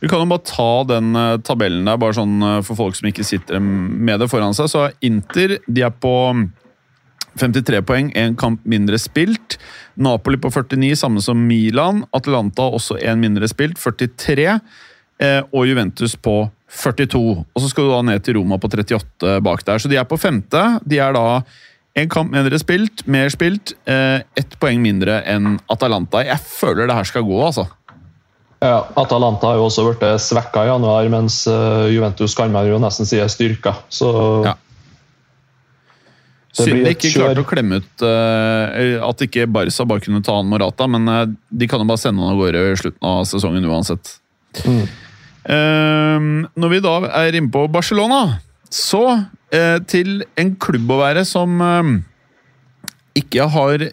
Vi 0.00 0.08
kan 0.08 0.22
jo 0.22 0.30
bare 0.30 0.46
ta 0.48 0.70
den 0.88 1.10
eh, 1.18 1.34
tabellen 1.44 1.90
der, 1.90 1.98
bare 2.00 2.16
sånn 2.16 2.38
for 2.66 2.78
folk 2.78 2.96
som 2.98 3.10
ikke 3.10 3.26
sitter 3.26 3.60
med 3.60 4.22
det 4.22 4.30
foran 4.32 4.56
seg. 4.56 4.70
Så 4.72 4.86
Inter 5.06 5.58
de 5.66 5.84
er 5.86 5.92
på 5.92 6.14
53 7.38 7.82
poeng, 7.86 8.08
én 8.18 8.36
kamp 8.38 8.62
mindre 8.68 8.98
spilt. 8.98 9.58
Napoli 10.00 10.38
på 10.40 10.50
49, 10.50 10.94
samme 11.02 11.22
som 11.22 11.42
Milan. 11.46 12.04
Atlanta 12.16 12.70
også 12.70 12.98
én 13.02 13.20
mindre 13.22 13.50
spilt, 13.50 13.78
43. 13.78 14.56
eh, 15.20 15.40
Og 15.52 15.68
Juventus 15.68 16.16
på 16.16 16.50
42. 16.70 17.20
Og 17.42 17.62
så 17.62 17.70
skal 17.70 17.88
du 17.88 17.90
da 17.92 18.02
ned 18.06 18.22
til 18.24 18.38
Roma 18.38 18.58
på 18.62 18.70
38 18.70 19.40
bak 19.42 19.64
der. 19.66 19.78
Så 19.82 19.90
de 19.90 19.98
er 19.98 20.06
på 20.08 20.18
femte. 20.20 20.62
De 20.86 21.00
er 21.02 21.12
da 21.16 21.42
en 21.98 22.08
kamp 22.08 22.30
mindre 22.30 22.58
spilt, 22.62 23.02
mer 23.10 23.28
spilt. 23.34 23.74
eh, 23.90 24.22
Ett 24.38 24.54
poeng 24.62 24.80
mindre 24.82 25.20
enn 25.26 25.58
Atalanta. 25.68 26.22
Jeg 26.24 26.38
føler 26.46 26.86
det 26.86 26.94
her 26.94 27.04
skal 27.08 27.26
gå, 27.26 27.40
altså. 27.42 27.66
ja, 28.60 28.86
Atalanta 28.96 29.48
har 29.50 29.56
jo 29.58 29.66
også 29.66 29.86
blitt 29.88 30.20
svekka 30.20 30.64
i 30.66 30.68
januar, 30.70 31.08
mens 31.10 31.46
eh, 31.48 31.90
Juventus 31.94 32.34
kan 32.36 32.52
man 32.52 32.68
jo 32.68 32.78
nesten 32.78 33.08
si 33.08 33.18
er 33.18 33.28
styrka. 33.32 33.74
Så 33.88 34.10
Ja. 34.46 34.56
Det 36.50 36.64
Synd 36.66 36.82
de 36.82 36.90
ikke 36.90 37.12
klarte 37.14 37.42
å 37.44 37.46
klemme 37.46 37.76
ut 37.78 38.02
uh, 38.02 39.06
at 39.06 39.20
ikke 39.22 39.44
Barca 39.46 39.84
bare 39.86 40.02
kunne 40.02 40.18
ta 40.26 40.34
han 40.34 40.48
Morata, 40.50 40.88
men 40.90 41.06
uh, 41.06 41.20
de 41.30 41.68
kan 41.70 41.78
jo 41.78 41.86
bare 41.86 42.02
sende 42.02 42.24
han 42.24 42.34
av 42.34 42.40
gårde 42.40 42.62
i 42.72 42.80
slutten 42.80 43.06
av 43.06 43.20
sesongen 43.30 43.68
uansett. 43.70 44.16
Mm. 44.66 44.82
Eh, 45.48 46.28
når 46.60 46.72
vi 46.74 46.82
da 46.84 46.94
er 47.22 47.38
inne 47.38 47.52
på 47.52 47.64
Barcelona, 47.72 48.40
så 48.70 49.04
eh, 49.52 49.78
til 49.90 50.22
en 50.38 50.54
klubb 50.60 50.90
å 50.92 51.00
være 51.00 51.24
som 51.28 51.60
eh, 51.64 51.92
ikke 53.20 53.48
har 53.54 53.88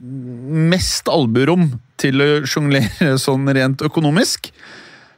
mest 0.00 1.08
alburom 1.10 1.70
til 2.00 2.22
å 2.22 2.30
sjonglere 2.48 3.16
sånn 3.26 3.48
rent 3.56 3.84
økonomisk, 3.86 4.50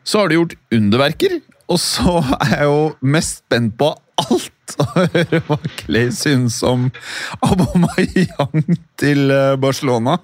så 0.06 0.22
har 0.22 0.30
de 0.30 0.38
gjort 0.38 0.58
underverker. 0.74 1.40
Og 1.68 1.80
så 1.82 2.20
er 2.44 2.54
jeg 2.54 2.68
jo 2.70 2.84
mest 3.16 3.42
spent 3.42 3.76
på 3.80 3.92
alt 4.18 4.76
å 4.82 4.86
høre 4.94 5.42
hva 5.46 5.58
Clay 5.80 6.10
syns 6.14 6.60
om 6.66 6.88
Abomayang 7.48 8.64
til 9.00 9.30
eh, 9.32 9.56
Barcelona. 9.60 10.18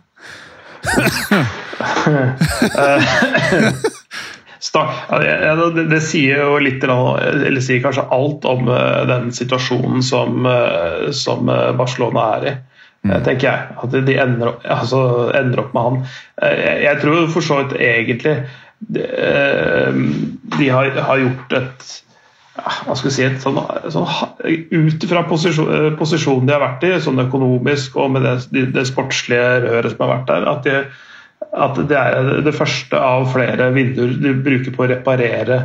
Det, 4.73 5.55
det, 5.77 5.85
det 5.91 6.01
sier 6.05 6.41
jo 6.41 6.61
litt, 6.63 6.85
eller 6.85 7.65
sier 7.65 7.83
kanskje 7.85 8.07
alt 8.17 8.47
om 8.49 8.71
eh, 8.73 9.03
den 9.11 9.29
situasjonen 9.37 10.05
som, 10.05 10.47
eh, 10.49 11.11
som 11.17 11.51
eh, 11.53 11.73
Barcelona 11.77 12.29
er 12.39 12.47
i. 12.49 12.55
eh, 13.11 13.21
tenker 13.27 13.51
jeg. 13.51 13.77
At 13.85 13.99
de 14.09 14.17
ender 14.23 14.55
altså, 14.63 15.03
ender 15.37 15.67
opp 15.67 15.75
med 15.77 15.89
han. 15.89 16.01
Jeg, 16.41 16.79
jeg 16.87 17.03
tror 17.03 17.29
for 17.35 17.45
så 17.45 17.61
vidt 17.63 17.77
egentlig 17.81 18.39
de, 18.85 19.05
de 20.59 20.67
har, 20.69 20.91
har 21.07 21.21
gjort 21.23 21.55
et 21.61 21.93
hva 22.55 22.95
skal 22.95 23.09
vi 23.09 23.15
si, 23.17 23.25
sånn, 23.43 23.57
sånn, 23.91 24.11
Ut 24.71 25.07
fra 25.11 25.25
posisjon, 25.27 25.97
posisjonen 25.99 26.47
de 26.47 26.55
har 26.55 26.63
vært 26.63 26.85
i, 26.87 26.93
sånn 27.03 27.23
økonomisk 27.25 27.97
og 27.99 28.13
med 28.15 28.23
det, 28.27 28.69
det 28.77 28.85
sportslige 28.87 29.65
røret 29.65 29.91
som 29.91 30.05
har 30.05 30.13
vært 30.13 30.31
der, 30.31 30.47
at, 30.53 30.69
de, 30.69 30.85
at, 31.55 31.79
det 31.89 31.99
er 31.99 32.43
det 32.47 32.55
første 32.57 32.99
av 32.99 33.29
flere 33.33 33.71
vinduer 33.75 34.17
du 34.19 34.33
bruker 34.45 34.75
på 34.75 34.85
å 34.85 34.91
reparere 34.91 35.61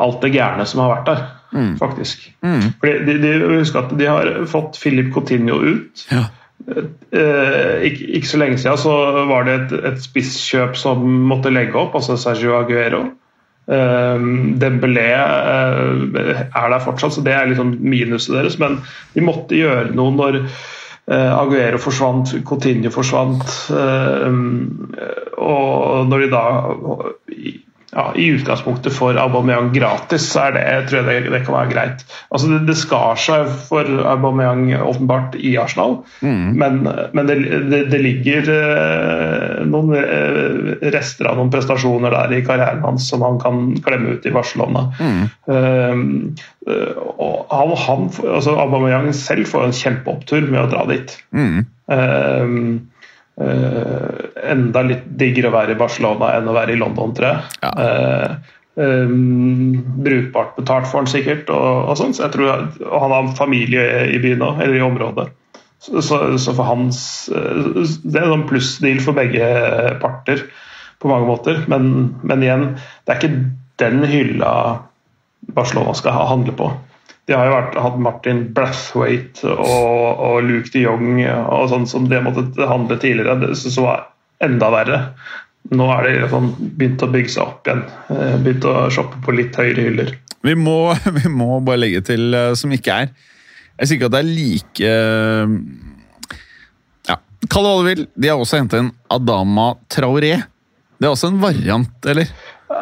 alt 0.00 0.22
det 0.24 0.32
gærne 0.32 0.64
som 0.68 0.84
har 0.84 0.94
vært 0.96 1.10
der. 1.10 1.28
Mm. 1.50 1.78
faktisk. 1.78 2.28
Mm. 2.46 2.60
Fordi 2.78 2.98
de, 3.06 3.14
de, 3.18 3.30
husk 3.58 3.74
at 3.74 3.90
de 3.98 4.06
har 4.06 4.28
fått 4.46 4.78
Philip 4.78 5.10
Coutinho 5.14 5.56
ut. 5.58 6.04
Ja. 6.12 6.28
Eh, 6.68 7.86
ikke, 7.88 8.06
ikke, 8.06 8.28
så 8.28 8.38
lenge 8.38 8.58
siden 8.60 8.78
så 8.78 8.94
var 9.26 9.48
det 9.48 9.56
et, 9.56 9.72
et 9.90 10.02
spisskjøp 10.04 10.76
som 10.78 11.02
måtte 11.30 11.50
legge 11.50 11.78
opp, 11.80 11.96
altså 11.98 12.18
Sergio 12.20 12.54
Aguero. 12.60 13.08
Um, 13.70 14.56
Dembélé 14.58 15.12
uh, 15.14 16.40
er 16.42 16.70
der 16.72 16.80
fortsatt, 16.82 17.14
så 17.14 17.22
det 17.22 17.34
er 17.36 17.50
liksom 17.50 17.76
minuset 17.82 18.34
deres. 18.34 18.58
Men 18.62 18.80
de 19.14 19.24
måtte 19.24 19.58
gjøre 19.58 19.92
noe 19.94 20.14
når 20.16 20.40
Aguero 21.10 21.78
forsvant, 21.82 22.34
Coutinho 22.46 22.90
forsvant. 22.94 23.46
Uh, 23.72 24.30
og 25.40 26.06
når 26.06 26.24
de 26.24 26.28
da 26.30 26.42
ja, 27.90 28.12
i 28.14 28.28
utgangspunktet 28.36 28.94
for 28.94 29.16
Aubameyang 29.18 29.72
gratis, 29.74 30.28
så 30.30 30.44
er 30.46 30.54
det, 30.54 30.62
jeg 30.66 30.84
tror 30.86 30.98
jeg 31.00 31.24
det, 31.24 31.32
det 31.34 31.40
kan 31.46 31.56
være 31.56 31.70
greit. 31.72 32.04
Altså 32.30 32.50
det, 32.52 32.60
det 32.68 32.76
skar 32.78 33.18
seg 33.18 33.50
for 33.66 33.88
Aubameyang 34.12 34.68
åpenbart 34.78 35.34
i 35.34 35.56
Arsenal, 35.58 35.98
mm. 36.22 36.44
men, 36.60 36.78
men 36.86 37.30
det, 37.30 37.38
det, 37.90 38.00
ligger 38.00 38.52
eh, 38.54 39.56
noen 39.66 39.96
eh, 39.98 40.86
rester 40.94 41.30
av 41.30 41.40
noen 41.40 41.50
prestasjoner 41.52 42.14
der 42.14 42.36
i 42.38 42.44
karrieren 42.46 42.84
hans 42.86 43.08
som 43.10 43.26
han 43.26 43.40
kan 43.42 43.74
klemme 43.82 44.14
ut 44.14 44.26
i 44.26 44.34
Barcelona. 44.34 44.86
Mm. 45.00 45.26
Uh, 45.50 45.98
og 47.20 47.50
han, 47.50 47.72
han, 47.80 48.06
altså 48.36 48.54
Aubameyang 48.60 49.10
selv 49.16 49.48
får 49.50 49.66
en 49.66 49.74
kjempeopptur 49.74 50.46
med 50.46 50.62
å 50.62 50.70
dra 50.70 50.86
dit. 50.90 51.16
Mm. 51.34 51.64
Uh, 51.90 52.89
enda 53.40 54.82
litt 54.84 55.04
diggere 55.20 55.48
å 55.48 55.54
være 55.54 55.74
i 55.74 55.80
Barcelona 55.80 56.34
enn 56.36 56.48
å 56.50 56.56
være 56.56 56.74
i 56.74 56.80
London, 56.80 57.14
tror 57.16 57.30
jeg. 57.30 57.60
Ja. 57.64 58.38
Um, 58.80 59.74
brukbart 60.04 60.54
betalt 60.56 60.86
for 60.88 61.02
han 61.02 61.10
sikkert, 61.10 61.50
og, 61.52 61.90
og 61.90 61.98
sånn, 61.98 62.14
så 62.16 62.26
jeg 62.28 62.34
tror 62.36 62.50
og 62.86 62.98
han 63.02 63.12
har 63.12 63.30
familie 63.36 63.84
i 64.14 64.20
byen 64.22 64.44
òg, 64.46 64.60
eller 64.62 64.78
i 64.78 64.84
området. 64.86 65.26
Så, 65.80 66.02
så, 66.04 66.20
så, 66.36 66.52
for 66.52 66.68
hans 66.68 66.98
Det 67.32 68.20
er 68.20 68.28
en 68.28 68.44
plussdeal 68.48 69.00
for 69.00 69.16
begge 69.16 69.46
parter 70.02 70.44
på 71.00 71.08
mange 71.08 71.28
måter, 71.28 71.62
men, 71.72 72.12
men 72.20 72.44
igjen, 72.44 72.66
det 73.08 73.14
er 73.14 73.20
ikke 73.20 73.38
den 73.80 74.04
hylla 74.04 74.52
Barcelona 75.56 75.94
skal 75.96 76.28
handle 76.28 76.52
på. 76.56 76.68
De 77.30 77.36
har 77.38 77.46
jo 77.46 77.54
vært, 77.54 77.76
hatt 77.78 77.98
Martin 78.02 78.40
Brathwaite 78.54 79.52
og, 79.54 80.06
og, 80.18 80.40
Luke 80.42 80.72
de 80.74 80.80
Jong 80.82 81.20
og 81.22 81.68
sånn 81.70 81.86
som 81.86 82.08
det 82.10 82.18
måtte 82.24 82.66
handle 82.66 82.96
tidligere, 82.98 83.36
det 83.44 83.52
som 83.60 83.86
var 83.86 84.08
enda 84.42 84.70
verre. 84.74 84.98
Nå 85.70 85.86
er 85.94 86.08
det 86.08 86.30
sånn, 86.32 86.48
begynt 86.58 87.04
å 87.04 87.10
bygge 87.12 87.30
seg 87.30 87.44
opp 87.44 87.68
igjen. 87.68 87.84
Eh, 88.10 88.34
begynt 88.42 88.66
å 88.66 88.74
shoppe 88.90 89.20
på 89.22 89.34
litt 89.36 89.54
høyere 89.60 89.86
hyller. 89.86 90.12
Vi 90.42 90.56
må, 90.58 90.78
vi 91.20 91.30
må 91.30 91.60
bare 91.62 91.84
legge 91.84 92.02
til, 92.10 92.32
eh, 92.34 92.54
som 92.58 92.72
ikke 92.74 93.02
er 93.04 93.10
Jeg 93.76 93.86
sier 93.86 93.98
ikke 93.98 94.08
at 94.08 94.16
det 94.16 94.22
er 94.24 94.30
like 94.30 94.90
eh, 94.90 95.54
ja, 97.12 97.18
Kall 97.52 97.70
det. 97.86 98.08
De 98.16 98.32
har 98.32 98.40
også 98.40 98.58
hentet 98.58 98.80
en 98.80 98.90
Adama 99.12 99.74
Traoré. 99.92 100.34
Det 100.98 101.06
er 101.06 101.12
også 101.14 101.30
en 101.30 101.38
variant, 101.44 102.10
eller? 102.10 102.34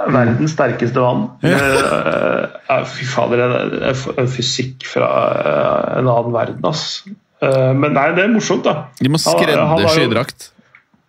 Verdens 0.07 0.55
sterkeste 0.55 1.03
vann. 1.03 1.25
Ja. 1.43 2.83
Fy 2.89 3.07
fader, 3.09 3.43
det 3.73 3.93
er 3.93 4.31
fysikk 4.31 4.87
fra 4.89 5.09
eh, 5.41 5.99
en 6.01 6.11
annen 6.11 6.35
verden, 6.35 6.69
ass. 6.69 7.03
Eh, 7.43 7.73
men 7.75 7.95
nei, 7.97 8.11
det 8.17 8.25
er 8.25 8.33
morsomt, 8.33 8.67
da. 8.67 8.89
De 8.99 9.11
må 9.13 9.21
skreddersy 9.23 10.09
drakt. 10.13 10.51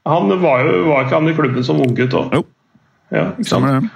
Han 0.10 0.32
var 0.42 0.66
jo 0.66 0.84
var 0.88 1.06
ikke 1.06 1.18
han 1.20 1.30
i 1.30 1.38
klubben 1.38 1.66
som 1.66 1.82
unggutt 1.84 2.16
òg? 2.18 2.36
Jo. 2.40 2.46
Ja, 3.14 3.32
Samme 3.46 3.74
det. 3.76 3.90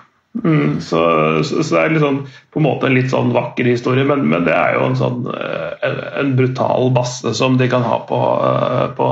Mm, 0.44 0.80
så, 0.82 1.00
så, 1.46 1.62
så, 1.62 1.76
det 1.76 1.82
er 1.84 1.91
liksom, 1.94 2.16
på 2.50 2.58
en 2.58 2.66
måte 2.66 2.88
en 2.89 2.96
litt 2.98 3.12
sånn 3.12 3.30
vakker 3.36 3.68
historie, 3.70 4.06
men, 4.10 4.24
men 4.32 4.48
det 4.48 4.56
er 4.58 4.80
jo 4.80 4.88
en 4.88 4.98
sånn 4.98 5.28
eh, 5.30 5.76
en, 5.86 6.00
en, 6.24 6.32
brutal 6.39 6.89
basse 6.96 7.36
som 7.38 7.60
de 7.60 7.68
kan 7.70 7.86
ha 7.86 8.00
på, 8.10 8.20
på, 8.98 9.10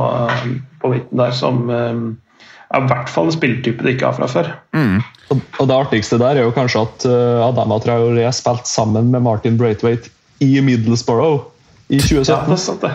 på 0.81 0.93
midten 0.95 1.21
der, 1.21 1.35
som 1.37 1.61
er 2.71 2.83
i 2.83 2.89
hvert 2.91 3.11
fall 3.11 3.29
en 3.29 3.35
spilletype 3.35 3.83
de 3.83 3.93
ikke 3.95 4.07
har 4.07 4.17
fra 4.17 4.29
før. 4.31 4.51
Mm. 4.75 5.01
Og 5.31 5.67
Det 5.67 5.75
artigste 5.75 6.19
der 6.21 6.39
er 6.39 6.47
jo 6.47 6.55
kanskje 6.55 6.83
at 6.85 7.05
uh, 7.07 7.47
Adama 7.47 7.79
Traoré 7.83 8.27
spilte 8.35 8.69
sammen 8.69 9.11
med 9.13 9.23
Martin 9.25 9.57
Braithwaite 9.59 10.11
i 10.43 10.59
Middlesbrough 10.63 11.47
i 11.91 11.99
2017. 11.99 12.31
Ja, 12.31 12.39
det 12.47 12.55
er 12.55 12.63
sant, 12.63 12.81
det. 12.81 12.91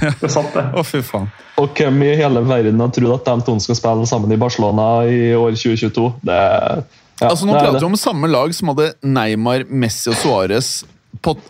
det, 0.00 0.28
er 0.28 0.32
sant, 0.32 0.54
det. 0.54 0.64
oh, 0.78 0.86
fy 0.86 1.02
faen. 1.02 1.30
Og 1.58 1.74
hvem 1.74 2.02
i 2.06 2.12
hele 2.18 2.42
verden 2.46 2.82
har 2.82 2.92
trodd 2.94 3.16
at 3.16 3.30
de 3.30 3.46
to 3.48 3.56
skal 3.62 3.78
spille 3.78 4.06
sammen 4.10 4.34
i 4.34 4.38
Barcelona 4.38 4.88
i 5.10 5.32
år 5.34 5.56
2022? 5.58 6.12
Det, 6.22 6.38
ja, 7.18 7.30
altså, 7.32 7.48
nå 7.48 7.56
det 7.56 7.64
prater 7.64 7.82
vi 7.82 7.90
om 7.90 7.98
samme 7.98 8.30
lag 8.30 8.54
som 8.54 8.70
hadde 8.72 8.92
Neymar, 9.02 9.66
Messi 9.66 10.12
og 10.12 10.18
Suárez 10.20 10.70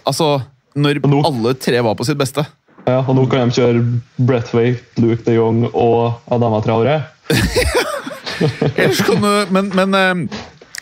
altså, 0.09 0.39
når 0.79 1.03
nå, 1.05 1.21
alle 1.27 1.53
tre 1.61 1.81
var 1.85 1.97
på 1.99 2.07
sitt 2.09 2.19
beste. 2.21 2.45
Ja, 2.89 3.03
og 3.05 3.19
nå 3.19 3.27
kan 3.29 3.51
de 3.51 3.59
kjøre 3.59 3.83
Brethwaite, 4.17 5.03
Luke 5.03 5.21
de 5.27 5.35
Jong 5.37 5.67
og 5.69 6.23
Adama 6.33 6.63
Traoré. 6.65 7.03
men, 9.53 9.69
men 9.77 9.97
eh, 9.99 10.39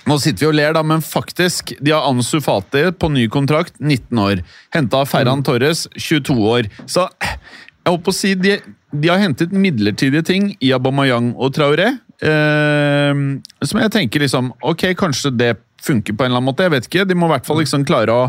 nå 0.06 0.18
sitter 0.22 0.44
vi 0.44 0.48
og 0.52 0.54
ler, 0.54 0.76
da, 0.76 0.84
men 0.86 1.02
faktisk, 1.02 1.74
de 1.82 1.90
har 1.90 2.06
Ansu 2.06 2.38
Fati 2.44 2.84
på 2.94 3.10
ny 3.10 3.26
kontrakt, 3.32 3.74
19 3.82 4.22
år. 4.22 4.44
Henta 4.76 5.02
Ferran 5.08 5.42
mm. 5.42 5.46
Torres, 5.48 5.86
22 5.98 6.36
år. 6.46 6.70
Så 6.86 7.08
jeg 7.26 7.90
håper 7.90 8.14
å 8.14 8.14
si 8.14 8.36
de, 8.38 8.60
de 8.94 9.10
har 9.10 9.24
hentet 9.24 9.54
midlertidige 9.54 10.22
ting 10.30 10.52
i 10.62 10.70
Abamayang 10.76 11.32
og 11.34 11.56
Traoré. 11.58 11.90
Eh, 12.22 13.24
som 13.66 13.82
jeg 13.82 13.92
tenker 13.92 14.22
liksom 14.22 14.54
Ok, 14.64 14.86
kanskje 14.96 15.34
det 15.36 15.50
funker 15.84 16.14
på 16.16 16.24
en 16.24 16.30
eller 16.30 16.38
annen 16.38 16.52
måte. 16.52 16.68
Jeg 16.68 16.76
vet 16.76 16.86
ikke. 16.88 17.08
De 17.10 17.18
må 17.18 17.26
i 17.26 17.34
hvert 17.34 17.48
fall 17.48 17.58
liksom 17.64 17.84
klare 17.88 18.14
å 18.14 18.28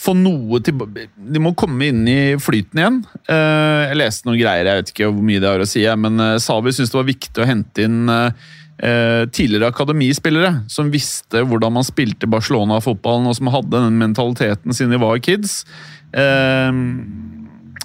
få 0.00 0.14
noe 0.16 0.60
til 0.64 0.80
De 0.80 1.42
må 1.42 1.52
komme 1.58 1.90
inn 1.90 2.06
i 2.08 2.20
flyten 2.40 2.80
igjen. 2.80 3.02
Eh, 3.28 3.90
jeg 3.90 4.00
leste 4.00 4.28
noen 4.28 4.40
greier, 4.40 4.68
jeg 4.68 4.80
vet 4.80 4.94
ikke 4.94 5.10
hvor 5.10 5.26
mye 5.26 5.42
det 5.42 5.50
har 5.50 5.64
å 5.64 5.68
si, 5.68 5.84
men 6.04 6.24
eh, 6.24 6.38
Savi 6.42 6.72
syntes 6.74 6.94
det 6.94 7.00
var 7.00 7.10
viktig 7.10 7.42
å 7.42 7.48
hente 7.48 7.86
inn 7.86 8.10
eh, 8.14 8.32
tidligere 8.80 9.68
akademispillere 9.68 10.52
som 10.72 10.92
visste 10.92 11.44
hvordan 11.44 11.76
man 11.76 11.86
spilte 11.86 12.30
Barcelona-fotballen, 12.30 13.28
og 13.28 13.36
som 13.36 13.52
hadde 13.52 13.76
den 13.76 14.00
mentaliteten 14.00 14.76
siden 14.76 14.96
de 14.96 15.02
var 15.02 15.20
kids. 15.24 15.60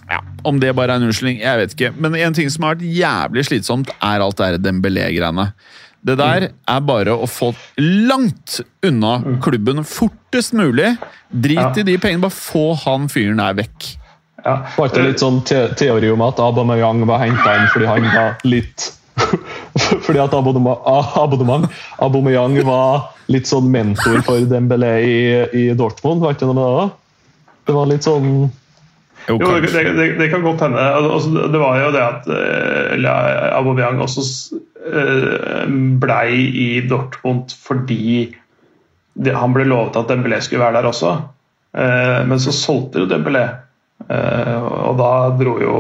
Ja, 0.06 0.20
Om 0.46 0.60
det 0.62 0.72
bare 0.78 0.94
er 0.94 1.02
en 1.02 1.10
unnskyldning, 1.10 1.42
jeg 1.42 1.60
vet 1.60 1.74
ikke. 1.76 1.92
Men 2.00 2.16
en 2.16 2.36
ting 2.38 2.48
som 2.54 2.64
har 2.64 2.78
vært 2.78 2.96
jævlig 2.96 3.44
slitsomt, 3.50 3.92
er 4.00 4.24
alt 4.24 4.40
det 4.40 4.64
Dembélé-greiene. 4.64 5.50
Det 6.06 6.20
der 6.20 6.52
er 6.54 6.82
bare 6.86 7.16
å 7.18 7.26
få 7.30 7.54
langt 7.82 8.60
unna 8.86 9.18
klubben 9.42 9.82
fortest 9.90 10.54
mulig. 10.54 10.92
Drit 11.30 11.58
ja. 11.58 11.72
i 11.82 11.84
de 11.88 11.98
pengene, 11.98 12.22
bare 12.28 12.36
få 12.36 12.76
han 12.84 13.10
fyren 13.10 13.42
der 13.42 13.54
vekk. 13.58 13.88
Ja. 14.46 14.60
Var 14.76 14.92
ikke 14.92 15.08
litt 15.08 15.24
sånn 15.24 15.40
te 15.48 15.64
teori 15.80 16.12
om 16.14 16.22
at 16.22 16.40
Aubameyang 16.44 17.02
var 17.10 17.24
henta 17.24 17.56
inn 17.58 17.72
fordi 17.74 17.88
han 17.90 18.06
var 18.12 18.36
litt 18.46 18.92
Fordi 20.06 20.20
at 20.20 20.34
Aubameyang 20.36 22.58
var 22.68 23.16
litt 23.32 23.48
sånn 23.50 23.72
mentor 23.72 24.22
for 24.28 24.40
Dembélé 24.50 24.94
i, 25.02 25.46
i 25.56 25.74
Dortmund, 25.78 26.22
var 26.22 26.32
ikke 26.36 26.46
noe 26.50 26.58
med 26.60 26.68
det? 26.68 26.76
da? 26.84 26.88
Det 27.66 27.74
var 27.74 27.86
litt 27.90 28.06
sånn 28.06 28.28
jo, 29.28 29.38
det, 29.40 29.72
det, 29.98 30.08
det, 30.20 30.30
kan 30.30 30.44
godt 30.46 30.62
hende. 30.62 30.82
Altså, 30.82 31.48
det 31.50 31.60
var 31.62 31.80
jo 31.82 31.92
det 31.94 32.02
at 32.04 32.28
uh, 32.30 33.58
Aubameyang 33.58 34.02
også 34.04 34.24
uh, 34.86 35.66
blei 36.02 36.46
i 36.62 36.68
Dortmund 36.90 37.56
fordi 37.58 38.28
det, 39.16 39.34
han 39.34 39.56
ble 39.56 39.66
lovet 39.70 39.98
at 39.98 40.12
Dembélé 40.12 40.42
skulle 40.44 40.66
være 40.66 40.78
der 40.78 40.90
også. 40.92 41.16
Uh, 41.76 42.22
men 42.30 42.42
så 42.42 42.54
solgte 42.56 43.02
jo 43.02 43.10
Dembélé, 43.10 43.48
uh, 44.06 44.68
og 44.92 45.00
da 45.02 45.14
dro 45.40 45.56
jo 45.64 45.80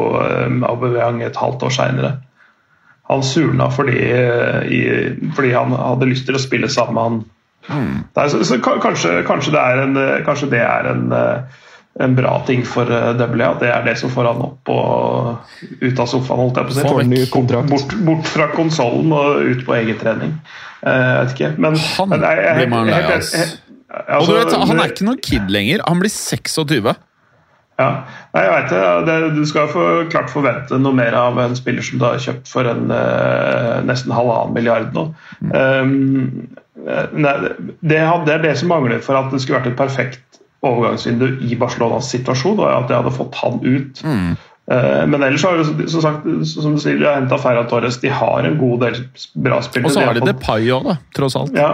Aubameyang 0.65 1.21
et 1.23 1.37
halvt 1.37 1.67
år 1.69 1.75
seinere. 1.77 2.15
Han 3.05 3.21
surna 3.21 3.69
fordi, 3.69 3.99
i, 4.73 4.79
fordi, 5.37 5.51
han 5.53 5.75
hadde 5.77 6.07
lyst 6.09 6.25
til 6.25 6.39
å 6.39 6.41
spille 6.41 6.71
sammen 6.73 6.95
med 6.97 7.03
han. 7.05 7.19
Mm. 7.65 7.93
Der, 8.17 8.31
så, 8.33 8.41
så, 8.45 8.57
kanskje, 8.61 9.19
kanskje, 9.27 9.53
det 9.53 9.61
er 9.61 9.81
en, 9.83 9.99
kanskje 10.25 10.49
det 10.49 10.63
er 10.65 10.89
en 10.89 11.13
en 11.99 12.15
bra 12.15 12.43
ting 12.47 12.65
for 12.67 12.91
eh, 12.91 13.11
Dembélé. 13.15 13.47
At 13.47 13.63
det 13.63 13.71
er 13.71 13.85
det 13.87 13.95
som 13.99 14.11
får 14.11 14.29
han 14.31 14.43
opp 14.43 14.71
og 14.71 15.81
ut 15.81 15.99
av 16.01 16.09
sofaen. 16.11 16.41
holdt 16.43 16.59
jeg 16.59 16.67
på 16.67 16.75
å 16.75 17.03
si. 17.05 17.65
Bort, 17.71 17.97
bort, 18.07 18.27
fra 18.27 18.49
konsollen 18.55 19.13
og 19.15 19.43
ut 19.45 19.65
på 19.67 19.77
egen 19.79 19.99
trening. 20.01 20.35
Eh, 20.83 20.91
jeg 20.91 21.21
vet 21.21 21.35
ikke. 21.37 21.53
Men 21.57 21.79
han 21.79 22.11
men 22.11 22.27
jeg, 22.27 22.45
jeg, 22.47 22.59
blir 22.59 22.73
man 22.73 22.91
lei 22.91 23.01
av. 23.03 23.15
Altså, 23.95 24.17
og 24.19 24.27
du 24.27 24.33
vet, 24.35 24.55
Han 24.67 24.81
er 24.81 24.91
ikke 24.91 25.07
noen 25.07 25.21
kid 25.23 25.51
lenger. 25.53 25.83
Han 25.87 26.01
blir 26.03 26.11
26. 26.11 26.95
Ja, 27.75 27.87
Nei, 28.31 28.41
jeg 28.43 28.51
vet 28.53 29.07
det. 29.07 29.15
Du 29.35 29.41
skal 29.47 29.71
få 29.71 29.85
klart 30.11 30.31
forvente 30.31 30.77
noe 30.79 30.95
mer 30.95 31.15
av 31.19 31.39
en 31.43 31.55
spiller 31.59 31.83
som 31.83 31.99
du 31.99 32.05
har 32.07 32.21
kjøpt 32.23 32.47
for 32.47 32.67
en 32.71 32.87
uh, 32.87 33.81
nesten 33.87 34.13
halvannen 34.15 34.55
milliard 34.55 34.95
nå. 34.95 35.09
Mm. 35.43 35.51
Um, 35.51 37.01
nei, 37.19 37.33
det, 37.43 37.59
det, 37.83 37.99
er 37.99 38.43
det 38.43 38.53
som 38.59 38.71
mangler 38.71 39.03
for 39.03 39.19
at 39.19 39.27
det 39.31 39.41
skulle 39.43 39.59
vært 39.59 39.73
et 39.73 39.79
perfekt 39.79 40.39
overgangsvindu 40.65 41.29
i 41.45 41.55
Barcelonas 41.59 42.09
situasjon, 42.13 42.59
og 42.59 42.67
at 42.71 42.91
jeg 42.91 43.01
hadde 43.01 43.15
fått 43.15 43.39
han 43.43 43.61
ut. 43.63 44.03
Mm. 44.05 44.35
Men 44.65 45.21
ellers 45.21 45.43
har 45.45 45.59
jo, 45.59 45.63
som 45.85 46.01
sagt, 46.01 46.23
som 46.49 46.73
du 46.73 46.79
sier, 46.81 46.97
de 46.97 47.05
har 47.05 47.19
henta 47.19 47.37
Ferran 47.37 47.67
Torres. 47.69 47.99
De 48.01 48.09
har 48.09 48.47
en 48.47 48.55
god 48.57 48.79
del 48.81 48.95
bra 49.37 49.59
spillere. 49.61 49.91
Og 49.91 49.93
så 49.93 50.05
har 50.07 50.17
de 50.17 50.23
Depay 50.25 50.71
òg, 50.73 50.87
da, 50.89 50.95
tross 51.13 51.35
alt. 51.37 51.53
Ja. 51.53 51.67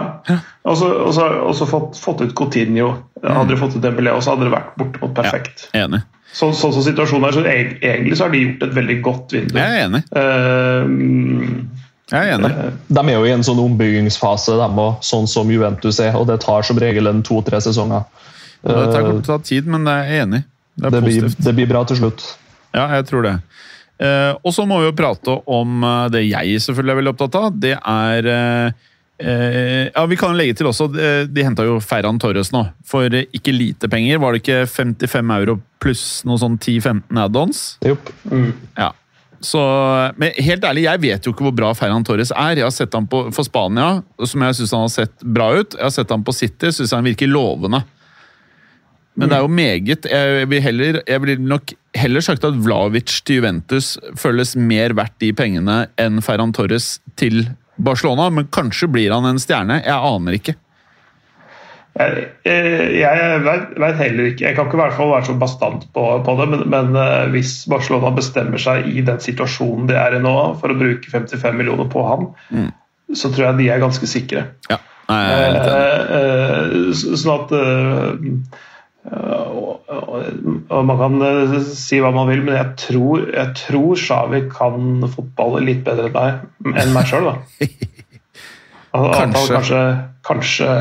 Og 0.68 0.76
så 0.76 0.90
og 0.92 1.54
så- 1.56 1.70
fått, 1.70 1.96
fått 1.96 2.20
ut 2.20 2.34
Coutinho. 2.36 2.90
Hadde 3.24 3.54
de 3.54 3.56
fått 3.56 3.78
ut 3.78 3.82
Dembélé, 3.82 4.12
så 4.20 4.34
hadde 4.34 4.44
det 4.44 4.52
vært 4.52 4.76
bortimot 4.76 5.14
perfekt. 5.16 5.70
Enig. 5.72 6.02
Så, 6.32 6.48
sånn 6.56 6.72
som 6.72 6.84
situasjonen 6.84 7.28
er, 7.28 7.32
så 7.36 7.42
egentlig 7.44 8.16
så 8.16 8.24
har 8.26 8.32
de 8.32 8.40
gjort 8.44 8.62
et 8.64 8.74
veldig 8.76 8.98
godt 9.04 9.34
vindu. 9.36 9.56
Jeg 9.56 9.72
er 9.72 9.86
enig. 9.86 10.02
Uh, 10.16 11.64
Jeg 12.12 12.28
er 12.28 12.34
enig. 12.36 12.52
De 12.92 13.00
er 13.08 13.14
jo 13.14 13.24
i 13.24 13.32
en 13.32 13.44
sånn 13.46 13.60
ombyggingsfase, 13.62 14.56
de 14.60 14.68
òg, 14.84 15.00
sånn 15.04 15.28
som 15.28 15.48
Juventus 15.52 16.00
er. 16.00 16.16
Og 16.18 16.26
det 16.28 16.40
tar 16.44 16.64
som 16.66 16.76
regel 16.80 17.08
en 17.08 17.22
to-tre 17.24 17.60
sesonger. 17.64 18.04
Det 18.62 18.72
tar- 18.74 19.00
Eh, 19.00 19.06
kommer 19.08 19.22
til 19.22 19.34
å 19.34 19.38
ta 19.38 19.38
tid, 19.42 19.66
men 19.66 19.84
jeg 19.86 20.06
er 20.08 20.22
enig. 20.26 20.44
Det 20.76 20.86
er 20.86 20.90
det, 20.90 21.02
blir, 21.04 21.28
det 21.44 21.54
blir 21.54 21.66
bra 21.68 21.84
til 21.84 21.96
slutt. 21.98 22.22
Ja, 22.74 22.86
jeg 22.96 23.06
tror 23.10 23.22
det. 23.26 23.34
Eh, 24.00 24.32
og 24.42 24.52
så 24.54 24.64
må 24.66 24.78
vi 24.80 24.86
jo 24.88 24.94
prate 24.96 25.34
om 25.46 25.82
eh, 25.84 26.08
det 26.14 26.22
jeg 26.30 26.56
selvfølgelig 26.64 26.90
er 26.94 27.00
veldig 27.02 27.12
opptatt 27.16 27.34
av. 27.42 27.60
Det 27.60 27.76
er 27.78 28.74
Ja, 29.22 30.02
vi 30.10 30.16
kan 30.18 30.34
legge 30.34 30.56
til 30.58 30.66
også 30.66 30.88
De 31.30 31.42
henta 31.44 31.62
jo 31.62 31.76
Ferran 31.84 32.18
Torres 32.18 32.48
nå 32.50 32.64
for 32.84 33.04
ikke 33.08 33.52
lite 33.54 33.86
penger. 33.92 34.18
Var 34.18 34.32
det 34.32 34.40
ikke 34.42 34.66
55 34.66 35.30
euro 35.36 35.60
pluss 35.78 36.24
noe 36.26 36.40
sånn 36.40 36.56
10-15 36.58 37.20
add-ons? 37.22 37.60
Mm. 38.32 38.52
Ja. 38.78 38.88
Så, 39.42 39.60
men 40.18 40.32
helt 40.38 40.62
ærlig, 40.66 40.84
jeg 40.86 41.00
vet 41.02 41.24
jo 41.26 41.32
ikke 41.34 41.46
hvor 41.48 41.54
bra 41.54 41.70
Ferran 41.74 42.02
Torres 42.06 42.30
er. 42.34 42.56
Jeg 42.58 42.66
har 42.66 42.74
sett 42.74 42.94
ham 42.94 43.06
på, 43.10 43.24
for 43.34 43.46
Spania, 43.46 44.02
som 44.26 44.42
jeg 44.46 44.54
syns 44.58 44.74
han 44.74 44.84
har 44.86 44.92
sett 44.94 45.14
bra 45.22 45.48
ut. 45.58 45.74
Jeg 45.78 45.82
har 45.86 45.94
sett 45.94 46.10
ham 46.14 46.22
på 46.26 46.34
City, 46.34 46.70
syns 46.74 46.94
han 46.94 47.06
virker 47.06 47.30
lovende. 47.30 47.82
Men 49.14 49.28
det 49.28 49.36
er 49.36 49.42
jo 49.44 49.48
meget 49.52 50.06
Jeg 50.08 50.46
vil 50.48 50.62
heller, 50.64 50.98
jeg 51.04 51.22
vil 51.22 51.40
nok 51.44 51.74
heller 51.94 52.24
sagt 52.24 52.46
at 52.48 52.56
Vlavic 52.64 53.18
til 53.26 53.42
Juventus 53.42 53.98
føles 54.16 54.54
mer 54.56 54.94
verdt 54.96 55.18
de 55.20 55.32
pengene 55.36 55.82
enn 56.00 56.22
Ferran 56.24 56.54
Torres 56.56 56.94
til 57.20 57.44
Barcelona, 57.76 58.30
men 58.32 58.48
kanskje 58.52 58.88
blir 58.92 59.12
han 59.12 59.26
en 59.28 59.40
stjerne. 59.40 59.80
Jeg 59.84 59.96
aner 59.96 60.36
ikke. 60.38 60.54
Jeg, 61.92 62.28
jeg, 62.96 63.40
veit 63.44 63.98
heller 63.98 64.28
ikke 64.30 64.46
Jeg 64.46 64.56
kan 64.56 64.64
ikke 64.64 64.78
i 64.78 64.80
hvert 64.80 64.94
fall 64.96 65.10
være 65.10 65.26
så 65.28 65.34
bastant 65.36 65.82
på, 65.92 66.04
på 66.24 66.34
det, 66.38 66.46
men, 66.48 66.62
men 66.72 66.96
eh, 66.96 67.26
hvis 67.34 67.66
Barcelona 67.68 68.14
bestemmer 68.16 68.62
seg 68.62 68.88
i 68.88 69.02
den 69.04 69.20
situasjonen 69.20 69.90
de 69.90 69.98
er 70.00 70.16
i 70.16 70.22
nå, 70.24 70.32
for 70.62 70.72
å 70.72 70.78
bruke 70.78 71.12
55 71.12 71.58
millioner 71.58 71.90
på 71.92 72.06
han, 72.08 72.30
så 73.12 73.28
tror 73.28 73.50
jeg 73.50 73.60
de 73.60 73.68
er 73.74 73.84
ganske 73.84 74.08
sikre. 74.08 74.46
Ja, 74.72 74.80
Nei, 75.10 75.20
jeg 75.20 75.44
er 75.44 75.52
litt 75.52 75.68
enig. 75.68 75.92
Eh, 76.16 76.80
eh, 76.80 77.16
sånn 77.20 77.34
at 77.36 77.52
og, 79.10 79.88
og, 79.90 80.26
og 80.70 80.84
Man 80.86 81.00
kan 81.00 81.24
eh, 81.26 81.56
si 81.74 81.98
hva 82.02 82.12
man 82.14 82.28
vil, 82.30 82.44
men 82.46 82.54
jeg 82.54 82.76
tror, 82.84 83.24
jeg 83.34 83.54
tror 83.58 83.98
Xavi 83.98 84.44
kan 84.52 85.08
fotball 85.10 85.58
litt 85.66 85.82
bedre 85.86 86.10
enn 86.10 86.14
meg, 86.18 86.76
enn 86.84 86.94
meg 86.94 87.10
sjøl. 87.10 87.32
Kanskje. 88.92 89.54
kanskje, 89.56 89.78
kanskje 90.20 90.72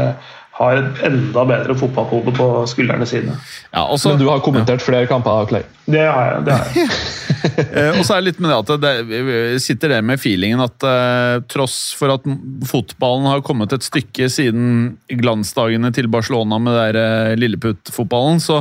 har 0.62 0.80
et 0.80 1.02
enda 1.08 1.44
bedre 1.50 1.76
fotballhode 1.78 2.34
på 2.38 2.48
skuldrene 2.70 3.08
sine. 3.10 3.36
Ja, 3.72 3.88
også, 3.88 4.14
Men 4.14 4.22
du 4.22 4.28
har 4.30 4.44
kommentert 4.46 4.84
flere 4.86 5.10
kamper, 5.10 5.48
Clay. 5.50 5.66
Det 5.90 6.06
har 6.06 6.28
jeg. 6.30 6.46
Det 6.48 6.58
har 6.60 6.72
jeg. 6.76 6.94
Eh, 7.42 7.96
og 7.98 8.04
så 8.06 8.14
er 8.14 8.20
det 8.20 8.28
litt 8.28 8.42
med 8.44 8.52
det 8.52 8.58
at 8.60 8.84
det, 8.84 8.90
vi 9.10 9.38
sitter 9.64 9.96
der 9.96 10.04
med 10.06 10.22
feelingen 10.22 10.62
at 10.62 10.84
eh, 10.86 11.40
tross 11.50 11.96
for 11.98 12.14
at 12.14 12.28
fotballen 12.70 13.26
har 13.26 13.42
kommet 13.42 13.74
et 13.74 13.82
stykke 13.82 14.28
siden 14.30 14.92
glansdagene 15.10 15.90
til 15.96 16.06
Barcelona 16.14 16.60
med 16.62 16.78
der 16.78 17.00
eh, 17.02 17.40
lilleputt-fotballen, 17.42 18.38
så 18.44 18.60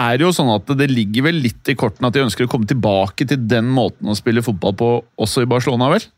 er 0.00 0.16
det 0.16 0.24
jo 0.24 0.32
sånn 0.34 0.54
at 0.54 0.72
det 0.78 0.88
ligger 0.90 1.28
vel 1.28 1.42
litt 1.44 1.68
i 1.68 1.76
kortene 1.78 2.08
at 2.08 2.16
de 2.16 2.24
ønsker 2.24 2.48
å 2.48 2.50
komme 2.54 2.68
tilbake 2.70 3.28
til 3.28 3.44
den 3.52 3.68
måten 3.76 4.08
å 4.08 4.16
spille 4.16 4.42
fotball 4.46 4.74
på 4.80 4.90
også 5.20 5.44
i 5.44 5.50
Barcelona, 5.50 5.92
vel? 5.92 6.08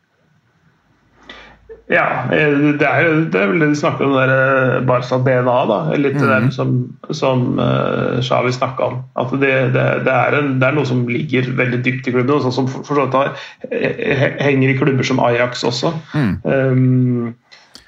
Ja, 1.89 2.25
eh, 2.35 2.55
det 2.81 2.83
er, 2.89 3.05
jo- 3.07 3.25
det 3.31 3.39
er 3.41 3.47
vel 3.47 3.61
det 3.63 3.69
de 3.71 3.77
snakker 3.79 4.09
om, 4.09 4.15
der 4.19 4.31
eh, 4.35 4.81
Barca-DNA. 4.89 5.57
da, 5.71 5.77
Litt 5.95 6.17
det 6.19 6.27
der 6.27 6.49
som, 6.51 6.73
som 7.15 7.45
uh, 7.63 8.19
Xavi 8.27 8.51
snakka 8.57 8.89
om. 8.91 8.97
At 9.23 9.31
det, 9.39 9.53
det, 9.77 9.85
det, 10.09 10.15
er 10.17 10.39
en, 10.41 10.49
det 10.59 10.67
er 10.67 10.75
noe 10.75 10.89
som 10.89 11.05
ligger 11.07 11.47
veldig 11.61 11.79
dypt 11.87 12.09
i 12.11 12.15
klubben, 12.17 12.35
og 12.35 12.43
sånn 12.43 12.57
som 12.57 12.67
for, 12.73 12.83
for 12.89 12.99
så 12.99 13.05
vidt 13.07 13.15
har- 13.15 13.39
he- 13.71 14.35
henger 14.43 14.73
i 14.73 14.77
klubber 14.81 15.07
som 15.07 15.23
Ajax 15.23 15.63
også. 15.71 15.95
Um, 16.43 17.35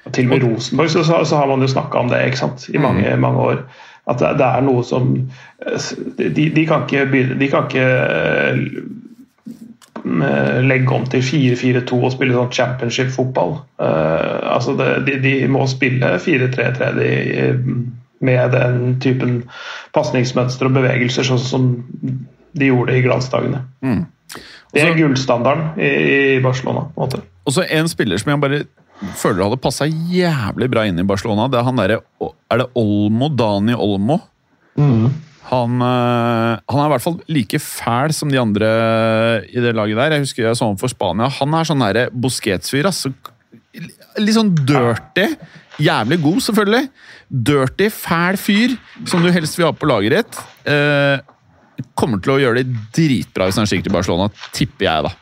og 0.05 0.13
til 0.15 0.29
og 0.29 0.31
med 0.31 0.43
Rosenborg 0.47 0.89
så, 0.95 1.03
så, 1.03 1.19
så 1.27 1.35
har 1.41 1.51
man 1.51 1.61
jo 1.61 1.67
snakka 1.67 1.99
om 1.99 2.07
det 2.09 2.23
ikke 2.29 2.39
sant? 2.45 2.69
i 2.71 2.79
mange, 2.79 3.17
mange 3.19 3.39
år. 3.51 3.63
At 4.09 4.23
det, 4.23 4.41
er 4.47 4.63
noe 4.65 4.81
som 4.87 5.11
De, 6.17 6.45
de 6.55 6.63
kan 6.65 6.87
ikke 6.87 7.03
De 7.37 7.47
kan 7.51 7.67
ikke 7.67 7.83
legge 10.03 10.95
om 10.95 11.05
til 11.09 11.23
4-4-2 11.25 11.99
og 11.99 12.13
spille 12.13 12.35
sånn 12.35 12.51
championship-fotball. 12.55 13.55
Uh, 13.81 14.55
altså 14.55 14.75
det, 14.79 14.89
de, 15.07 15.17
de 15.23 15.33
må 15.51 15.65
spille 15.69 16.13
4-3-3 16.23 16.89
eh, 17.05 17.63
med 18.25 18.55
den 18.55 18.95
typen 19.03 19.41
pasningsmønster 19.95 20.69
og 20.69 20.75
bevegelser, 20.75 21.27
sånn 21.27 21.43
som 21.43 21.69
de 22.59 22.71
gjorde 22.71 22.97
i 22.97 23.03
glansdagene. 23.05 23.63
Det 24.73 24.83
er 24.83 24.97
gullstandarden 24.97 25.79
i, 25.81 25.93
i 26.35 26.41
Barcelona. 26.43 26.87
på 26.93 26.99
en 26.99 27.07
måte. 27.07 27.23
Og 27.47 27.55
så 27.55 27.65
en 27.65 27.87
spiller 27.89 28.19
som 28.21 28.33
jeg 28.33 28.43
bare 28.43 28.59
føler 29.17 29.45
hadde 29.45 29.61
passa 29.63 29.87
jævlig 29.87 30.67
bra 30.71 30.83
inn 30.89 30.99
i 30.99 31.07
Barcelona. 31.07 31.47
Det 31.49 31.61
er 31.61 31.65
han 31.67 31.79
derre 31.79 32.01
Er 32.51 32.61
det 32.61 32.67
Olmo? 32.77 33.29
Dani 33.31 33.77
Olmo? 33.77 34.19
Han, 35.49 35.79
øh, 35.81 36.59
han 36.69 36.79
er 36.81 36.85
i 36.85 36.91
hvert 36.93 37.01
fall 37.05 37.15
like 37.33 37.57
fæl 37.63 38.13
som 38.13 38.29
de 38.29 38.37
andre 38.39 38.67
i 39.49 39.61
det 39.63 39.71
laget 39.73 39.97
der. 39.97 40.11
Jeg 40.17 40.25
husker 40.27 40.45
jeg 40.45 40.57
så 40.59 40.67
ham 40.69 40.77
for 40.77 40.91
Spania. 40.91 41.29
Han 41.39 41.55
er 41.57 41.65
sånn 41.65 41.81
derre 41.81 42.03
Busquets-fyr. 42.13 42.85
Altså, 42.91 43.09
litt 44.21 44.35
sånn 44.37 44.51
dirty. 44.67 45.25
Jævlig 45.79 46.19
god, 46.21 46.39
selvfølgelig. 46.43 46.83
Dirty, 47.49 47.87
fæl 47.93 48.37
fyr 48.41 48.75
som 49.09 49.23
du 49.25 49.31
helst 49.33 49.57
vil 49.57 49.69
ha 49.69 49.73
på 49.73 49.89
laget 49.89 50.17
ditt. 50.19 50.39
Eh, 50.69 51.17
kommer 51.97 52.19
til 52.21 52.35
å 52.35 52.39
gjøre 52.43 52.61
det 52.61 52.85
dritbra 52.97 53.47
hvis 53.47 53.57
han 53.61 53.69
stikker 53.69 53.87
til 53.87 53.95
Barcelona, 53.95 54.27
tipper 54.53 54.85
jeg, 54.89 55.07
da. 55.07 55.13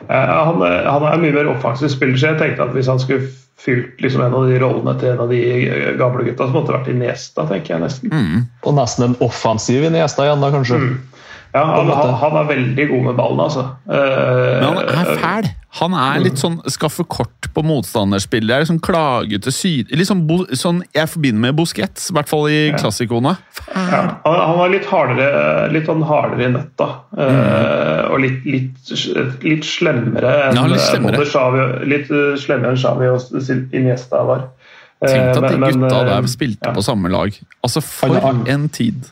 Eh, 0.00 0.32
han, 0.50 0.62
er- 0.66 0.88
han 0.90 1.04
er 1.12 1.20
mye 1.22 1.36
mer 1.36 1.52
offensiv 1.52 1.92
spiller, 1.92 2.18
så 2.18 2.32
jeg 2.32 2.40
tenkte 2.42 2.66
at 2.66 2.74
hvis 2.76 2.88
han 2.90 3.00
skulle 3.02 3.28
fylt 3.60 4.00
liksom 4.00 4.22
en 4.24 4.34
av 4.34 4.46
de 4.48 4.58
rollene 4.62 4.94
til 5.00 5.12
en 5.12 5.22
av 5.26 5.32
de 5.32 5.40
eh, 5.68 5.90
gamle 6.00 6.24
gutta, 6.24 6.46
som 6.48 6.56
måtte 6.56 6.72
vært 6.74 6.88
i 6.92 6.96
Nesta, 6.96 7.44
tenker 7.50 7.74
jeg 7.76 7.84
nesten. 7.84 8.12
Og 8.64 8.76
nesten 8.78 9.10
en 9.10 9.16
offensiv 9.24 9.84
i 9.84 9.92
Nesta 9.92 10.24
igjen, 10.26 10.40
da, 10.44 10.52
kanskje. 10.54 10.80
Ja, 11.50 11.64
han, 11.66 11.88
han, 11.90 12.12
han 12.20 12.36
er 12.40 12.50
veldig 12.52 12.84
god 12.92 13.06
med 13.08 13.16
ballen, 13.18 13.40
altså. 13.48 13.66
Eh, 13.90 14.60
Men 14.62 14.78
han 14.80 15.08
er 15.10 15.18
fæl. 15.18 15.50
Han 15.78 15.94
er 15.94 16.18
litt 16.18 16.40
sånn 16.40 16.56
skaffe 16.66 17.04
kort 17.06 17.46
på 17.54 17.62
motstanderspillere. 17.62 18.66
Sånn 18.66 18.80
klagete 18.82 19.52
syd... 19.54 19.92
Litt 19.94 20.10
sånn, 20.10 20.80
jeg 20.96 21.10
forbinder 21.12 21.44
med 21.44 21.58
Busquets, 21.60 22.08
i 22.10 22.16
hvert 22.16 22.30
fall 22.30 22.48
i 22.50 22.58
klassikoene. 22.74 23.36
ja, 23.70 24.00
han, 24.24 24.56
var 24.58 24.72
litt 24.72 24.88
hardere 24.90 25.68
litt 25.70 25.86
sånn 25.86 26.02
hardere 26.08 26.48
i 26.48 26.50
nøtta. 26.56 26.88
Mm. 27.14 27.22
Uh, 27.22 28.02
og 28.10 28.24
litt, 28.24 28.50
litt, 28.50 28.92
litt 29.46 29.68
slemmere 29.68 30.34
enn 30.48 30.58
Ja, 30.58 30.66
litt 30.66 30.82
eh, 30.82 30.88
slemmere. 30.88 31.28
Xavi, 31.30 31.68
litt 31.92 32.10
eh, 32.10 32.34
slemmere 32.42 32.74
enn 32.74 32.82
Xavi 32.82 33.12
og 33.12 33.54
Iniesta 33.78 34.24
var. 34.26 34.48
Uh, 35.00 35.06
Tenk 35.06 35.38
at 35.38 35.46
de 35.46 35.54
men- 35.54 35.78
gutta 35.78 36.02
eh, 36.02 36.10
der 36.10 36.30
spilte 36.34 36.72
ja. 36.72 36.74
på 36.74 36.84
samme 36.84 37.14
lag. 37.14 37.38
Altså, 37.62 37.84
for 37.84 38.18
en 38.26 38.68
tid! 38.74 39.06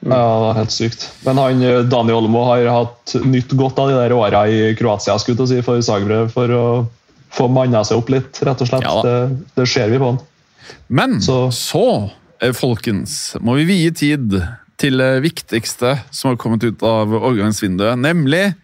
Ja, 0.00 0.16
det 0.40 0.48
er 0.50 0.58
helt 0.62 0.72
sykt. 0.72 1.02
Men 1.26 1.36
han, 1.36 1.62
eh, 1.62 1.82
Dani 1.84 2.14
Olmo 2.16 2.44
har 2.48 2.64
hatt 2.72 3.14
nytt 3.24 3.52
godt 3.58 3.78
av 3.82 3.90
de 3.90 3.98
der 3.98 4.14
åra 4.16 4.46
i 4.48 4.74
Kroatia 4.78 5.18
skulle 5.20 5.46
si, 5.50 5.60
for 5.66 5.82
Zagreb 5.84 6.30
for 6.32 6.48
å 6.56 6.64
få 7.30 7.48
manna 7.52 7.82
seg 7.84 8.00
opp 8.00 8.08
litt, 8.10 8.40
rett 8.42 8.62
og 8.64 8.70
slett. 8.70 8.86
Ja 8.88 9.02
det, 9.04 9.18
det 9.58 9.68
ser 9.68 9.90
vi 9.92 10.00
på 10.00 10.14
han. 10.14 10.22
Men 10.88 11.20
så, 11.20 11.50
Så- 11.52 12.10
eh, 12.40 12.52
folkens, 12.56 13.36
må 13.40 13.54
vi 13.60 13.64
vie 13.68 13.90
tid 13.92 14.38
til 14.80 14.96
det 14.96 15.20
viktigste 15.22 15.98
som 16.10 16.30
har 16.32 16.36
kommet 16.40 16.64
ut 16.64 16.82
av 16.82 17.12
overgangsvinduet, 17.12 17.98
nemlig 18.00 18.54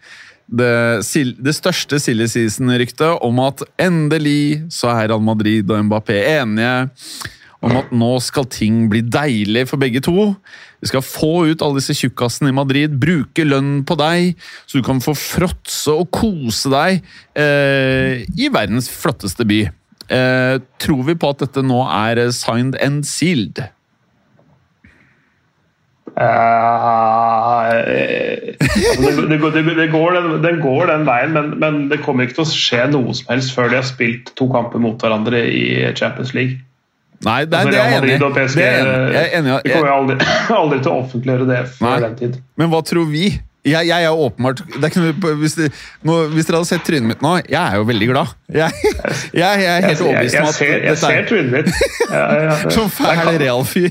det, 0.49 1.03
det 1.43 1.53
største 1.53 1.99
silly 2.01 2.25
season-ryktet 2.31 3.21
om 3.21 3.39
at 3.43 3.61
endelig 3.77 4.63
så 4.73 4.89
er 4.95 5.09
Real 5.11 5.21
Madrid 5.21 5.69
og 5.69 5.83
Mbappé 5.85 6.17
enige 6.39 6.89
om 7.65 7.73
at 7.79 7.93
nå 7.95 8.11
skal 8.23 8.45
ting 8.53 8.85
bli 8.91 9.01
deilig 9.01 9.65
for 9.71 9.81
begge 9.81 10.01
to. 10.05 10.29
Vi 10.83 10.91
skal 10.91 11.05
få 11.05 11.47
ut 11.49 11.63
alle 11.65 11.79
disse 11.79 11.95
tjukkasene 11.97 12.51
i 12.51 12.57
Madrid, 12.57 12.97
bruke 13.01 13.45
lønn 13.47 13.81
på 13.87 13.97
deg, 13.99 14.35
så 14.69 14.77
du 14.77 14.85
kan 14.85 15.01
få 15.03 15.15
fråtse 15.17 15.95
og 15.95 16.11
kose 16.13 16.71
deg 16.73 17.01
eh, 17.39 18.27
i 18.37 18.51
verdens 18.53 18.91
flotteste 18.93 19.47
by. 19.47 19.63
Eh, 20.07 20.59
tror 20.79 21.01
vi 21.09 21.17
på 21.19 21.33
at 21.33 21.41
dette 21.43 21.65
nå 21.65 21.81
er 21.89 22.27
signed 22.35 22.77
and 22.83 23.07
sealed? 23.09 23.65
Eh, 26.17 27.73
det, 28.57 29.11
det, 29.27 29.37
det, 29.53 29.75
det 29.77 29.89
går 29.91 30.15
den, 30.17 30.29
den 30.45 30.61
går 30.61 30.87
den 30.93 31.09
veien, 31.09 31.33
men, 31.33 31.51
men 31.61 31.83
det 31.91 32.01
kommer 32.05 32.25
ikke 32.25 32.39
til 32.39 32.45
å 32.45 32.53
skje 32.53 32.85
noe 32.93 33.17
som 33.17 33.33
helst 33.33 33.53
før 33.57 33.73
de 33.73 33.81
har 33.81 33.89
spilt 33.89 34.31
to 34.37 34.47
kamper 34.53 34.81
mot 34.81 35.01
hverandre 35.01 35.43
i 35.49 35.65
Champions 35.97 36.33
League. 36.37 36.61
Nei, 37.25 37.39
det, 37.49 37.57
Altså, 37.57 37.71
det 37.71 37.77
er 38.67 39.13
jeg 39.15 39.29
enig 39.39 39.53
i. 39.55 39.59
Vi 39.65 39.73
kommer 39.73 39.93
aldri, 39.95 40.17
aldri 40.61 40.79
til 40.83 40.91
å 40.91 40.97
offentliggjøre 41.01 41.47
det 41.49 41.61
før 41.79 42.03
den 42.05 42.17
tid. 42.19 42.39
Men 42.61 42.69
hva 42.73 42.83
tror 42.85 43.07
vi? 43.09 43.31
Jeg, 43.65 43.87
jeg 43.89 44.05
er 44.05 44.13
åpenbart 44.13 44.61
det 44.67 44.77
er 44.79 44.91
ikke 44.91 45.01
noe, 45.03 45.31
hvis, 45.41 45.55
det, 45.57 45.67
nå, 46.07 46.13
hvis 46.31 46.47
dere 46.47 46.59
hadde 46.61 46.69
sett 46.69 46.85
trynet 46.87 47.09
mitt 47.09 47.23
nå, 47.25 47.33
jeg 47.49 47.57
er 47.59 47.79
jo 47.79 47.87
veldig 47.89 48.07
glad. 48.11 48.35
Jeg, 48.53 48.71
jeg, 49.35 49.41
jeg 49.41 49.71
er 49.73 49.87
helt 49.89 50.03
overbevist 50.05 50.37
om 50.39 50.47
at 50.47 50.55
ser, 50.55 50.85
jeg 50.85 50.99
ser 51.01 51.17
er 51.17 51.27
trynet 51.27 51.57
ditt. 51.57 51.89
Ja, 52.11 52.21
ja, 52.21 52.53
det- 52.63 52.75
Som 52.77 52.87
fæl 52.93 53.33
realfyr. 53.41 53.89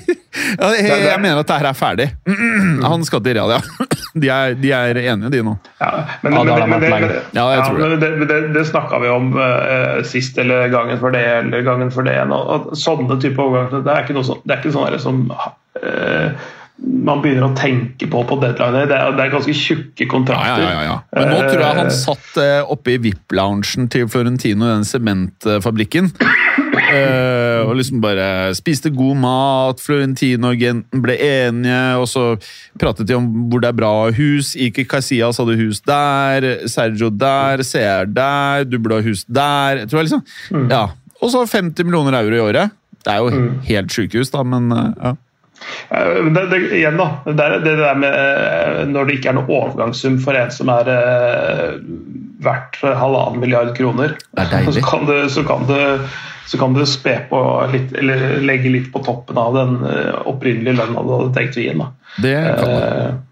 Ja, 0.57 0.71
jeg, 0.77 1.21
mener 1.21 1.43
at 1.43 1.49
det 1.51 1.59
her 1.59 1.69
er 1.71 1.77
ferdig. 1.77 2.09
Han 2.93 3.05
skal 3.09 3.23
til 3.27 3.37
Real, 3.37 3.57
ja. 3.57 3.61
De 4.23 4.31
er, 4.33 4.55
de 4.57 4.71
er 4.73 4.97
enige, 5.03 5.29
de 5.35 5.43
nå. 5.45 5.53
Ja, 5.77 5.91
men, 6.23 6.33
Ja, 6.33 6.45
men, 6.65 6.71
men, 6.71 6.87
men, 6.89 8.01
det. 8.01 8.11
det, 8.31 8.39
det, 8.55 8.63
snakka 8.71 8.97
vi 9.03 9.11
om 9.13 9.35
uh, 9.37 10.01
sist, 10.09 10.39
eller 10.41 10.71
gangen 10.73 10.97
for 11.03 11.13
det, 11.13 11.21
eller 11.43 11.67
gangen 11.67 11.93
for 11.93 12.07
det. 12.07 12.17
Og, 12.25 12.71
og 12.73 12.79
sånne 12.81 13.19
type 13.21 13.43
overganger 13.45 13.85
det 13.85 13.93
er 13.93 14.07
ikke 14.07 14.17
noe 14.17 14.25
sånn, 14.25 14.41
det 14.47 14.57
er 14.57 14.63
ikke 14.63 14.73
sånn 14.73 14.97
som 15.05 15.21
eh, 15.83 16.47
man 16.77 17.23
begynner 17.25 17.49
å 17.49 17.55
tenke 17.57 18.09
på 18.13 18.21
på 18.29 18.37
deadline. 18.43 18.85
Det 18.91 18.97
er, 18.97 19.15
det 19.17 19.25
er 19.25 19.33
ganske 19.33 19.55
tjukke 19.57 20.07
kontrakter. 20.11 20.61
ja, 20.61 20.73
ja, 20.75 20.83
ja. 20.85 20.97
Men 21.17 21.31
nå 21.33 21.39
tror 21.47 21.63
jeg 21.63 21.79
han 21.79 21.87
Eh, 21.87 21.95
satt 21.97 22.41
eh, 22.43 22.73
oppe 22.73 22.97
i 22.97 22.99
VIP-loungen 23.01 23.89
til 23.93 24.09
Florentino, 24.13 24.69
den 24.69 24.87
sementfabrikken. 24.89 26.13
Eh, 26.77 27.65
og 27.67 27.73
liksom 27.79 28.03
bare 28.05 28.53
spiste 28.55 28.93
god 28.95 29.17
mat, 29.19 29.81
Florentino-agenten 29.83 31.03
ble 31.03 31.17
enige, 31.19 31.81
og 31.99 32.07
så 32.11 32.27
pratet 32.79 33.09
de 33.09 33.17
om 33.17 33.27
hvor 33.51 33.65
det 33.65 33.73
er 33.73 33.79
bra 33.81 33.95
hus. 34.15 34.53
Ike 34.55 34.85
Casillas 34.87 35.41
hadde 35.41 35.57
hus 35.59 35.81
der, 35.89 36.47
Sergio 36.71 37.11
der, 37.11 37.65
CR 37.67 38.07
der, 38.07 38.69
du 38.69 38.79
burde 38.79 39.01
ha 39.01 39.09
hus 39.09 39.25
der. 39.27 39.87
Tror 39.89 40.03
jeg 40.05 40.11
liksom, 40.11 40.69
ja. 40.71 40.85
Og 41.25 41.33
så 41.33 41.47
50 41.49 41.89
millioner 41.89 42.21
euro 42.21 42.37
i 42.37 42.45
året. 42.45 42.77
Det 43.07 43.15
er 43.15 43.23
jo 43.25 43.47
helt 43.67 43.95
sjukehus, 43.95 44.31
da, 44.35 44.45
men 44.47 44.71
ja. 44.71 45.17
Eh, 45.89 46.25
Det, 46.35 46.47
det, 46.51 46.61
igjen 46.77 46.97
da, 47.01 47.09
det, 47.25 47.49
det 47.65 47.75
der 47.81 47.99
med 47.99 48.13
eh, 48.13 48.85
Når 48.91 49.09
det 49.09 49.19
ikke 49.19 49.33
er 49.33 49.39
noe 49.39 49.51
overgangssum 49.51 50.21
for 50.23 50.39
en 50.39 50.53
som 50.55 50.71
er 50.75 50.91
eh, 50.93 51.77
verdt 52.47 52.81
halvannen 52.85 53.41
milliard 53.43 53.73
kroner, 53.77 54.17
er 54.37 54.73
så 54.77 54.83
kan 54.85 55.07
det, 55.09 55.21
så 55.35 55.45
kan 55.47 55.65
det, 55.71 55.85
så 56.47 56.61
kan 56.61 56.77
det 56.77 56.85
spe 56.91 57.17
på 57.31 57.41
litt, 57.73 57.95
eller 57.97 58.43
legge 58.45 58.71
litt 58.71 58.91
på 58.93 59.03
toppen 59.07 59.41
av 59.41 59.57
den 59.57 59.79
opprinnelige 60.29 60.77
lønna 60.77 61.03
du 61.03 61.15
hadde 61.15 61.33
tenkt 61.35 61.57
å 61.59 61.65
gi 61.65 61.73
da. 61.75 61.89
Det 62.23 62.37
kan 62.61 62.71
man. 62.71 63.25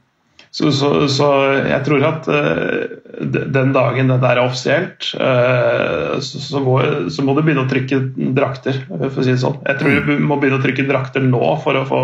Eh, 0.54 0.70
Så, 0.70 0.70
så, 0.72 1.08
så 1.10 1.28
jeg 1.66 1.82
tror 1.82 2.04
at 2.06 2.28
eh, 2.30 2.84
den 3.26 3.72
dagen 3.74 4.06
det 4.06 4.20
der 4.22 4.38
er 4.38 4.44
offisielt, 4.44 5.08
eh, 5.18 6.20
så, 6.22 6.38
så, 6.38 6.60
må, 6.62 6.76
så 7.10 7.24
må 7.26 7.34
du 7.34 7.40
begynne 7.42 7.64
å 7.64 7.70
trykke 7.70 7.98
drakter, 8.36 8.78
for 8.86 9.18
å 9.18 9.24
si 9.24 9.32
det 9.32 9.40
sånn. 9.42 9.56
Jeg 9.66 9.80
tror 9.80 10.06
du 10.06 10.12
må 10.22 10.38
begynne 10.38 10.60
å 10.60 10.62
trykke 10.62 10.86
drakter 10.86 11.26
nå 11.26 11.40
for 11.64 11.74
å 11.80 11.82
få, 11.88 12.02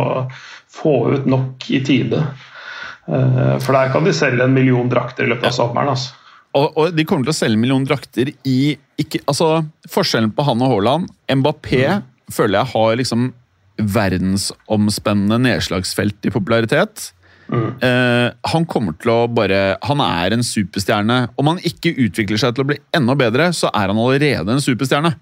få 0.67 0.95
ut 1.15 1.29
nok 1.31 1.69
i 1.71 1.79
tide. 1.87 2.25
Eh, 3.07 3.55
For 3.63 3.71
der 3.71 3.93
kan 3.95 4.03
de 4.05 4.17
selge 4.19 4.43
en 4.43 4.57
million 4.57 4.91
drakter 4.91 5.29
i 5.29 5.31
løpet 5.31 5.53
av 5.53 5.55
sommeren. 5.55 5.93
altså. 5.95 6.11
Og, 6.59 6.75
og 6.75 6.99
de 6.99 7.07
kommer 7.07 7.29
til 7.29 7.37
å 7.37 7.39
selge 7.39 7.55
en 7.55 7.63
million 7.63 7.87
drakter 7.87 8.33
i 8.35 8.75
ikke, 8.99 9.23
altså, 9.31 9.63
Forskjellen 9.95 10.35
på 10.35 10.43
han 10.49 10.67
og 10.67 10.75
Haaland 10.75 11.07
Mbappé 11.31 12.01
føler 12.35 12.65
jeg 12.65 12.73
har 12.75 12.99
liksom 12.99 13.31
verdensomspennende 13.79 15.39
nedslagsfelt 15.47 16.27
i 16.27 16.35
popularitet. 16.35 17.13
Eh, 17.51 18.29
han 18.53 18.67
kommer 18.71 18.95
til 19.01 19.11
å 19.11 19.25
bare 19.27 19.75
Han 19.89 20.03
er 20.05 20.37
en 20.37 20.45
superstjerne. 20.47 21.17
Om 21.41 21.51
han 21.51 21.65
ikke 21.67 21.97
utvikler 22.07 22.39
seg 22.41 22.55
til 22.55 22.65
å 22.65 22.71
bli 22.71 22.79
enda 22.97 23.17
bedre, 23.19 23.51
så 23.57 23.73
er 23.75 23.91
han 23.91 23.99
allerede 23.99 24.55
en 24.55 24.63
superstjerne. 24.63 25.15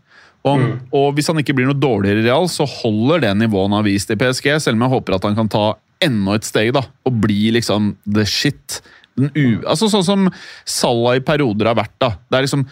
Og, 0.46 0.62
og 0.94 1.16
hvis 1.16 1.28
han 1.30 1.40
ikke 1.40 1.56
blir 1.56 1.68
noe 1.68 1.78
dårligere 1.78 2.22
i 2.22 2.28
Real, 2.28 2.46
så 2.52 2.66
holder 2.68 3.24
det 3.26 3.34
nivået 3.40 3.68
han 3.68 3.80
har 3.80 3.88
vist 3.88 4.12
i 4.14 4.18
PSG, 4.18 4.52
selv 4.62 4.78
om 4.78 4.86
jeg 4.86 4.94
håper 4.94 5.16
at 5.16 5.26
han 5.26 5.38
kan 5.38 5.50
ta 5.50 5.64
enda 6.04 6.36
et 6.38 6.46
steg 6.46 6.70
da, 6.76 6.84
og 7.08 7.18
bli 7.24 7.50
liksom 7.56 7.90
the 8.06 8.24
shit. 8.28 8.78
Den 9.18 9.32
u 9.34 9.64
altså 9.66 9.88
Sånn 9.90 10.04
som 10.06 10.28
Salah 10.68 11.18
i 11.18 11.24
perioder 11.26 11.72
har 11.72 11.78
vært. 11.80 11.96
da. 11.98 12.12
Det 12.30 12.38
er 12.38 12.46
liksom 12.46 12.62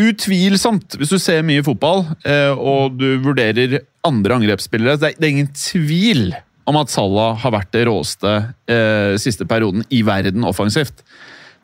utvilsomt, 0.00 0.96
hvis 0.96 1.12
du 1.12 1.18
ser 1.20 1.44
mye 1.44 1.64
fotball 1.66 2.06
eh, 2.24 2.54
og 2.56 2.96
du 2.96 3.20
vurderer 3.24 3.82
andre 4.06 4.40
angrepsspillere 4.40 4.98
det 4.98 5.12
er, 5.12 5.18
det 5.20 5.28
er 5.28 5.34
ingen 5.36 5.52
tvil 5.52 6.32
om 6.68 6.78
at 6.80 6.92
Salah 6.92 7.38
har 7.42 7.54
vært 7.54 7.72
det 7.74 7.86
råeste 7.88 8.32
eh, 8.70 9.14
siste 9.20 9.46
perioden 9.48 9.84
i 9.90 10.02
verden 10.06 10.46
offensivt. 10.48 11.02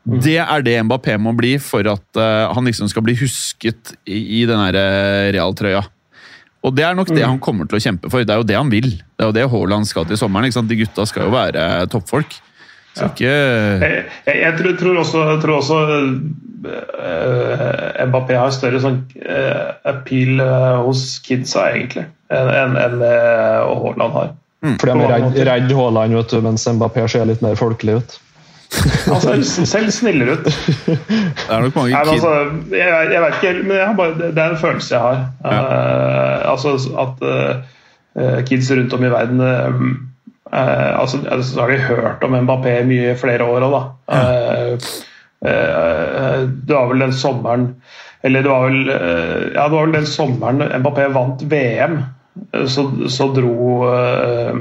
Det 0.09 0.39
er 0.41 0.65
det 0.65 0.79
Mbappé 0.87 1.19
må 1.21 1.35
bli 1.37 1.57
for 1.61 1.87
at 1.91 2.19
eh, 2.19 2.49
han 2.55 2.67
liksom 2.69 2.89
skal 2.91 3.05
bli 3.05 3.17
husket 3.21 3.95
i, 4.09 4.41
i 4.41 4.43
den 4.49 4.63
eh, 4.71 5.29
Real-trøya. 5.37 5.85
Og 6.67 6.75
det 6.75 6.85
er 6.85 6.97
nok 6.99 7.13
det 7.15 7.23
han 7.23 7.39
kommer 7.43 7.69
til 7.69 7.79
å 7.79 7.83
kjempe 7.83 8.11
for. 8.11 8.25
Det 8.27 8.35
er 8.35 8.41
jo 8.41 8.49
det 8.49 8.59
han 8.59 8.73
vil. 8.73 8.91
Det 8.91 9.25
er 9.25 9.31
jo 9.31 9.37
det 9.37 9.47
Haaland 9.53 9.87
skal 9.87 10.09
til 10.09 10.19
sommeren. 10.19 10.49
ikke 10.49 10.59
sant? 10.59 10.71
De 10.71 10.79
gutta 10.81 11.07
skal 11.07 11.29
jo 11.29 11.35
være 11.37 11.87
toppfolk. 11.93 12.35
Så 12.99 13.07
ikke 13.13 13.31
Jeg, 13.31 14.05
jeg, 14.27 14.37
jeg 14.43 14.55
tror, 14.59 14.77
tror 14.81 15.01
også, 15.05 15.25
tror 15.43 15.61
også 15.61 15.79
eh, 16.67 18.07
Mbappé 18.09 18.39
har 18.39 18.51
større 18.55 18.81
sånn 18.83 19.01
eh, 19.23 19.69
appeal 19.87 20.43
eh, 20.43 20.81
hos 20.87 21.05
kidsa, 21.25 21.69
egentlig, 21.77 22.09
enn 22.33 22.51
en, 22.51 22.77
en, 22.81 23.05
Haaland 23.05 24.17
har. 24.17 24.33
Fordi 24.59 24.95
de 24.95 25.43
er 25.43 25.47
redd, 25.47 25.71
Haaland, 25.79 26.17
vet 26.19 26.33
du, 26.35 26.41
mens 26.43 26.67
Mbappé 26.67 27.05
ser 27.11 27.29
litt 27.29 27.45
mer 27.45 27.55
folkelig 27.59 28.01
ut. 28.01 28.17
Han 29.07 29.21
ser 29.23 29.43
selv 29.67 29.91
snillere 29.95 30.37
ut. 30.37 30.49
Det 30.49 30.99
er 31.49 31.63
nok 31.65 31.79
mange 31.79 31.95
kids. 31.95 32.11
kid... 32.11 32.27
altså, 32.27 32.33
jeg, 32.75 33.11
jeg 33.15 33.23
vet 33.25 33.39
ikke, 33.39 33.53
men 33.63 33.77
jeg 33.79 33.87
har 33.87 33.97
bare, 33.97 34.17
det 34.19 34.43
er 34.43 34.53
en 34.53 34.61
følelse 34.61 34.95
jeg 34.95 35.05
har. 35.07 35.23
Eh, 35.53 36.51
altså 36.51 36.75
at 37.05 37.25
uh, 37.25 38.43
kids 38.49 38.71
rundt 38.71 38.93
om 38.93 39.05
i 39.05 39.13
verden 39.13 39.41
eh, 39.41 39.81
eh, 40.53 41.01
altså, 41.01 41.19
Så 41.43 41.61
har 41.61 41.71
de 41.71 41.79
hørt 41.79 42.25
om 42.25 42.37
Mbappé 42.37 42.81
i 42.81 42.89
mye 42.89 43.15
flere 43.21 43.47
år 43.47 43.67
òg, 43.69 43.77
da. 43.77 43.83
Eh, 44.19 44.91
eh, 45.49 46.45
det 46.49 46.75
var 46.75 46.91
vel 46.91 47.07
den 47.07 47.15
sommeren 47.15 47.69
Eller 48.27 48.43
det 48.43 48.51
var 48.51 48.65
vel, 48.67 48.89
ja, 49.55 49.69
det 49.69 49.75
var 49.77 49.85
vel 49.87 49.95
den 50.01 50.09
sommeren 50.11 50.65
Mbappé 50.83 51.07
vant 51.15 51.45
VM, 51.47 52.01
så, 52.69 52.85
så 53.11 53.29
dro 53.35 53.89
eh, 53.93 54.59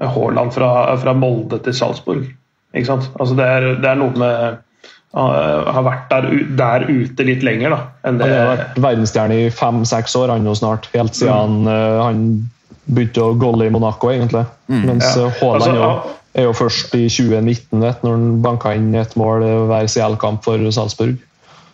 Haaland 0.00 0.52
fra, 0.54 0.70
fra 1.00 1.14
Molde 1.16 1.58
til 1.64 1.74
Salzburg. 1.74 2.26
Ikke 2.76 2.86
sant? 2.90 3.10
Altså 3.20 3.36
det, 3.38 3.44
er, 3.48 3.68
det 3.80 3.88
er 3.88 3.96
noe 4.00 4.12
med 4.20 4.58
uh, 5.16 5.70
Har 5.72 5.84
vært 5.86 6.10
der, 6.10 6.26
der 6.58 6.84
ute 6.90 7.24
litt 7.24 7.44
lenger, 7.46 7.72
da. 7.72 7.78
Enn 8.04 8.18
det, 8.20 8.26
Han 8.28 8.36
har 8.42 8.50
vært 8.58 8.82
verdensstjerne 8.84 9.38
i 9.46 9.48
fem-seks 9.54 10.16
år 10.20 10.34
han 10.34 10.44
nå 10.44 10.52
snart, 10.58 10.90
helt 10.92 11.16
siden 11.16 11.62
Mm. 11.64 11.70
eh, 11.72 12.02
han 12.04 12.26
begynte 12.86 13.24
å 13.24 13.32
golle 13.40 13.66
i 13.66 13.72
Monaco, 13.72 14.10
egentlig. 14.12 14.44
Mens 14.68 15.08
Ja. 15.16 15.26
eh, 15.26 15.38
Haaland 15.40 15.62
Altså, 15.62 15.72
jo, 15.74 16.16
er 16.36 16.44
jo 16.44 16.52
først 16.52 16.94
i 16.94 17.06
2019, 17.08 17.80
vet, 17.80 18.02
når 18.04 18.12
han 18.18 18.42
banka 18.44 18.74
inn 18.76 18.92
et 18.94 19.16
mål 19.16 19.42
i 19.46 19.54
hver 19.70 19.88
CL-kamp 19.88 20.44
for 20.44 20.58
Salzburg. 20.70 21.16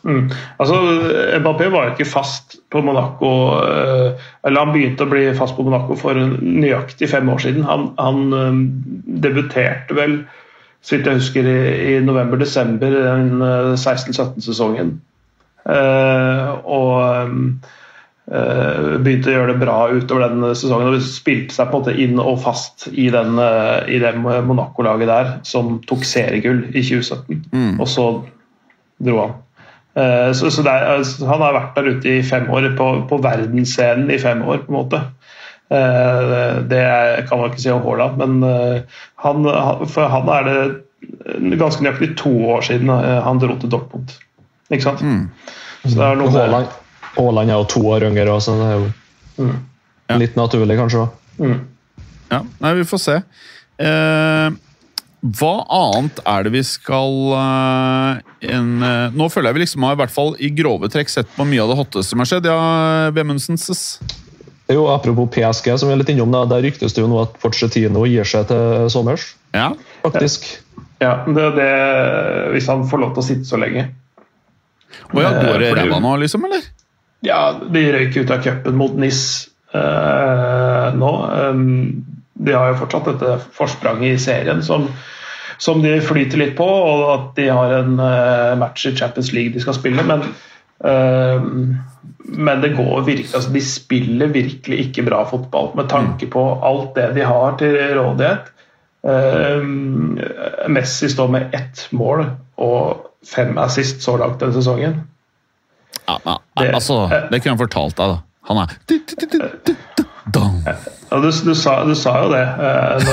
Mm. 0.02 0.30
altså, 0.62 0.78
Mbappé 1.40 1.68
var 1.72 1.86
jo 1.86 1.94
ikke 1.94 2.08
fast 2.10 2.56
på 2.72 2.82
Monaco 2.84 3.32
eh, 3.62 4.22
Eller 4.46 4.64
han 4.64 4.72
begynte 4.74 5.06
å 5.06 5.10
bli 5.10 5.26
fast 5.38 5.56
på 5.56 5.66
Monaco 5.66 5.96
for 5.98 6.18
nøyaktig 6.42 7.10
fem 7.10 7.28
år 7.32 7.42
siden. 7.44 7.66
Han, 7.68 7.90
han 8.00 8.38
eh, 8.38 8.58
debuterte 9.26 9.96
vel, 9.98 10.22
så 10.82 10.96
vidt 10.96 11.08
jeg 11.08 11.20
husker, 11.20 11.46
i, 11.48 11.60
i 11.92 12.00
november-desember 12.04 12.98
den 12.98 13.46
eh, 13.46 13.72
16-17-sesongen. 13.76 14.96
Eh, 15.62 16.48
og 16.66 17.04
eh, 18.26 18.98
begynte 18.98 19.30
å 19.30 19.36
gjøre 19.36 19.52
det 19.52 19.60
bra 19.62 19.76
utover 19.92 20.26
den 20.26 20.56
sesongen. 20.56 20.90
og 20.90 21.06
Spilte 21.06 21.54
seg 21.54 21.70
på 21.70 21.78
en 21.78 21.84
måte 21.84 21.96
inn 22.02 22.18
og 22.18 22.40
fast 22.42 22.88
i, 22.90 23.06
den, 23.14 23.38
i 23.86 24.02
det 24.02 24.16
Monaco-laget 24.18 25.12
der, 25.12 25.32
som 25.46 25.76
tok 25.86 26.06
seriegull 26.08 26.64
i 26.72 26.82
2017. 26.82 27.78
Og 27.78 27.88
så 27.90 28.08
dro 29.02 29.22
han. 29.22 29.40
Eh, 29.96 30.32
Så, 30.32 30.50
så 30.50 30.62
det 30.64 30.72
er, 30.72 30.86
altså, 30.96 31.26
han 31.28 31.40
har 31.44 31.52
vært 31.52 31.74
der 31.76 31.90
ute 31.96 32.08
i 32.18 32.22
fem 32.22 32.46
år, 32.50 32.70
på, 32.76 32.86
på 33.10 33.18
verdensscenen 33.22 34.10
i 34.10 34.18
fem 34.18 34.42
år, 34.42 34.62
på 34.66 34.72
en 34.72 34.78
måte. 34.78 35.02
Eh, 35.72 36.62
Det 36.68 36.78
er- 36.80 37.26
kan 37.28 37.38
man 37.38 37.50
ikke 37.50 37.60
si 37.60 37.70
om 37.70 37.82
Haaland, 37.82 38.16
men 38.18 38.42
eh, 38.50 38.80
han, 39.24 39.44
han- 39.44 39.86
for 39.86 40.08
han 40.08 40.28
er 40.28 40.42
det 40.48 41.58
ganske 41.58 41.82
nøyaktig 41.82 42.16
to 42.16 42.30
år 42.54 42.60
siden 42.62 42.88
han 42.88 43.38
dro 43.38 43.56
til 43.58 43.68
Dortmund. 43.70 44.12
Ikke 44.70 44.82
sant? 44.82 45.00
Så 45.84 45.96
det 45.98 46.04
er 46.06 46.14
noe 46.16 46.30
Haaland, 46.30 46.66
Haaland 47.16 47.50
er 47.50 47.54
jo 47.58 47.64
to 47.64 47.80
år 47.90 48.04
yngre, 48.06 48.40
så 48.40 48.54
det 48.56 48.68
er 48.68 48.76
jo 48.78 49.44
mm. 49.44 50.18
litt 50.20 50.36
naturlig, 50.36 50.76
kanskje. 50.78 51.08
Mm. 51.38 51.58
Ja, 52.30 52.40
nei, 52.60 52.74
vi 52.78 52.84
får 52.88 52.98
se. 53.02 53.16
Eh, 53.82 54.50
hva 55.22 55.52
annet 55.70 56.18
er 56.26 56.46
det 56.46 56.50
vi 56.50 56.64
skal 56.66 57.12
uh, 57.30 58.18
en, 58.42 58.70
uh, 58.82 59.14
Nå 59.14 59.28
føler 59.30 59.52
jeg 59.52 59.54
vi 59.54 59.62
liksom 59.62 59.84
har 59.86 59.94
i 59.94 60.00
hvert 60.00 60.14
fall 60.14 60.34
i 60.42 60.50
grove 60.50 60.90
trekk 60.90 61.12
sett 61.12 61.30
på 61.36 61.46
mye 61.46 61.62
av 61.62 61.70
det 61.70 61.78
hotteste 61.78 62.10
som 62.10 62.22
har 62.22 62.30
skjedd. 62.30 62.48
Ja, 62.50 63.12
Vemundsens. 63.14 63.84
Jo, 64.72 64.88
Apropos 64.90 65.30
PSG, 65.30 65.70
som 65.78 65.90
vi 65.90 65.94
er 65.94 66.00
litt 66.00 66.10
innom, 66.10 66.32
da, 66.34 66.42
der 66.50 66.64
ryktes 66.66 66.96
det 66.96 67.04
jo 67.04 67.10
nå 67.10 67.20
at 67.22 67.38
Pochettino 67.42 68.02
gir 68.08 68.26
seg 68.26 68.48
til 68.50 68.90
sommers. 68.90 69.32
Ja. 69.54 69.72
faktisk. 70.02 70.48
Ja, 71.02 71.24
det, 71.26 71.42
er 71.42 71.56
det, 71.56 71.72
Hvis 72.54 72.68
han 72.70 72.86
får 72.88 73.02
lov 73.02 73.14
til 73.14 73.22
å 73.22 73.26
sitte 73.26 73.48
så 73.48 73.58
lenge. 73.60 73.88
Og 75.12 75.20
ja, 75.22 75.32
går 75.38 75.58
det 75.62 75.70
Eh, 75.70 75.76
ræva 75.82 75.98
nå, 76.02 76.16
liksom, 76.22 76.46
eller? 76.48 76.66
Ja, 77.22 77.58
De 77.62 77.82
røyk 77.94 78.16
ut 78.16 78.30
av 78.34 78.42
cupen 78.42 78.78
mot 78.78 78.98
NIS 78.98 79.22
uh, 79.74 80.90
nå. 80.98 81.12
Um, 81.52 82.21
de 82.46 82.52
har 82.56 82.72
jo 82.72 82.78
fortsatt 82.82 83.08
dette 83.12 83.34
forspranget 83.56 84.16
i 84.16 84.20
serien 84.22 84.62
som, 84.66 84.88
som 85.62 85.82
de 85.84 85.92
flyter 86.02 86.40
litt 86.40 86.56
på, 86.58 86.66
og 86.66 87.02
at 87.14 87.26
de 87.38 87.48
har 87.52 87.74
en 87.80 87.92
uh, 88.00 88.52
match 88.60 88.86
i 88.90 88.94
Champions 88.98 89.32
League 89.36 89.52
de 89.54 89.62
skal 89.62 89.76
spille. 89.78 90.02
Men, 90.08 90.24
uh, 90.82 91.44
men 92.32 92.64
det 92.64 92.72
går 92.76 93.04
virkelig, 93.06 93.30
altså 93.34 93.52
de 93.54 93.62
spiller 93.66 94.32
virkelig 94.34 94.80
ikke 94.88 95.04
bra 95.06 95.22
fotball 95.30 95.70
med 95.78 95.90
tanke 95.92 96.26
på 96.32 96.42
alt 96.66 96.94
det 96.98 97.10
de 97.20 97.28
har 97.28 97.56
til 97.62 97.78
rådighet. 97.98 98.50
Uh, 99.02 99.62
Messi 100.70 101.08
står 101.10 101.30
med 101.34 101.54
ett 101.58 101.86
mål 101.94 102.24
og 102.62 103.08
fem 103.26 103.56
assist 103.62 104.02
så 104.02 104.16
langt 104.18 104.40
denne 104.42 104.54
sesongen. 104.58 105.00
Ja, 106.08 106.18
men, 106.26 106.38
Det- 106.58 106.74
altså, 106.74 107.04
det 107.30 107.38
kunne 107.42 107.54
han 107.56 107.62
fortalt 107.62 107.96
deg, 107.96 108.16
da. 108.16 108.18
Han 108.50 108.58
er 108.58 108.72
Dong. 110.30 110.62
Ja, 110.66 111.18
du, 111.18 111.30
du, 111.30 111.54
sa, 111.58 111.84
du 111.84 111.94
sa 111.98 112.12
jo 112.22 112.28
det 112.32 112.42
eh, 112.42 113.06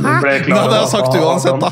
når 0.00 0.20
ble 0.22 0.34
Det 0.46 0.54
hadde 0.54 0.76
jeg 0.78 0.90
sagt 0.92 1.16
uansett, 1.18 1.58
da. 1.60 1.70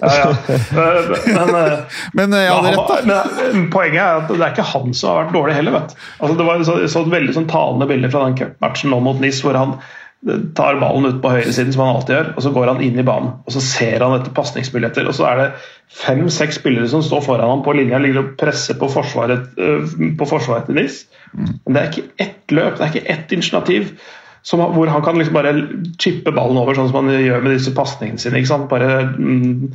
Ja, 0.00 0.10
ja. 0.18 0.28
Eh, 0.50 1.08
Men, 1.34 1.54
eh, 1.56 1.78
Men 2.18 2.36
eh, 2.36 2.44
jeg 2.44 2.52
hadde 2.56 2.74
rett, 2.74 3.06
da. 3.08 3.22
men 3.54 3.70
poenget 3.72 4.02
er 4.02 4.20
at 4.20 4.28
det 4.30 4.38
er 4.40 4.52
ikke 4.54 4.68
han 4.74 4.94
som 4.94 5.10
har 5.10 5.24
vært 5.24 5.34
dårlig 5.38 5.56
heller. 5.56 5.78
vet. 5.78 5.96
Altså, 6.20 6.36
det 6.36 6.46
var 6.50 6.62
så, 6.68 6.76
så 6.92 7.02
et 7.06 7.14
veldig 7.16 7.36
sånn 7.38 7.48
talende 7.50 7.88
bilde 7.90 8.12
fra 8.12 8.26
den 8.28 8.38
cupmatchen 8.38 8.92
nå 8.94 9.00
mot 9.08 9.18
NIS, 9.24 9.40
hvor 9.46 9.58
han 9.58 9.74
eh, 9.78 9.88
tar 10.54 10.76
ballen 10.80 11.08
ut 11.08 11.20
på 11.22 11.32
høyresiden, 11.32 11.72
som 11.72 11.86
han 11.86 11.94
alltid 11.96 12.14
gjør, 12.14 12.30
og 12.36 12.44
så 12.44 12.52
går 12.52 12.70
han 12.74 12.82
inn 12.84 12.98
i 13.00 13.06
banen. 13.06 13.32
og 13.46 13.54
Så 13.54 13.62
ser 13.64 14.04
han 14.04 14.18
etter 14.18 14.34
pasningsmuligheter, 14.36 15.08
og 15.08 15.16
så 15.16 15.26
er 15.30 15.40
det 15.40 15.48
fem-seks 16.02 16.60
spillere 16.60 16.90
som 16.92 17.04
står 17.04 17.24
foran 17.24 17.48
ham 17.48 17.64
på 17.64 17.74
linja 17.78 17.98
ligger 18.02 18.22
og 18.22 18.32
presser 18.40 18.76
på 18.80 18.90
forsvaret, 18.92 19.48
øh, 19.56 19.98
på 20.20 20.28
forsvaret 20.28 20.68
til 20.68 20.76
NIS. 20.76 21.04
Men 21.32 21.76
det 21.76 21.82
er 21.82 21.92
ikke 21.92 22.26
ett 22.26 22.56
løp, 22.56 22.76
det 22.76 22.84
er 22.86 22.94
ikke 22.94 23.14
ett 23.16 23.32
initiativ. 23.32 23.94
Som, 24.42 24.60
hvor 24.72 24.88
han 24.88 25.02
kan 25.04 25.18
liksom 25.20 25.34
bare 25.36 25.50
chippe 26.00 26.32
ballen 26.32 26.56
over, 26.56 26.72
sånn 26.72 26.88
som 26.88 27.02
han 27.02 27.12
gjør 27.12 27.42
med 27.44 27.52
disse 27.52 27.74
pasningene 27.76 28.20
sine. 28.20 28.40
ikke 28.40 28.48
sant? 28.48 28.70
Bare 28.70 29.02
mm, 29.12 29.66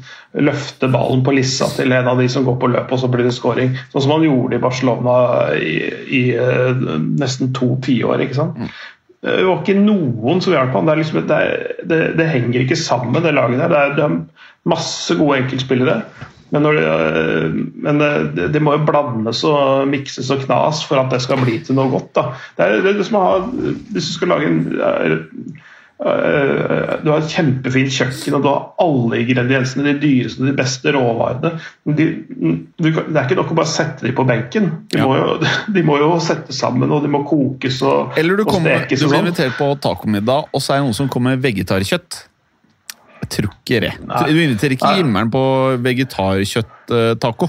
løfte 0.41 0.89
ballen 0.89 1.21
på 1.25 1.35
lissa 1.37 1.67
til 1.75 1.93
en 1.93 2.09
av 2.09 2.17
de 2.17 2.25
som 2.33 2.47
går 2.47 2.57
på 2.61 2.71
løp, 2.73 2.89
og 2.89 3.01
så 3.01 3.09
blir 3.13 3.27
det 3.27 3.35
scoring. 3.37 3.75
Sånn 3.93 4.07
som 4.07 4.15
han 4.15 4.25
gjorde 4.25 4.57
i 4.57 4.63
Barcelona 4.63 5.19
i, 5.53 5.75
i 6.17 6.23
eh, 6.33 6.81
nesten 7.21 7.53
to 7.53 7.75
tiår. 7.85 8.25
ikke 8.25 8.39
sant? 8.39 8.57
Det 9.25 9.41
var 9.41 9.61
ikke 9.63 9.79
noen 9.81 10.41
som 10.43 10.53
hjalp 10.53 10.75
ham. 10.75 10.85
Det, 10.85 10.99
liksom, 10.99 11.23
det, 11.29 11.41
det, 11.89 11.99
det 12.19 12.29
henger 12.29 12.61
ikke 12.61 12.77
sammen, 12.77 13.23
det 13.25 13.33
laget 13.33 13.57
der. 13.63 13.71
Det 13.71 13.81
er, 13.81 13.93
det 13.97 14.05
er 14.05 14.17
masse 14.69 15.17
gode 15.17 15.39
enkeltspillere. 15.41 16.01
Men, 16.53 16.65
øh, 16.65 17.55
men 17.83 18.01
det, 18.53 18.61
må 18.61 18.75
jo 18.75 18.85
blandes 18.85 19.41
og 19.49 19.87
mikses 19.89 20.29
og 20.29 20.43
knas 20.45 20.83
for 20.85 21.01
at 21.01 21.09
det 21.11 21.23
skal 21.25 21.41
bli 21.41 21.57
til 21.65 21.77
noe 21.77 21.89
godt. 21.91 22.11
Da. 22.15 22.27
Det 22.57 22.67
er, 22.67 22.85
det 22.85 23.07
som 23.07 23.17
har, 23.17 23.47
hvis 23.95 24.11
du 24.11 24.13
skal 24.13 24.31
lage 24.35 24.51
en 24.51 24.61
øh, 24.77 25.17
Du 25.97 27.07
har 27.09 27.21
et 27.23 27.31
kjempefint 27.31 27.93
kjøkken 27.95 28.35
og 28.35 28.41
du 28.43 28.47
har 28.49 28.63
alle 28.83 29.19
ingrediensene, 29.23 29.85
de 29.87 29.93
dyreste, 30.01 30.43
de 30.43 30.51
beste 30.57 30.91
råvarene. 30.91 31.53
De, 31.87 32.07
det 32.83 32.91
er 32.91 33.21
ikke 33.23 33.37
nok 33.39 33.53
å 33.53 33.57
bare 33.61 33.71
sette 33.71 34.03
dem 34.03 34.15
på 34.17 34.25
benken. 34.27 34.67
De, 34.91 34.99
Ja. 34.99 35.05
må, 35.07 35.15
jo, 35.15 35.37
de 35.77 35.83
må 35.87 35.97
jo 36.01 36.09
settes 36.23 36.59
sammen 36.59 36.91
og 36.91 37.03
de 37.05 37.11
må 37.13 37.23
kokes 37.29 37.79
og, 37.87 38.11
Eller 38.19 38.35
du, 38.35 38.43
og 38.43 38.51
kommer, 38.57 38.81
stekes. 38.83 38.99
Du 38.99 39.07
blir 39.07 39.15
sånn. 39.21 39.27
invitert 39.29 39.55
på 39.59 39.69
tacomiddag, 39.85 40.49
og 40.51 40.61
så 40.65 40.73
er 40.75 40.81
det 40.81 40.87
noen 40.89 40.97
som 40.99 41.07
kommer 41.15 41.35
med 41.37 41.45
vegetarkjøtt. 41.47 42.19
Jeg 43.25 43.29
tror 43.37 43.53
ikke 43.55 43.79
det. 43.87 43.93
Du 44.05 44.35
inviterer 44.37 44.75
ikke 44.75 44.91
Gimmeren 44.99 45.31
på 45.33 45.41
vegetarkjøtt-taco. 45.81 47.47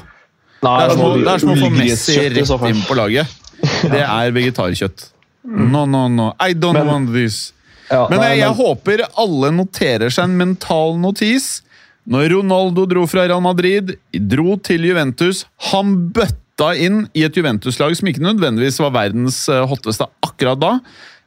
Nei, 0.64 0.76
Det 0.86 0.86
er 1.34 1.38
som 1.42 1.50
å- 1.52 1.58
få 1.60 1.68
Messi 1.74 2.14
rett 2.22 2.38
inn 2.70 2.80
på 2.86 2.94
laget. 2.96 3.26
Det 3.92 4.00
er 4.06 4.30
vegetarkjøtt. 4.32 5.10
No, 5.46 5.84
no, 5.86 6.06
no. 6.08 6.30
I 6.40 6.54
don't 6.54 6.72
Men- 6.78 6.86
want 6.86 7.12
this. 7.12 7.52
Ja, 7.90 8.06
Men 8.10 8.20
nei, 8.22 8.32
jeg, 8.34 8.42
jeg 8.44 8.58
håper 8.58 9.04
alle 9.22 9.52
noterer 9.54 10.12
seg 10.12 10.28
en 10.28 10.36
mental 10.40 10.96
notis. 11.00 11.60
Når 12.06 12.30
Ronaldo 12.36 12.86
dro 12.88 13.04
fra 13.10 13.26
Real 13.26 13.42
Madrid, 13.42 13.96
dro 14.30 14.54
til 14.62 14.84
Juventus 14.86 15.42
Han 15.72 15.96
bøtta 16.14 16.70
inn 16.78 17.02
i 17.18 17.24
et 17.26 17.34
Juventus-lag 17.36 17.96
som 17.98 18.10
ikke 18.10 18.22
nødvendigvis 18.22 18.78
var 18.84 18.94
verdens 18.94 19.42
eh, 19.52 19.64
hotteste 19.66 20.06
akkurat 20.24 20.62
da. 20.62 20.72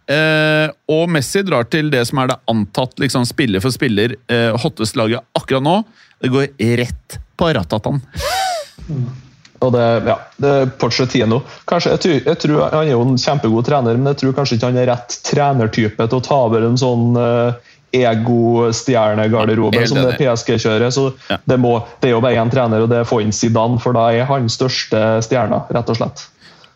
Eh, 0.10 0.68
og 0.90 1.04
Messi 1.14 1.44
drar 1.46 1.68
til 1.70 1.92
det 1.94 2.02
som 2.10 2.24
er 2.24 2.32
det 2.32 2.40
antatt 2.50 2.96
liksom, 3.02 3.28
spiller 3.30 3.62
for 3.62 3.76
spiller 3.76 4.16
eh, 4.32 4.56
hotteste 4.58 4.98
laget 4.98 5.28
akkurat 5.38 5.66
nå. 5.68 5.80
Det 6.24 6.32
går 6.34 6.48
rett 6.82 7.20
på 7.40 7.52
ratatan. 7.56 8.02
Og 9.62 9.74
det, 9.76 9.86
ja, 10.08 10.16
det 10.40 10.52
Pochettino. 10.80 11.42
Kanskje, 11.68 11.92
jeg, 11.92 12.00
tror, 12.00 12.14
jeg 12.30 12.40
tror 12.40 12.70
Han 12.72 12.86
er 12.88 12.92
jo 12.94 13.02
en 13.04 13.18
kjempegod 13.20 13.66
trener, 13.68 13.98
men 14.00 14.14
jeg 14.14 14.18
tror 14.22 14.34
kanskje 14.38 14.56
ikke 14.56 14.70
han 14.72 14.78
er 14.80 14.88
rett 14.94 15.18
trenertype 15.28 16.08
til 16.08 16.18
å 16.20 16.24
ta 16.24 16.38
over 16.48 16.64
en 16.70 16.78
sånn 16.80 17.18
uh, 17.20 17.52
ego-stjernegarderobe 17.92 19.82
som 19.90 19.98
det. 20.04 20.16
PSG 20.20 20.56
kjører. 20.64 20.90
Så 20.94 21.14
Ja. 21.30 21.38
det, 21.46 21.58
må, 21.60 21.74
det 22.02 22.10
er 22.10 22.14
jo 22.16 22.22
bare 22.22 22.36
én 22.40 22.52
trener, 22.52 22.82
og 22.86 22.90
det 22.90 22.98
er 23.02 23.04
Foyn 23.10 23.32
Zidane, 23.36 23.80
for 23.80 23.94
da 23.94 24.08
er 24.14 24.26
han 24.30 24.48
største 24.50 25.22
stjerna, 25.26 25.64
rett 25.70 25.90
og 25.90 25.96
slett. 26.00 26.28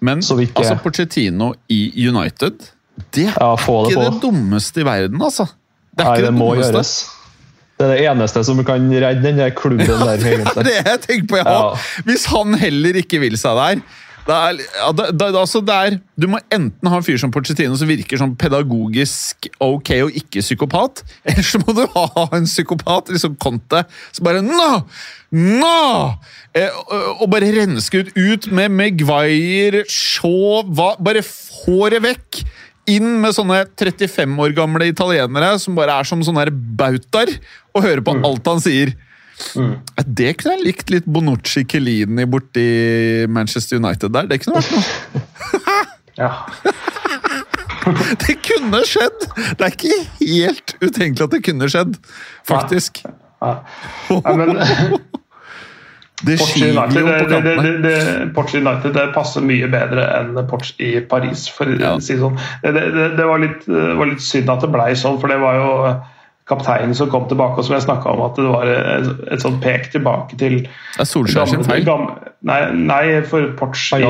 Men 0.01 0.21
Så 0.21 0.35
ikke- 0.43 0.59
altså, 0.59 0.75
Pochettino 0.83 1.53
i 1.69 2.07
United 2.09 2.59
Det 3.11 3.27
er 3.27 3.33
Ja, 3.39 3.55
ikke 3.55 3.89
det 3.95 4.11
det 4.11 4.21
dummeste 4.21 4.81
i 4.81 4.83
verden, 4.83 5.21
altså. 5.21 5.47
Det 5.95 6.03
er 6.05 6.09
Nei, 6.09 6.13
ikke 6.17 6.21
det 6.21 6.25
det, 6.25 6.33
må 6.39 6.49
dummeste. 6.53 6.73
gjøres. 6.73 7.09
Det 7.79 7.87
er 7.87 7.91
det 7.95 8.05
eneste 8.05 8.43
som 8.45 8.59
kan 8.65 8.85
redde 8.91 9.25
den 9.25 9.41
der 9.41 9.53
klubben 9.57 9.87
der, 9.87 10.17
Det 10.21 10.33
er 10.37 10.67
det 10.67 10.75
jeg 10.77 11.03
tenker 11.07 11.27
på, 11.31 11.41
ja. 11.41 11.53
Ja. 11.57 12.01
Hvis 12.05 12.25
han 12.31 12.53
heller 12.61 13.01
ikke 13.01 13.21
vil 13.23 13.37
seg 13.39 13.57
der 13.59 13.83
det 14.23 14.35
er, 14.35 14.59
ja, 14.77 14.91
det, 14.95 15.07
det, 15.19 15.25
altså 15.35 15.59
det 15.59 15.75
er, 15.75 15.97
Du 16.15 16.29
må 16.31 16.39
enten 16.53 16.87
ha 16.89 16.99
en 16.99 17.03
fyr 17.03 17.17
som 17.19 17.31
Pochettino 17.33 17.75
som 17.79 17.89
virker 17.89 18.19
sånn 18.19 18.37
pedagogisk 18.39 19.49
ok 19.59 19.91
og 20.05 20.19
ikke 20.21 20.43
psykopat, 20.43 21.03
eller 21.27 21.47
så 21.47 21.59
må 21.59 21.75
du 21.75 21.83
ha 21.91 22.27
en 22.37 22.47
psykopat, 22.47 23.11
liksom 23.11 23.35
Conte, 23.41 23.83
som 24.15 24.27
bare 24.27 24.43
Nå! 24.45 24.69
Nå! 25.33 25.75
Eh, 26.55 26.71
og, 26.85 27.23
og 27.25 27.29
bare 27.33 27.51
renske 27.55 28.03
ut, 28.03 28.13
ut 28.15 28.47
med 28.53 28.71
Maguire, 28.71 29.83
Shaw 29.91 30.61
hva, 30.71 30.93
Bare 31.03 31.25
få 31.25 31.89
det 31.91 32.03
vekk! 32.05 32.43
Inn 32.91 33.21
med 33.23 33.31
sånne 33.35 33.61
35 33.79 34.39
år 34.43 34.53
gamle 34.57 34.89
italienere 34.91 35.53
som 35.61 35.75
bare 35.77 35.95
er 36.01 36.07
som 36.07 36.23
sånne 36.25 36.49
bautaer, 36.51 37.31
og 37.71 37.85
hører 37.85 38.03
på 38.03 38.17
alt 38.27 38.49
han 38.51 38.63
sier. 38.63 38.91
Mm. 39.57 39.75
Det 40.05 40.33
kunne 40.39 40.57
jeg 40.57 40.65
likt 40.67 40.91
litt 40.93 41.07
Bonucci 41.09 41.63
Kelini 41.69 42.25
borti 42.29 42.65
Manchester 43.31 43.79
United 43.81 44.13
der. 44.13 44.27
Det 44.29 44.41
kunne 44.43 44.61
vært 44.61 44.75
noe. 44.77 45.81
Ja. 46.13 46.29
Det 48.21 48.35
kunne 48.45 48.83
skjedd! 48.85 49.23
Det 49.57 49.65
er 49.65 49.73
ikke 49.73 49.95
helt 50.19 50.73
utenkelig 50.77 51.25
at 51.25 51.33
det 51.33 51.39
kunne 51.47 51.69
skjedd, 51.73 51.95
faktisk. 52.47 53.01
Ja. 53.41 53.55
Ja. 54.13 54.35
men 54.37 54.61
Det 56.23 56.37
United, 56.39 56.99
jo 56.99 57.07
på 57.07 57.27
det, 57.27 57.39
det, 57.43 57.53
det, 57.59 57.71
det, 57.83 58.27
Porsche 58.35 58.61
United 58.63 58.95
det 58.95 59.09
passer 59.15 59.43
mye 59.43 59.67
bedre 59.71 60.05
enn 60.21 60.37
Porsche 60.47 60.75
i 60.79 60.91
Paris. 61.03 61.45
for 61.51 61.67
å 61.67 61.97
si 62.03 62.17
sånn. 62.19 62.39
Det, 62.63 63.25
var 63.27 63.43
litt, 63.43 63.67
var 63.67 64.07
litt 64.07 64.23
synd 64.23 64.51
at 64.53 64.63
det 64.63 64.71
blei 64.71 64.93
sånn, 64.99 65.19
for 65.21 65.33
det 65.33 65.39
var 65.43 65.59
jo 65.59 65.71
kapteinen 66.49 66.95
som 66.95 67.09
kom 67.11 67.27
tilbake, 67.29 67.61
og 67.61 67.65
som 67.65 67.77
jeg 67.77 67.85
snakka 67.85 68.11
om, 68.11 68.21
at 68.25 68.39
det 68.39 68.49
var 68.51 68.69
et, 68.69 69.09
et 69.31 69.43
sånt 69.43 69.61
pek 69.63 69.87
tilbake 69.93 70.35
til 70.39 70.57
Det 70.65 70.99
er 70.99 71.07
Solskjær 71.07 71.47
sin 71.47 71.63
feil. 71.63 71.87
nei, 72.43 72.59
nei, 72.75 73.03
for 73.27 73.53
Porch 73.59 73.85
du, 73.95 74.09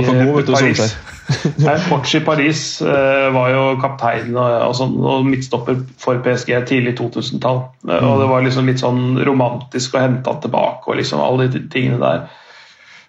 Paris. 0.50 0.96
Nei, 1.64 1.76
Porch 1.88 2.16
i 2.18 2.20
Paris 2.26 2.64
uh, 2.84 3.30
var 3.32 3.52
jo 3.54 3.62
kaptein 3.80 4.34
og, 4.34 4.56
og, 4.68 4.74
sånn, 4.76 4.98
og 5.00 5.28
midtstopper 5.30 5.78
for 6.02 6.20
PSG 6.26 6.58
tidlig 6.68 6.98
2000-tall. 7.00 7.62
Eh, 7.88 8.04
Og 8.04 8.20
det 8.20 8.28
var 8.28 8.44
liksom 8.44 8.68
litt 8.68 8.82
sånn 8.84 9.22
romantisk 9.24 9.96
å 9.96 10.04
hente 10.04 10.34
han 10.34 10.42
tilbake 10.44 10.90
og 10.90 11.00
liksom 11.00 11.24
alle 11.24 11.48
de 11.54 11.64
tingene 11.72 12.02
der. 12.02 12.26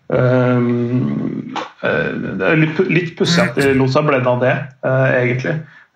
Um, 0.06 1.56
eh, 1.82 2.10
det 2.38 2.50
er 2.50 2.60
litt, 2.60 2.80
litt 2.92 3.14
pussig 3.18 3.40
at 3.46 3.56
de 3.56 3.72
lot 3.78 3.92
seg 3.92 4.04
blende 4.06 4.30
av 4.30 4.42
det, 4.44 4.54
eh, 4.84 5.06
egentlig. 5.22 5.54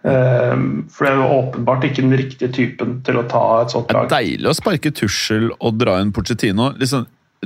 Um, 0.09 0.65
for 0.89 1.05
det 1.05 1.11
er 1.11 1.19
jo 1.19 1.29
åpenbart 1.43 1.85
ikke 1.85 2.05
den 2.05 2.17
riktige 2.17 2.49
typen 2.55 2.99
til 3.05 3.19
å 3.21 3.25
ta 3.29 3.45
et 3.61 3.75
sånt 3.75 3.91
lag. 3.93 4.09
Det 4.09 4.17
er 4.17 4.27
deilig 4.29 4.49
å 4.49 4.57
sparke 4.57 4.93
Tussel 4.95 5.49
og 5.59 5.79
dra 5.81 5.99
inn 6.01 6.15
Pochettino. 6.17 6.71
Liksom, 6.81 7.05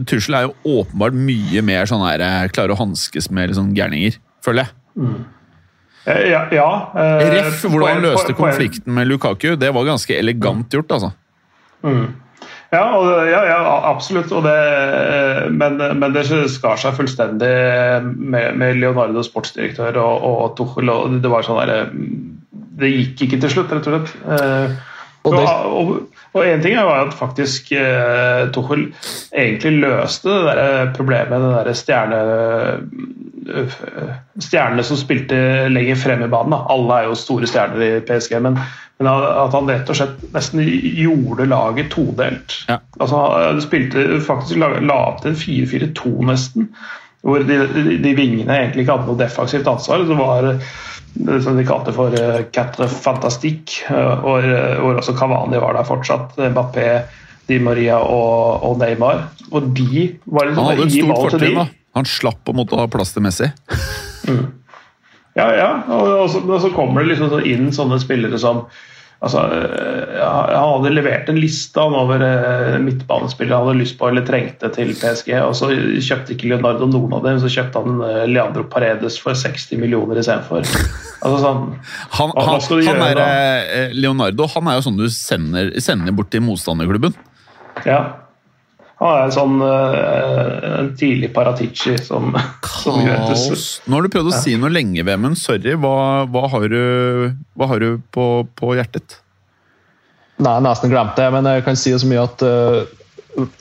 Tussel 0.09 0.37
er 0.39 0.47
jo 0.47 0.79
åpenbart 0.81 1.17
mye 1.17 1.65
mer 1.67 1.89
sånn 1.91 2.05
her 2.07 2.23
eh, 2.23 2.49
klarer 2.55 2.77
å 2.77 2.81
hanskes 2.81 3.31
med 3.35 3.57
sånn 3.57 3.73
gærninger, 3.77 4.21
føler 4.45 4.69
jeg. 4.69 4.77
Mm. 5.03 5.23
Ja, 6.03 6.41
ja 6.51 6.69
eh, 6.99 7.29
Ref 7.37 7.63
hvordan 7.65 7.97
han 7.97 8.07
løste 8.07 8.37
konflikten 8.39 8.95
med 8.95 9.11
Lukaku. 9.11 9.55
Det 9.59 9.71
var 9.75 9.89
ganske 9.89 10.17
elegant 10.19 10.75
gjort, 10.75 10.97
altså. 10.99 11.13
Ja, 12.73 12.85
og, 12.97 13.09
ja, 13.29 13.43
ja 13.45 13.59
absolutt. 13.91 14.31
Det, 14.33 14.55
eh, 14.57 15.43
men, 15.53 15.77
men 16.01 16.15
det 16.15 16.25
skar 16.49 16.81
seg 16.81 16.97
fullstendig 16.97 17.51
med, 18.17 18.57
med 18.57 18.81
Leonardo 18.81 19.25
sportsdirektør 19.27 19.99
og, 20.01 20.25
og 20.31 20.55
Tuchel. 20.57 20.89
Og 20.93 21.19
det 21.21 21.33
var 21.33 21.45
sånn 21.45 21.61
der, 21.69 21.93
Det 22.81 22.89
gikk 22.89 23.27
ikke 23.27 23.43
til 23.45 23.55
slutt, 23.57 23.77
rett 23.77 23.91
og 23.91 23.99
slett. 23.99 24.17
Eh, 24.25 24.81
Og 25.23 25.37
det, 25.37 25.43
Og, 25.47 25.91
og, 26.33 26.47
én 26.47 26.55
en 26.55 26.63
ting 26.65 26.77
var 26.77 27.07
at 27.07 27.15
faktisk 27.15 27.73
eh, 27.77 28.47
Tuchel 28.53 28.87
egentlig 29.37 29.73
løste 29.83 30.29
det 30.33 30.55
der 30.57 30.93
problemet, 30.97 31.43
det 31.43 31.67
der 31.67 31.73
stjerne 31.77 32.21
øh, 33.49 33.75
stjernene 34.41 34.83
som 34.83 34.97
spilte 34.97 35.69
lenger 35.69 35.99
frem 36.01 36.25
i 36.25 36.31
banen. 36.33 36.55
Da. 36.55 36.63
Alle 36.73 36.95
er 36.95 37.11
jo 37.11 37.19
store 37.19 37.47
stjerner 37.51 37.85
i 37.85 38.01
PSG, 38.07 38.39
men, 38.43 38.57
men 38.99 39.11
at 39.13 39.53
han 39.57 39.69
rett 39.69 39.93
og 39.93 39.99
slett 39.99 40.25
nesten 40.35 40.65
gjorde 40.65 41.49
laget 41.51 41.93
todelt. 41.93 42.57
Ja. 42.69 42.79
Altså, 43.01 43.23
han 43.37 43.61
spilte 43.65 44.21
faktisk 44.25 44.61
la, 44.63 44.73
la 44.81 44.99
opp 45.11 45.23
til 45.23 45.35
en 45.35 45.41
4-4-2 45.43 46.15
nesten, 46.31 46.71
hvor 47.23 47.45
de, 47.47 47.61
de, 47.75 47.99
de 48.03 48.17
vingene 48.19 48.57
egentlig 48.57 48.87
ikke 48.87 48.97
hadde 48.97 49.11
noe 49.11 49.21
defensivt 49.21 49.69
ansvar. 49.69 50.07
Så 50.09 50.19
var 50.19 50.49
det 50.49 50.57
som 51.45 51.57
de 51.57 51.65
kalte 51.67 51.93
for 51.95 52.15
uh, 52.17 52.39
quatre 52.55 52.89
fantastique, 52.89 53.83
uh, 53.91 54.15
hvor, 54.23 54.47
uh, 54.47 54.79
hvor 54.81 55.01
også 55.03 55.15
Cavani 55.19 55.61
var 55.61 55.77
der 55.77 55.89
fortsatt. 55.89 56.39
Mbappé, 56.39 56.87
Di 57.51 57.59
Maria 57.61 57.99
og, 58.01 58.65
og 58.65 58.79
Neymar. 58.81 59.27
Og 59.51 59.73
de 59.77 60.09
var 60.25 60.49
liksom 60.49 60.65
Han 60.65 60.71
hadde 60.73 60.89
et 60.89 60.97
stort 60.97 61.23
fortrinn. 61.27 61.61
da. 61.61 61.69
Han 61.99 62.09
slapp 62.09 62.49
å 62.49 62.57
måtte 62.57 62.79
ha 62.81 62.89
plass 62.89 63.13
til 63.13 63.25
Messi. 63.27 63.51
Ja, 65.33 65.47
ja. 65.57 65.69
Og, 65.89 66.09
og, 66.13 66.27
så, 66.33 66.43
og 66.45 66.59
så 66.61 66.69
kommer 66.73 67.05
det 67.05 67.15
liksom 67.15 67.39
inn 67.49 67.71
sånne 67.73 67.97
spillere 68.01 68.41
som 68.41 68.67
altså, 69.23 69.43
øh, 69.55 70.21
Han 70.23 70.73
hadde 70.75 70.93
levert 70.95 71.29
en 71.33 71.39
liste 71.41 71.81
over 71.83 72.23
uh, 72.23 72.77
midtbanespillere 72.83 73.59
han 73.59 73.69
hadde 73.71 73.81
lyst 73.81 73.97
på 74.01 74.09
eller 74.11 74.27
trengte 74.27 74.71
til 74.75 74.93
PSG, 74.99 75.33
og 75.43 75.55
så 75.59 75.71
kjøpte 75.73 76.35
ikke 76.37 76.51
Leonardo 76.53 76.87
noen 76.91 77.15
av 77.19 77.25
dem, 77.27 77.41
så 77.43 77.51
kjøpte 77.53 77.83
han 77.85 78.03
uh, 78.03 78.23
Leandro 78.31 78.65
Paredes 78.73 79.19
for 79.23 79.39
60 79.39 79.79
millioner 79.83 80.21
istedenfor. 80.23 80.67
Altså, 81.23 81.39
sånn, 81.43 81.63
Han, 82.19 82.33
Hva- 82.35 82.49
han, 82.51 82.59
han 82.59 82.87
gjøre 82.89 83.27
er, 83.29 83.69
eh, 83.87 83.95
Leonardo 83.95 84.49
han 84.57 84.69
er 84.73 84.81
jo 84.81 84.87
sånn 84.89 84.99
du 84.99 85.07
sender, 85.15 85.71
sender 85.81 86.13
bort 86.19 86.31
til 86.35 86.43
motstanderklubben. 86.47 87.15
ja. 87.87 88.03
Han 89.03 89.17
er 89.19 89.25
en 89.27 89.35
sånn 89.35 89.57
øh, 89.67 90.67
en 90.79 90.93
tidlig 90.99 91.33
Paratici 91.35 91.97
som, 91.99 92.37
som 92.85 93.01
Juventus. 93.03 93.83
Nå 93.87 93.99
har 93.99 94.07
du 94.07 94.13
prøvd 94.15 94.31
å 94.31 94.37
si 94.37 94.55
noe 94.61 94.71
lenge, 94.71 95.03
Vemund. 95.09 95.41
Sorry. 95.41 95.75
Hva, 95.75 96.23
hva 96.31 96.47
har 96.55 96.69
du, 96.71 96.83
hva 97.59 97.71
har 97.73 97.83
du 97.83 97.99
på, 98.15 98.29
på 98.59 98.77
hjertet? 98.79 99.19
nei, 100.43 100.57
jeg 100.57 100.67
nesten 100.67 100.93
glemt 100.93 101.19
det, 101.19 101.29
men 101.35 101.47
jeg 101.47 101.65
kan 101.67 101.79
si 101.79 101.93
så 101.95 102.09
mye 102.09 102.25
at 102.27 102.45
uh, 102.47 102.83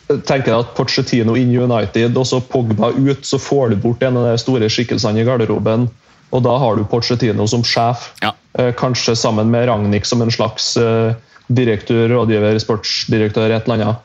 jeg 0.10 0.24
tenker 0.28 0.56
at 0.58 0.74
Pochettino 0.76 1.36
in 1.39 1.52
United 1.56 2.18
og 2.20 2.28
så 2.28 2.42
Pogba 2.44 2.92
ut, 2.98 3.24
så 3.28 3.39
får 3.39 3.72
du 3.72 3.82
bort 3.84 4.04
en 4.04 4.20
av 4.20 4.28
de 4.28 4.39
store 4.42 4.68
skikkelsene 4.72 5.22
i 5.22 5.28
garderoben. 5.28 5.88
Og 6.32 6.44
da 6.44 6.58
har 6.60 6.76
du 6.76 6.84
Pochettino 6.88 7.46
som 7.48 7.64
sjef. 7.64 8.10
Ja. 8.24 8.34
Eh, 8.60 8.74
Kanskje 8.76 9.16
sammen 9.20 9.52
med 9.52 9.70
Ragnhild 9.70 10.08
som 10.08 10.24
en 10.24 10.32
slags 10.32 10.74
eh, 10.80 11.16
direktør, 11.50 12.08
rådgiver, 12.14 12.60
sportsdirektør, 12.60 13.52
et 13.56 13.68
eller 13.68 13.80
annet. 13.82 13.98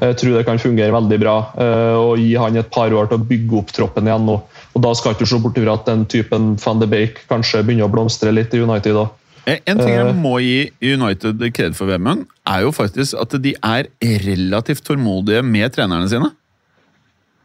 Jeg 0.00 0.16
tror 0.16 0.36
det 0.36 0.46
kan 0.46 0.58
fungere 0.58 0.92
veldig 0.94 1.18
bra. 1.20 1.34
å 1.56 2.10
Og 2.12 2.18
gi 2.18 2.34
han 2.34 2.56
et 2.56 2.70
par 2.70 2.90
år 2.92 3.08
til 3.08 3.18
å 3.18 3.26
bygge 3.28 3.58
opp 3.58 3.72
troppen 3.72 4.06
igjen 4.08 4.26
nå. 4.26 4.40
Og 4.74 4.82
Da 4.82 4.92
skal 4.94 5.12
ikke 5.14 5.26
du 5.26 5.26
se 5.26 5.38
bort 5.38 5.58
fra 5.58 5.74
at 5.74 5.86
den 5.86 6.04
typen 6.06 6.56
van 6.64 6.78
de 6.80 6.86
Bake 6.86 7.26
kanskje 7.28 7.62
begynner 7.64 7.88
å 7.88 7.92
blomstre 7.92 8.32
litt 8.32 8.54
i 8.54 8.60
United. 8.60 8.94
da. 8.94 9.08
Eh, 9.46 9.58
En 9.66 9.78
ting 9.78 9.88
jeg 9.88 10.06
Eh. 10.06 10.12
må 10.12 10.38
gi 10.40 10.70
United 10.82 11.52
kred 11.52 11.74
for, 11.74 11.86
Vemund, 11.86 12.26
er 12.46 12.60
jo 12.62 12.70
faktisk 12.70 13.14
at 13.20 13.30
de 13.42 13.54
er 13.62 13.86
relativt 14.02 14.84
tålmodige 14.84 15.42
med 15.44 15.72
trenerne 15.72 16.08
sine. 16.08 16.30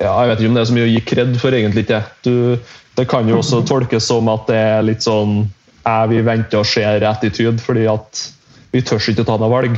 Ja, 0.01 0.25
jeg 0.25 0.29
vet 0.29 0.39
ikke 0.39 0.49
om 0.49 0.55
det 0.55 0.61
er 0.61 0.71
så 0.71 0.75
mye 0.75 0.87
å 0.89 0.93
gi 0.93 1.01
kred 1.01 1.37
for, 1.39 1.51
egentlig 1.51 1.85
ikke. 1.87 2.03
Du, 2.23 2.59
det 2.97 3.07
kan 3.07 3.27
jo 3.27 3.37
også 3.37 3.65
tolkes 3.65 4.03
som 4.03 4.27
at 4.29 4.47
det 4.47 4.55
er 4.55 4.81
litt 4.83 4.99
sånn 5.05 5.47
er 5.85 6.07
vi 6.07 6.21
vente 6.21 6.57
og 6.57 6.65
ser-attitude, 6.65 7.59
fordi 7.61 7.85
at 7.87 8.31
vi 8.75 8.81
tør 8.85 8.99
ikke 9.13 9.25
ta 9.27 9.37
noe 9.41 9.51
valg. 9.53 9.77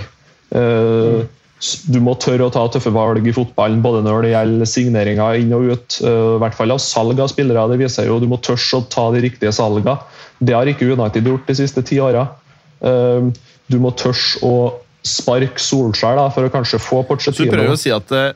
Eh, 0.57 1.25
Du 1.87 1.97
må 2.05 2.13
tørre 2.21 2.45
å 2.45 2.51
ta 2.53 2.61
tøffe 2.69 2.91
valg 2.93 3.25
i 3.25 3.31
fotballen, 3.33 3.79
både 3.81 4.03
når 4.05 4.25
det 4.27 4.31
gjelder 4.35 4.69
signeringer 4.69 5.39
inn 5.41 5.53
og 5.57 5.63
ut. 5.71 5.95
eh, 6.05 6.35
I 6.35 6.41
hvert 6.43 6.53
fall 6.57 6.73
av 6.75 6.81
salg 6.83 7.17
av 7.23 7.31
spillere. 7.31 7.63
Det 7.71 7.79
viser 7.81 8.05
jo 8.11 8.19
Du 8.21 8.27
må 8.29 8.37
tørre 8.37 8.77
å 8.77 8.83
ta 8.89 9.07
de 9.15 9.23
riktige 9.25 9.53
salgene. 9.55 9.95
Det 10.37 10.53
har 10.53 10.69
ikke 10.69 10.85
United 10.91 11.25
gjort 11.25 11.47
de 11.47 11.55
siste 11.57 11.81
ti 11.81 11.97
åra. 11.97 12.27
Du 13.67 13.79
må 13.81 13.89
tørre 13.97 14.41
å 14.45 14.53
sparke 15.07 15.59
Solskjær 15.61 16.17
da, 16.19 16.27
for 16.29 16.45
å 16.47 16.51
kanskje 16.53 16.79
få 16.83 17.01
Så 17.19 17.31
du 17.35 17.47
prøver 17.49 17.73
å 17.73 17.79
si 17.79 17.91
at 17.95 18.11
eh, 18.11 18.33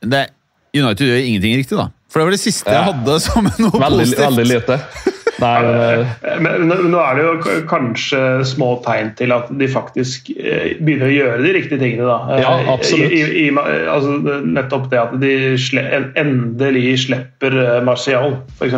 det, 0.00 0.28
United 0.76 1.06
gjør 1.08 1.24
ingenting 1.26 1.56
riktig, 1.58 1.76
da? 1.78 1.88
For 2.10 2.20
det 2.20 2.26
var 2.28 2.34
det 2.34 2.42
siste 2.42 2.70
jeg 2.74 2.86
hadde 2.86 3.16
som 3.22 3.44
noe 3.46 3.80
Veldig, 3.80 4.06
positivt. 4.06 4.24
veldig 4.26 4.46
lite. 4.50 4.78
Nei, 5.40 5.62
men, 5.62 6.06
eh, 6.22 6.38
Men 6.44 6.90
nå 6.92 7.00
er 7.00 7.16
det 7.16 7.24
jo 7.24 7.60
kanskje 7.70 8.20
små 8.44 8.68
tegn 8.84 9.14
til 9.16 9.32
at 9.32 9.48
de 9.58 9.68
faktisk 9.72 10.30
eh, 10.36 10.74
begynner 10.80 11.08
å 11.08 11.14
gjøre 11.14 11.42
de 11.46 11.52
riktige 11.56 11.80
tingene. 11.80 12.04
da. 12.06 12.18
Eh, 12.36 12.42
Ja, 12.44 12.52
absolutt. 12.74 13.10
I, 13.12 13.20
i, 13.20 13.48
i, 13.48 13.50
altså, 13.88 14.18
nettopp 14.44 14.90
det 14.92 15.00
at 15.00 15.14
de 15.22 15.34
sle, 15.58 15.84
endelig 16.20 17.06
slipper 17.06 17.56
Martial, 17.86 18.36
f.eks. 18.58 18.72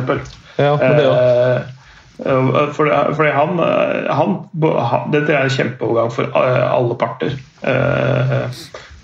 ja, 0.59 0.77
for 0.77 0.99
det, 0.99 1.07
også. 1.11 1.79
Fordi, 2.23 2.91
fordi 3.17 3.31
han, 3.35 3.59
han, 4.13 4.35
han 4.79 5.11
Dette 5.11 5.33
er 5.35 5.43
en 5.49 5.51
kjempeovergang 5.51 6.13
for 6.15 6.31
alle 6.39 6.95
parter. 7.01 7.33
Eh, 7.67 8.49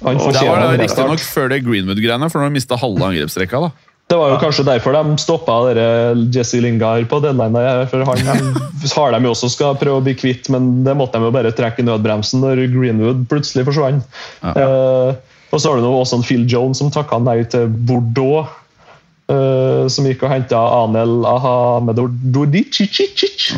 han 0.04 0.20
og- 0.20 0.32
Det 0.32 0.46
var 0.46 0.60
det 0.76 0.80
riktignok 0.84 1.18
før 1.26 1.48
det 1.50 1.64
Greenwood-greiene, 1.66 2.28
for 2.30 2.38
når 2.38 2.52
de 2.52 2.58
mista 2.60 2.76
halve 2.78 3.02
angrepsrekka. 3.08 3.60
da. 3.66 3.70
Det 4.08 4.16
var 4.16 4.30
jo 4.32 4.38
kanskje 4.40 4.64
derfor 4.64 4.94
de 4.96 5.18
stoppa 5.20 5.54
dere 5.68 5.88
Jesse 6.32 6.62
Lingard 6.64 7.04
på 7.10 7.18
deadline. 7.20 7.60
For 7.90 8.04
han 8.08 8.22
har 8.96 9.12
de 9.12 9.26
jo 9.26 9.32
også 9.34 9.50
skal 9.52 9.76
prøve 9.76 10.00
å 10.00 10.04
bli 10.06 10.14
kvitt, 10.16 10.48
men 10.52 10.78
det 10.86 10.94
måtte 10.96 11.20
de 11.20 11.28
jo 11.28 11.34
bare 11.34 11.52
trekke 11.52 11.84
i 11.84 11.88
nødbremsen 11.88 12.40
når 12.40 12.62
Greenwood 12.72 13.26
plutselig 13.28 13.66
forsvant. 13.68 14.06
Eh, 14.40 15.10
og 15.52 15.60
så 15.60 15.68
har 15.68 15.76
du 15.76 15.84
nå 15.84 15.92
også 15.98 16.20
en 16.20 16.24
Phil 16.24 16.46
Jones 16.48 16.80
som 16.80 16.92
takka 16.92 17.20
nei 17.20 17.42
til 17.52 17.68
Bordeaux. 17.68 18.48
Uh, 19.28 19.84
som 19.92 20.06
gikk 20.08 20.22
og 20.24 20.30
henta 20.32 20.56
Anel 20.56 21.26
Ahamedordicic 21.28 22.94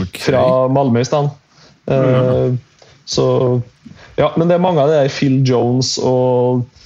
Ok. 0.03 0.16
fra 0.18 0.40
Malmö 0.66 0.98
i 0.98 1.07
stedet. 1.07 1.30
ja. 1.86 2.51
Så 3.07 3.62
Ja, 4.18 4.32
men 4.36 4.48
det 4.48 4.55
er 4.59 4.62
mange 4.62 4.82
av 4.82 4.90
de 4.90 4.98
der 4.98 5.09
Phil 5.14 5.40
Jones 5.46 5.94
og 6.03 6.61
eh, 6.61 6.80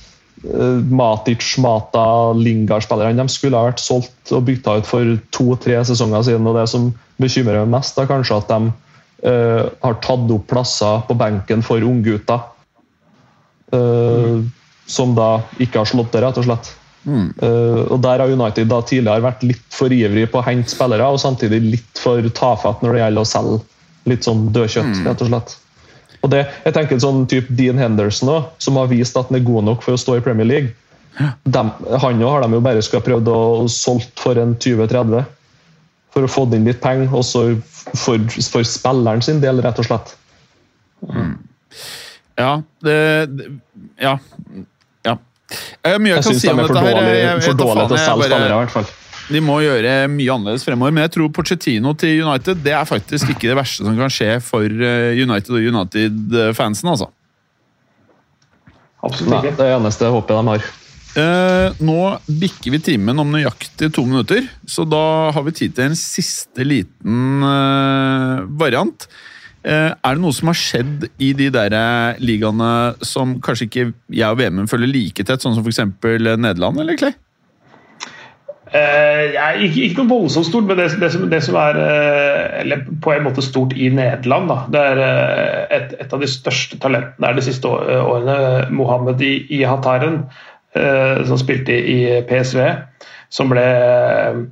Matic, 0.44 1.46
Mata, 1.64 2.32
Lingard-spillerne 2.36 3.22
de 3.22 3.32
skulle 3.32 3.56
ha 3.56 3.70
vært 3.70 3.82
solgt 3.82 4.32
og 4.34 4.44
bytta 4.48 4.78
ut 4.80 4.88
for 4.88 5.14
to-tre 5.34 5.78
sesonger 5.88 6.26
siden. 6.26 6.46
og 6.50 6.58
Det 6.58 6.66
som 6.72 6.90
bekymrer 7.22 7.64
meg 7.64 7.78
mest, 7.78 7.98
er 7.98 8.10
kanskje 8.10 8.38
at 8.42 8.52
de 8.52 8.60
uh, 8.68 9.62
har 9.80 9.98
tatt 10.04 10.32
opp 10.36 10.46
plasser 10.50 11.04
på 11.08 11.16
benken 11.16 11.64
for 11.64 11.80
unggutter. 11.80 12.44
Uh, 13.72 14.44
Som 14.86 15.16
da 15.16 15.38
ikke 15.56 15.80
har 15.80 15.88
slått 15.88 16.12
det, 16.12 16.20
rett 16.26 16.42
og 16.42 16.44
slett. 16.44 16.74
Eh, 17.04 17.80
og 17.92 18.00
Der 18.02 18.20
har 18.22 18.32
United 18.32 18.68
da 18.70 18.80
tidligere 18.80 19.24
vært 19.24 19.42
litt 19.44 19.64
for 19.72 19.92
ivrig 19.92 20.26
på 20.32 20.40
å 20.40 20.46
hente 20.46 20.72
spillere, 20.72 21.08
og 21.12 21.20
samtidig 21.20 21.60
litt 21.62 22.00
for 22.00 22.24
tafatt 22.36 22.82
når 22.82 22.96
det 22.96 23.02
gjelder 23.02 23.24
å 23.26 23.28
selge 23.28 23.60
litt 24.08 24.24
sånn 24.24 24.46
dødkjøtt, 24.52 25.04
rett 25.06 25.24
og 25.24 25.30
slett. 25.30 25.54
Og 26.24 26.32
det, 26.32 26.46
jeg 26.64 26.72
tenker 26.76 27.00
sånn 27.02 27.26
type 27.28 27.52
Dean 27.52 27.80
Henderson 27.80 28.32
også, 28.32 28.66
som 28.66 28.80
har 28.80 28.88
vist 28.88 29.16
at 29.20 29.28
han 29.28 29.38
er 29.38 29.44
god 29.44 29.68
nok 29.68 29.84
for 29.84 29.96
å 29.96 30.00
stå 30.00 30.16
i 30.18 30.24
Premier 30.24 30.48
League. 30.48 30.72
De, 31.44 31.60
han 31.60 32.22
også 32.24 32.30
har 32.32 32.42
de 32.42 32.56
jo 32.56 32.62
bare 32.64 32.82
skulle 32.82 33.06
prøvd 33.06 33.28
å 33.30 33.40
solgt 33.70 34.22
for 34.22 34.40
en 34.40 34.56
20-30 34.56 35.26
for 36.14 36.26
å 36.26 36.30
få 36.30 36.46
inn 36.54 36.66
litt 36.66 36.80
penger, 36.82 37.10
også 37.14 37.44
for, 37.98 38.22
for 38.50 38.66
spilleren 38.66 39.22
sin 39.24 39.40
del, 39.42 39.60
rett 39.62 39.80
og 39.82 39.88
slett. 39.88 40.14
Ja, 42.38 42.62
det, 42.86 42.98
det 43.34 43.50
Ja. 44.00 44.16
ja. 45.06 45.16
Eh, 45.84 45.90
jeg, 45.90 46.00
Jeg 46.06 46.14
kan 46.14 46.28
syns 46.28 46.42
de 46.42 46.50
er 46.50 46.60
for 46.66 46.78
dårlige, 46.78 47.16
Jeg 47.20 47.42
faen, 47.44 47.58
til 47.58 47.96
å 47.98 47.98
selge 47.98 48.28
spillere, 48.30 48.52
i 48.54 48.60
hvert 48.62 48.74
fall. 48.78 48.92
De 49.32 49.40
må 49.40 49.56
gjøre 49.64 50.04
mye 50.12 50.34
annerledes 50.34 50.66
fremover, 50.66 50.92
men 50.92 51.06
jeg 51.06 51.14
tror 51.16 51.32
Pochettino 51.32 51.94
til 51.96 52.24
United 52.26 52.60
det 52.64 52.74
er 52.76 52.88
faktisk 52.88 53.32
ikke 53.32 53.50
det 53.50 53.58
verste 53.58 53.86
som 53.86 53.96
kan 53.98 54.12
skje 54.12 54.36
for 54.44 54.64
eh, 54.68 55.16
United 55.16 55.54
og 55.56 55.68
United-fansen. 55.72 56.90
altså. 56.92 57.10
Absolutt 59.04 59.38
ikke. 59.40 59.56
det 59.58 59.68
er 59.68 59.76
eneste 59.78 60.10
håpet 60.12 60.36
de 60.36 60.52
har. 60.52 60.72
Eh, 61.14 61.82
nå 61.86 61.98
bikker 62.26 62.74
vi 62.74 62.80
timen 62.82 63.22
om 63.22 63.30
nøyaktig 63.30 63.92
to 63.94 64.02
minutter, 64.06 64.48
så 64.66 64.84
da 64.88 65.30
har 65.34 65.44
vi 65.46 65.54
tid 65.54 65.76
til 65.76 65.88
en 65.88 65.98
siste 65.98 66.66
liten 66.66 67.44
eh, 67.48 68.44
variant. 68.60 69.08
Eh, 69.64 69.92
er 69.94 70.16
det 70.16 70.20
noe 70.20 70.36
som 70.36 70.50
har 70.50 70.58
skjedd 70.60 71.06
i 71.22 71.30
de 71.36 71.48
der 71.54 71.72
eh, 71.78 72.20
ligaene 72.20 72.72
som 73.06 73.38
kanskje 73.44 73.68
ikke 73.70 73.86
jeg 74.12 74.26
og 74.28 74.40
VM 74.42 74.66
følger 74.68 74.90
like 74.90 75.24
tett, 75.24 75.40
sånn 75.40 75.56
som 75.56 75.64
f.eks. 75.64 75.80
Nederland, 76.36 76.82
eller 76.82 76.98
Clay? 77.00 77.16
Eh, 78.74 79.36
ikke, 79.62 79.84
ikke 79.84 80.02
noe 80.02 80.10
voldsomt 80.10 80.48
stort, 80.48 80.64
men 80.66 80.80
det, 80.80 80.88
det, 80.98 81.10
som, 81.14 81.28
det 81.30 81.38
som 81.46 81.54
er 81.60 81.76
eh, 81.78 82.80
på 83.04 83.12
en 83.14 83.22
måte 83.22 83.44
stort 83.44 83.74
i 83.78 83.86
Nederland 83.94 84.50
da, 84.50 84.56
Det 84.74 84.80
er 84.82 85.02
eh, 85.04 85.60
et, 85.76 85.94
et 86.02 86.16
av 86.16 86.24
de 86.24 86.30
største 86.30 86.80
talentene 86.82 87.30
er 87.30 87.38
de 87.38 87.44
siste 87.46 87.70
årene. 87.70 88.36
Mohammed 88.74 89.22
I- 89.22 89.62
Hataren, 89.62 90.24
eh, 90.74 91.22
som 91.28 91.38
spilte 91.38 91.76
i 91.76 92.00
PSV. 92.26 92.66
Som 93.34 93.54
ble 93.54 93.62
eh, 93.62 94.42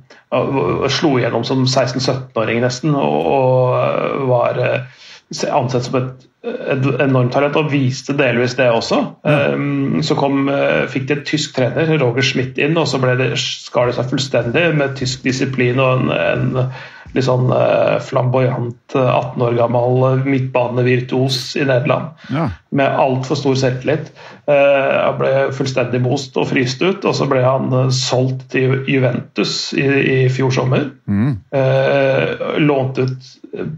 slo 0.95 1.17
igjennom 1.19 1.43
som 1.47 1.67
16-17-åring 1.67 2.63
nesten, 2.63 2.95
og, 2.95 3.27
og 3.27 4.27
var 4.31 4.59
eh, 4.63 5.03
ansett 5.49 5.87
som 5.87 5.97
et, 5.99 6.25
et 6.43 6.87
enormt 7.01 7.33
talent, 7.33 7.55
og 7.59 7.71
viste 7.71 8.15
delvis 8.17 8.57
det 8.59 8.69
også. 8.69 8.99
Um, 9.23 10.01
så 10.05 10.17
kom, 10.19 10.47
uh, 10.51 10.83
fikk 10.91 11.07
de 11.09 11.17
et 11.17 11.27
tysk 11.29 11.55
trener, 11.57 11.95
Roger 12.01 12.25
Schmidt, 12.25 12.59
inn, 12.61 12.77
og 12.77 12.89
så 12.91 13.01
ble 13.01 13.15
det, 13.19 13.31
skar 13.41 13.89
det 13.89 13.97
seg 13.97 14.11
fullstendig 14.11 14.67
med 14.77 14.97
tysk 14.99 15.23
disiplin 15.25 15.81
og 15.81 16.03
en, 16.03 16.13
en 16.13 16.67
litt 17.13 17.25
sånn 17.27 17.49
uh, 17.53 17.99
flamboyant 18.03 18.95
18 18.95 19.41
år 19.45 19.55
gammel 19.57 20.23
midtbanevirtuos 20.25 21.55
i 21.57 21.65
Nederland. 21.65 22.13
Ja. 22.33 22.47
Med 22.73 22.99
altfor 22.99 23.39
stor 23.39 23.57
selvtillit. 23.57 24.11
Han 24.43 25.15
ble 25.19 25.29
fullstendig 25.55 26.01
most 26.03 26.35
og 26.37 26.49
fryst 26.49 26.81
ut, 26.83 27.05
og 27.07 27.13
så 27.15 27.27
ble 27.31 27.39
han 27.45 27.71
solgt 27.95 28.49
til 28.51 28.83
Juventus 28.91 29.71
i, 29.77 29.85
i 29.85 30.17
fjor 30.33 30.51
sommer. 30.51 30.89
Mm. 31.07 31.37
Lånt 32.65 32.99
ut 32.99 33.29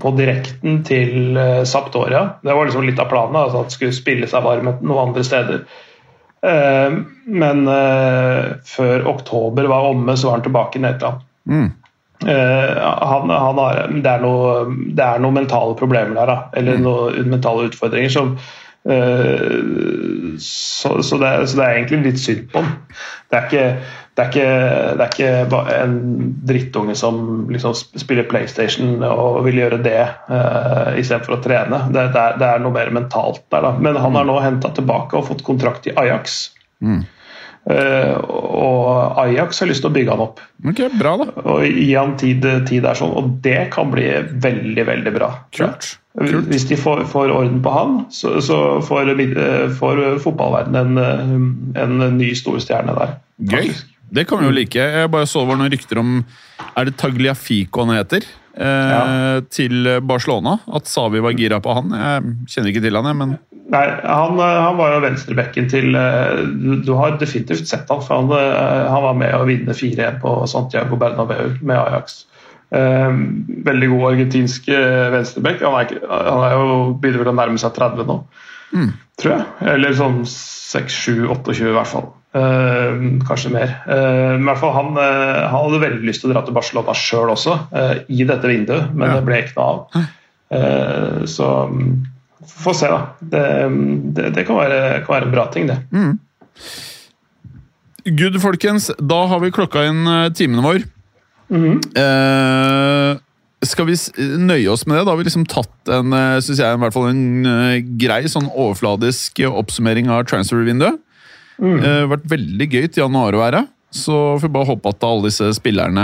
på 0.02 0.14
direkten 0.18 0.82
til 0.88 1.38
Saptoria. 1.70 2.24
Det 2.42 2.56
var 2.58 2.66
liksom 2.66 2.88
litt 2.88 3.04
av 3.04 3.12
planen, 3.12 3.38
altså 3.38 3.62
at 3.62 3.70
han 3.70 3.76
skulle 3.78 4.00
spille 4.00 4.32
seg 4.32 4.48
varm 4.48 4.72
noen 4.74 5.04
andre 5.12 5.26
steder. 5.28 5.64
Men 7.46 7.64
før 8.76 9.10
oktober 9.14 9.70
var 9.70 9.92
omme, 9.92 10.18
så 10.18 10.32
var 10.32 10.40
han 10.40 10.48
tilbake 10.50 10.82
i 10.82 10.86
Nederland. 10.88 11.28
Mm. 11.46 11.70
Uh, 12.26 12.82
han, 12.82 13.30
han 13.30 13.60
har, 13.62 13.82
det, 13.94 14.10
er 14.10 14.22
noe, 14.24 14.54
det 14.98 15.04
er 15.06 15.22
noen 15.22 15.38
mentale 15.38 15.76
problemer 15.78 16.18
der, 16.18 16.32
da. 16.32 16.38
Eller 16.58 16.80
noen 16.82 17.30
mentale 17.30 17.68
utfordringer 17.70 18.14
som 18.14 18.34
uh, 18.36 19.60
så, 20.42 20.96
så, 21.04 21.20
det, 21.22 21.30
så, 21.48 21.60
det, 21.60 21.66
er 21.66 21.76
egentlig 21.76 22.02
litt 22.08 22.24
synd 22.24 22.50
på 22.50 22.64
ham. 22.66 22.74
Det 23.30 23.38
er 23.38 23.48
ikke, 23.48 23.68
det 24.16 24.24
er 24.24 24.32
ikke, 24.32 24.50
det 24.98 25.06
er 25.06 25.14
ikke 25.14 25.62
en 25.76 25.96
drittunge 26.50 26.98
som 26.98 27.16
liksom 27.52 27.76
spiller 27.78 28.28
PlayStation 28.30 29.04
og 29.06 29.44
vil 29.46 29.62
gjøre 29.64 29.82
det 29.86 30.02
uh, 30.32 30.94
istedenfor 30.98 31.38
å 31.38 31.42
trene. 31.46 31.84
Det, 31.92 32.10
det, 32.16 32.22
er, 32.22 32.40
det, 32.42 32.50
er, 32.50 32.64
noe 32.64 32.74
mer 32.74 32.94
mentalt 32.96 33.44
der. 33.54 33.70
Da. 33.70 33.76
Men 33.78 34.02
han 34.02 34.18
har 34.18 34.26
nå 34.30 34.40
henta 34.42 34.74
tilbake 34.74 35.20
og 35.20 35.30
fått 35.30 35.46
kontrakt 35.46 35.90
i 35.92 35.94
Ajax. 35.94 36.48
Mm. 36.82 37.04
Uh, 37.66 38.22
og 38.30 39.18
Ajax 39.24 39.64
har 39.64 39.70
lyst 39.72 39.82
til 39.82 39.90
å 39.90 39.96
bygge 39.96 40.14
han 40.14 40.24
opp. 40.28 40.42
Ok, 40.70 40.84
bra 41.00 41.16
da. 41.22 41.28
Og 41.50 41.64
gi 41.66 41.88
han 41.98 42.14
tid, 42.22 42.46
tid 42.70 42.86
der 42.86 42.98
sånn, 43.00 43.14
og 43.18 43.40
det 43.46 43.72
kan 43.74 43.90
bli 43.94 44.06
veldig, 44.44 44.86
veldig 44.92 45.14
bra. 45.16 45.32
Kult. 45.56 45.96
Kult. 46.16 46.48
Hvis 46.48 46.68
de 46.70 46.78
får, 46.80 47.04
får, 47.12 47.34
orden 47.34 47.58
på 47.66 47.74
han, 47.74 47.98
så, 48.14 48.38
så 48.46 48.60
får, 48.86 49.12
får 49.80 50.04
fotballverdenen 50.24 51.02
en, 51.02 51.50
en, 51.76 52.06
ny 52.16 52.30
storstjerne 52.38 52.96
der. 52.96 53.18
Gøy. 53.52 53.74
Det 54.16 54.24
kan 54.30 54.40
vi 54.40 54.48
jo 54.48 54.54
like. 54.56 54.80
Jeg 54.80 55.12
bare 55.12 55.28
så 55.28 55.44
det 55.50 55.58
noen 55.58 55.74
rykter 55.74 56.00
om 56.00 56.12
Er 56.78 56.88
det 56.88 56.96
Tagliafico 57.02 57.84
han 57.84 57.98
heter? 57.98 58.28
Eh, 58.56 58.92
Ja. 58.96 59.42
Til 59.52 59.90
Barcelona. 60.08 60.60
At 60.74 60.88
Savi 60.88 61.20
var 61.24 61.36
gira 61.36 61.60
på 61.60 61.74
han. 61.76 61.92
Jeg 61.92 62.24
kjenner 62.54 62.72
ikke 62.72 62.84
til 62.86 62.96
han, 62.96 63.10
jeg, 63.12 63.20
men 63.20 63.36
Nei, 63.74 63.82
han, 64.06 64.38
han 64.38 64.76
var 64.78 64.92
jo 64.94 65.00
venstrebekken 65.02 65.66
til 65.72 65.96
eh, 65.98 66.44
Du, 66.54 66.76
du 66.86 66.92
har 67.00 67.16
definitivt 67.18 67.66
sett 67.68 67.90
han, 67.90 68.04
for 68.06 68.22
han, 68.22 68.30
eh, 68.38 68.86
han 68.94 69.04
var 69.08 69.18
med 69.18 69.34
å 69.34 69.46
vinne 69.50 69.74
4-1 69.74 70.20
på 70.22 70.36
Santiago 70.52 71.00
Bernabeu 71.02 71.56
med 71.66 71.76
Ajax. 71.80 72.22
Eh, 72.76 73.10
veldig 73.66 73.90
god 73.96 74.06
argentinsk 74.12 74.70
eh, 74.70 75.08
venstrebekk. 75.16 75.66
Han 75.66 75.80
er, 75.82 75.96
han 76.06 76.44
er 76.46 76.54
jo 76.60 76.68
begynner 77.02 77.24
vel 77.26 77.34
å 77.34 77.38
nærme 77.42 77.62
seg 77.62 77.74
30 77.76 78.06
nå, 78.10 78.20
tror 79.18 79.32
jeg. 79.36 79.46
Eller 79.74 79.94
sånn 79.98 80.22
6-7-28 80.28 81.70
i 81.70 81.74
hvert 81.76 81.88
fall. 81.92 82.08
Eh, 82.36 82.98
kanskje 83.28 83.52
mer. 83.54 83.70
Eh, 83.88 84.34
men 84.36 84.42
i 84.44 84.48
hvert 84.50 84.60
fall 84.60 84.74
han, 84.76 84.90
eh, 85.00 85.46
han 85.48 85.56
hadde 85.70 85.80
veldig 85.86 86.04
lyst 86.10 86.22
til 86.26 86.32
å 86.32 86.34
dra 86.36 86.42
til 86.48 86.58
Barcelona 86.58 86.96
sjøl 87.00 87.32
også, 87.32 87.56
eh, 87.72 87.94
i 88.12 88.26
dette 88.28 88.50
vinduet, 88.52 88.90
men 88.94 89.08
Ja. 89.10 89.16
det 89.20 89.26
ble 89.30 89.38
ikke 89.44 89.56
noe 89.56 89.70
av. 89.72 90.04
Eh, 90.52 91.24
så 91.32 91.48
mm, 91.72 91.94
få 92.46 92.74
se, 92.76 92.88
da. 92.92 93.00
Det, 93.22 93.46
det, 94.18 94.34
det 94.36 94.46
kan, 94.48 94.56
være, 94.60 94.82
kan 95.06 95.16
være 95.16 95.26
en 95.30 95.32
bra 95.38 95.46
ting, 95.54 95.68
det. 95.72 95.80
Good, 98.06 98.36
folkens. 98.44 98.92
Da 99.00 99.22
har 99.32 99.40
vi 99.42 99.50
klokka 99.56 99.86
inn 99.90 100.04
timen 100.38 100.62
vår. 100.62 100.84
Eh, 101.56 103.16
skal 103.64 103.88
vi 103.88 103.96
nøye 104.42 104.68
oss 104.70 104.84
med 104.86 104.98
det? 105.00 105.06
Da 105.08 105.14
har 105.14 105.18
vi 105.20 105.26
liksom 105.28 105.46
tatt 105.50 105.90
en, 105.94 106.12
eh, 106.14 106.40
synes 106.44 106.60
jeg, 106.60 106.76
i 106.76 106.82
hvert 106.82 106.94
fall 106.94 107.08
en 107.10 107.46
eh, 107.50 107.78
grei 108.02 108.24
sånn 108.30 108.50
overfladisk 108.52 109.40
eh, 109.40 109.50
oppsummering 109.50 110.10
av 110.12 110.26
transfer-vinduet. 110.30 111.00
Eh, 111.64 112.04
vært 112.12 112.28
veldig 112.28 112.68
gøy 112.68 112.88
til 112.92 113.06
januar 113.06 113.34
å 113.38 113.42
være. 113.46 113.64
Så 113.96 114.12
får 114.42 114.50
vi 114.50 114.54
bare 114.58 114.70
håpe 114.74 114.92
at 114.92 115.06
alle 115.08 115.30
disse 115.30 115.48
spillerne 115.56 116.04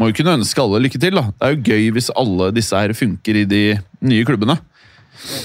Må 0.00 0.06
jo 0.08 0.14
kunne 0.16 0.38
ønske 0.38 0.62
alle 0.62 0.78
lykke 0.80 0.96
til. 1.02 1.12
da. 1.18 1.26
Det 1.36 1.44
er 1.44 1.52
jo 1.52 1.74
gøy 1.74 1.90
hvis 1.92 2.08
alle 2.16 2.46
disse 2.56 2.72
her 2.80 2.94
funker 2.96 3.36
i 3.36 3.44
de 3.44 3.62
nye 4.00 4.24
klubbene. 4.24 4.56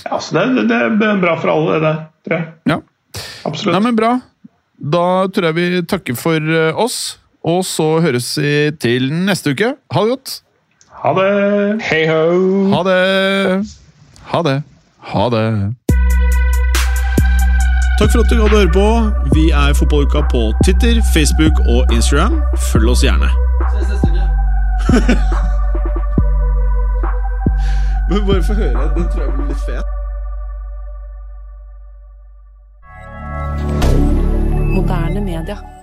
Ja, 0.05 0.21
så 0.23 0.37
det, 0.37 0.69
det 0.71 0.77
er 0.79 1.19
bra 1.19 1.33
for 1.41 1.51
alle, 1.51 1.81
det 1.83 1.93
tror 2.23 2.37
jeg. 2.37 2.47
Ja. 2.71 2.77
Absolutt. 3.43 3.73
Nei, 3.75 3.81
men 3.83 3.97
bra. 3.99 4.13
Da 4.79 5.27
tror 5.27 5.49
jeg 5.49 5.57
vi 5.59 5.81
takker 5.91 6.15
for 6.15 6.39
oss, 6.79 7.17
og 7.43 7.65
så 7.67 7.97
høres 8.05 8.31
vi 8.39 8.71
til 8.79 9.11
neste 9.11 9.51
uke. 9.51 9.73
Ha 9.75 10.05
det 10.07 10.15
godt. 10.15 10.37
Ha 11.03 11.13
det! 11.13 11.81
Hei 11.81 12.07
ho! 12.09 12.15
Ha 12.73 12.83
det. 12.83 13.65
Ha 14.31 14.41
det. 14.41 14.63
Ha 14.99 15.29
det. 15.29 15.73
Takk 17.99 18.11
for 18.11 18.19
at 18.23 18.29
du 18.31 18.35
gadd 18.39 18.53
å 18.53 18.57
høre 18.57 18.71
på. 18.73 18.87
Vi 19.35 19.49
er 19.53 19.73
Fotballuka 19.77 20.21
på 20.31 20.41
Twitter, 20.65 21.01
Facebook 21.13 21.55
og 21.69 21.93
Instagram. 21.93 22.41
Følg 22.71 22.87
oss 22.95 23.03
gjerne. 23.05 23.29
Men 28.09 28.19
bare 28.25 28.43
få 28.49 28.53
høre. 28.57 28.83
Den 28.97 29.05
tror 29.13 29.21
jeg 29.21 29.29
blir 29.37 29.47
litt 29.53 29.63
fet. 29.69 29.85
Moderne 34.73 35.21
media. 35.21 35.76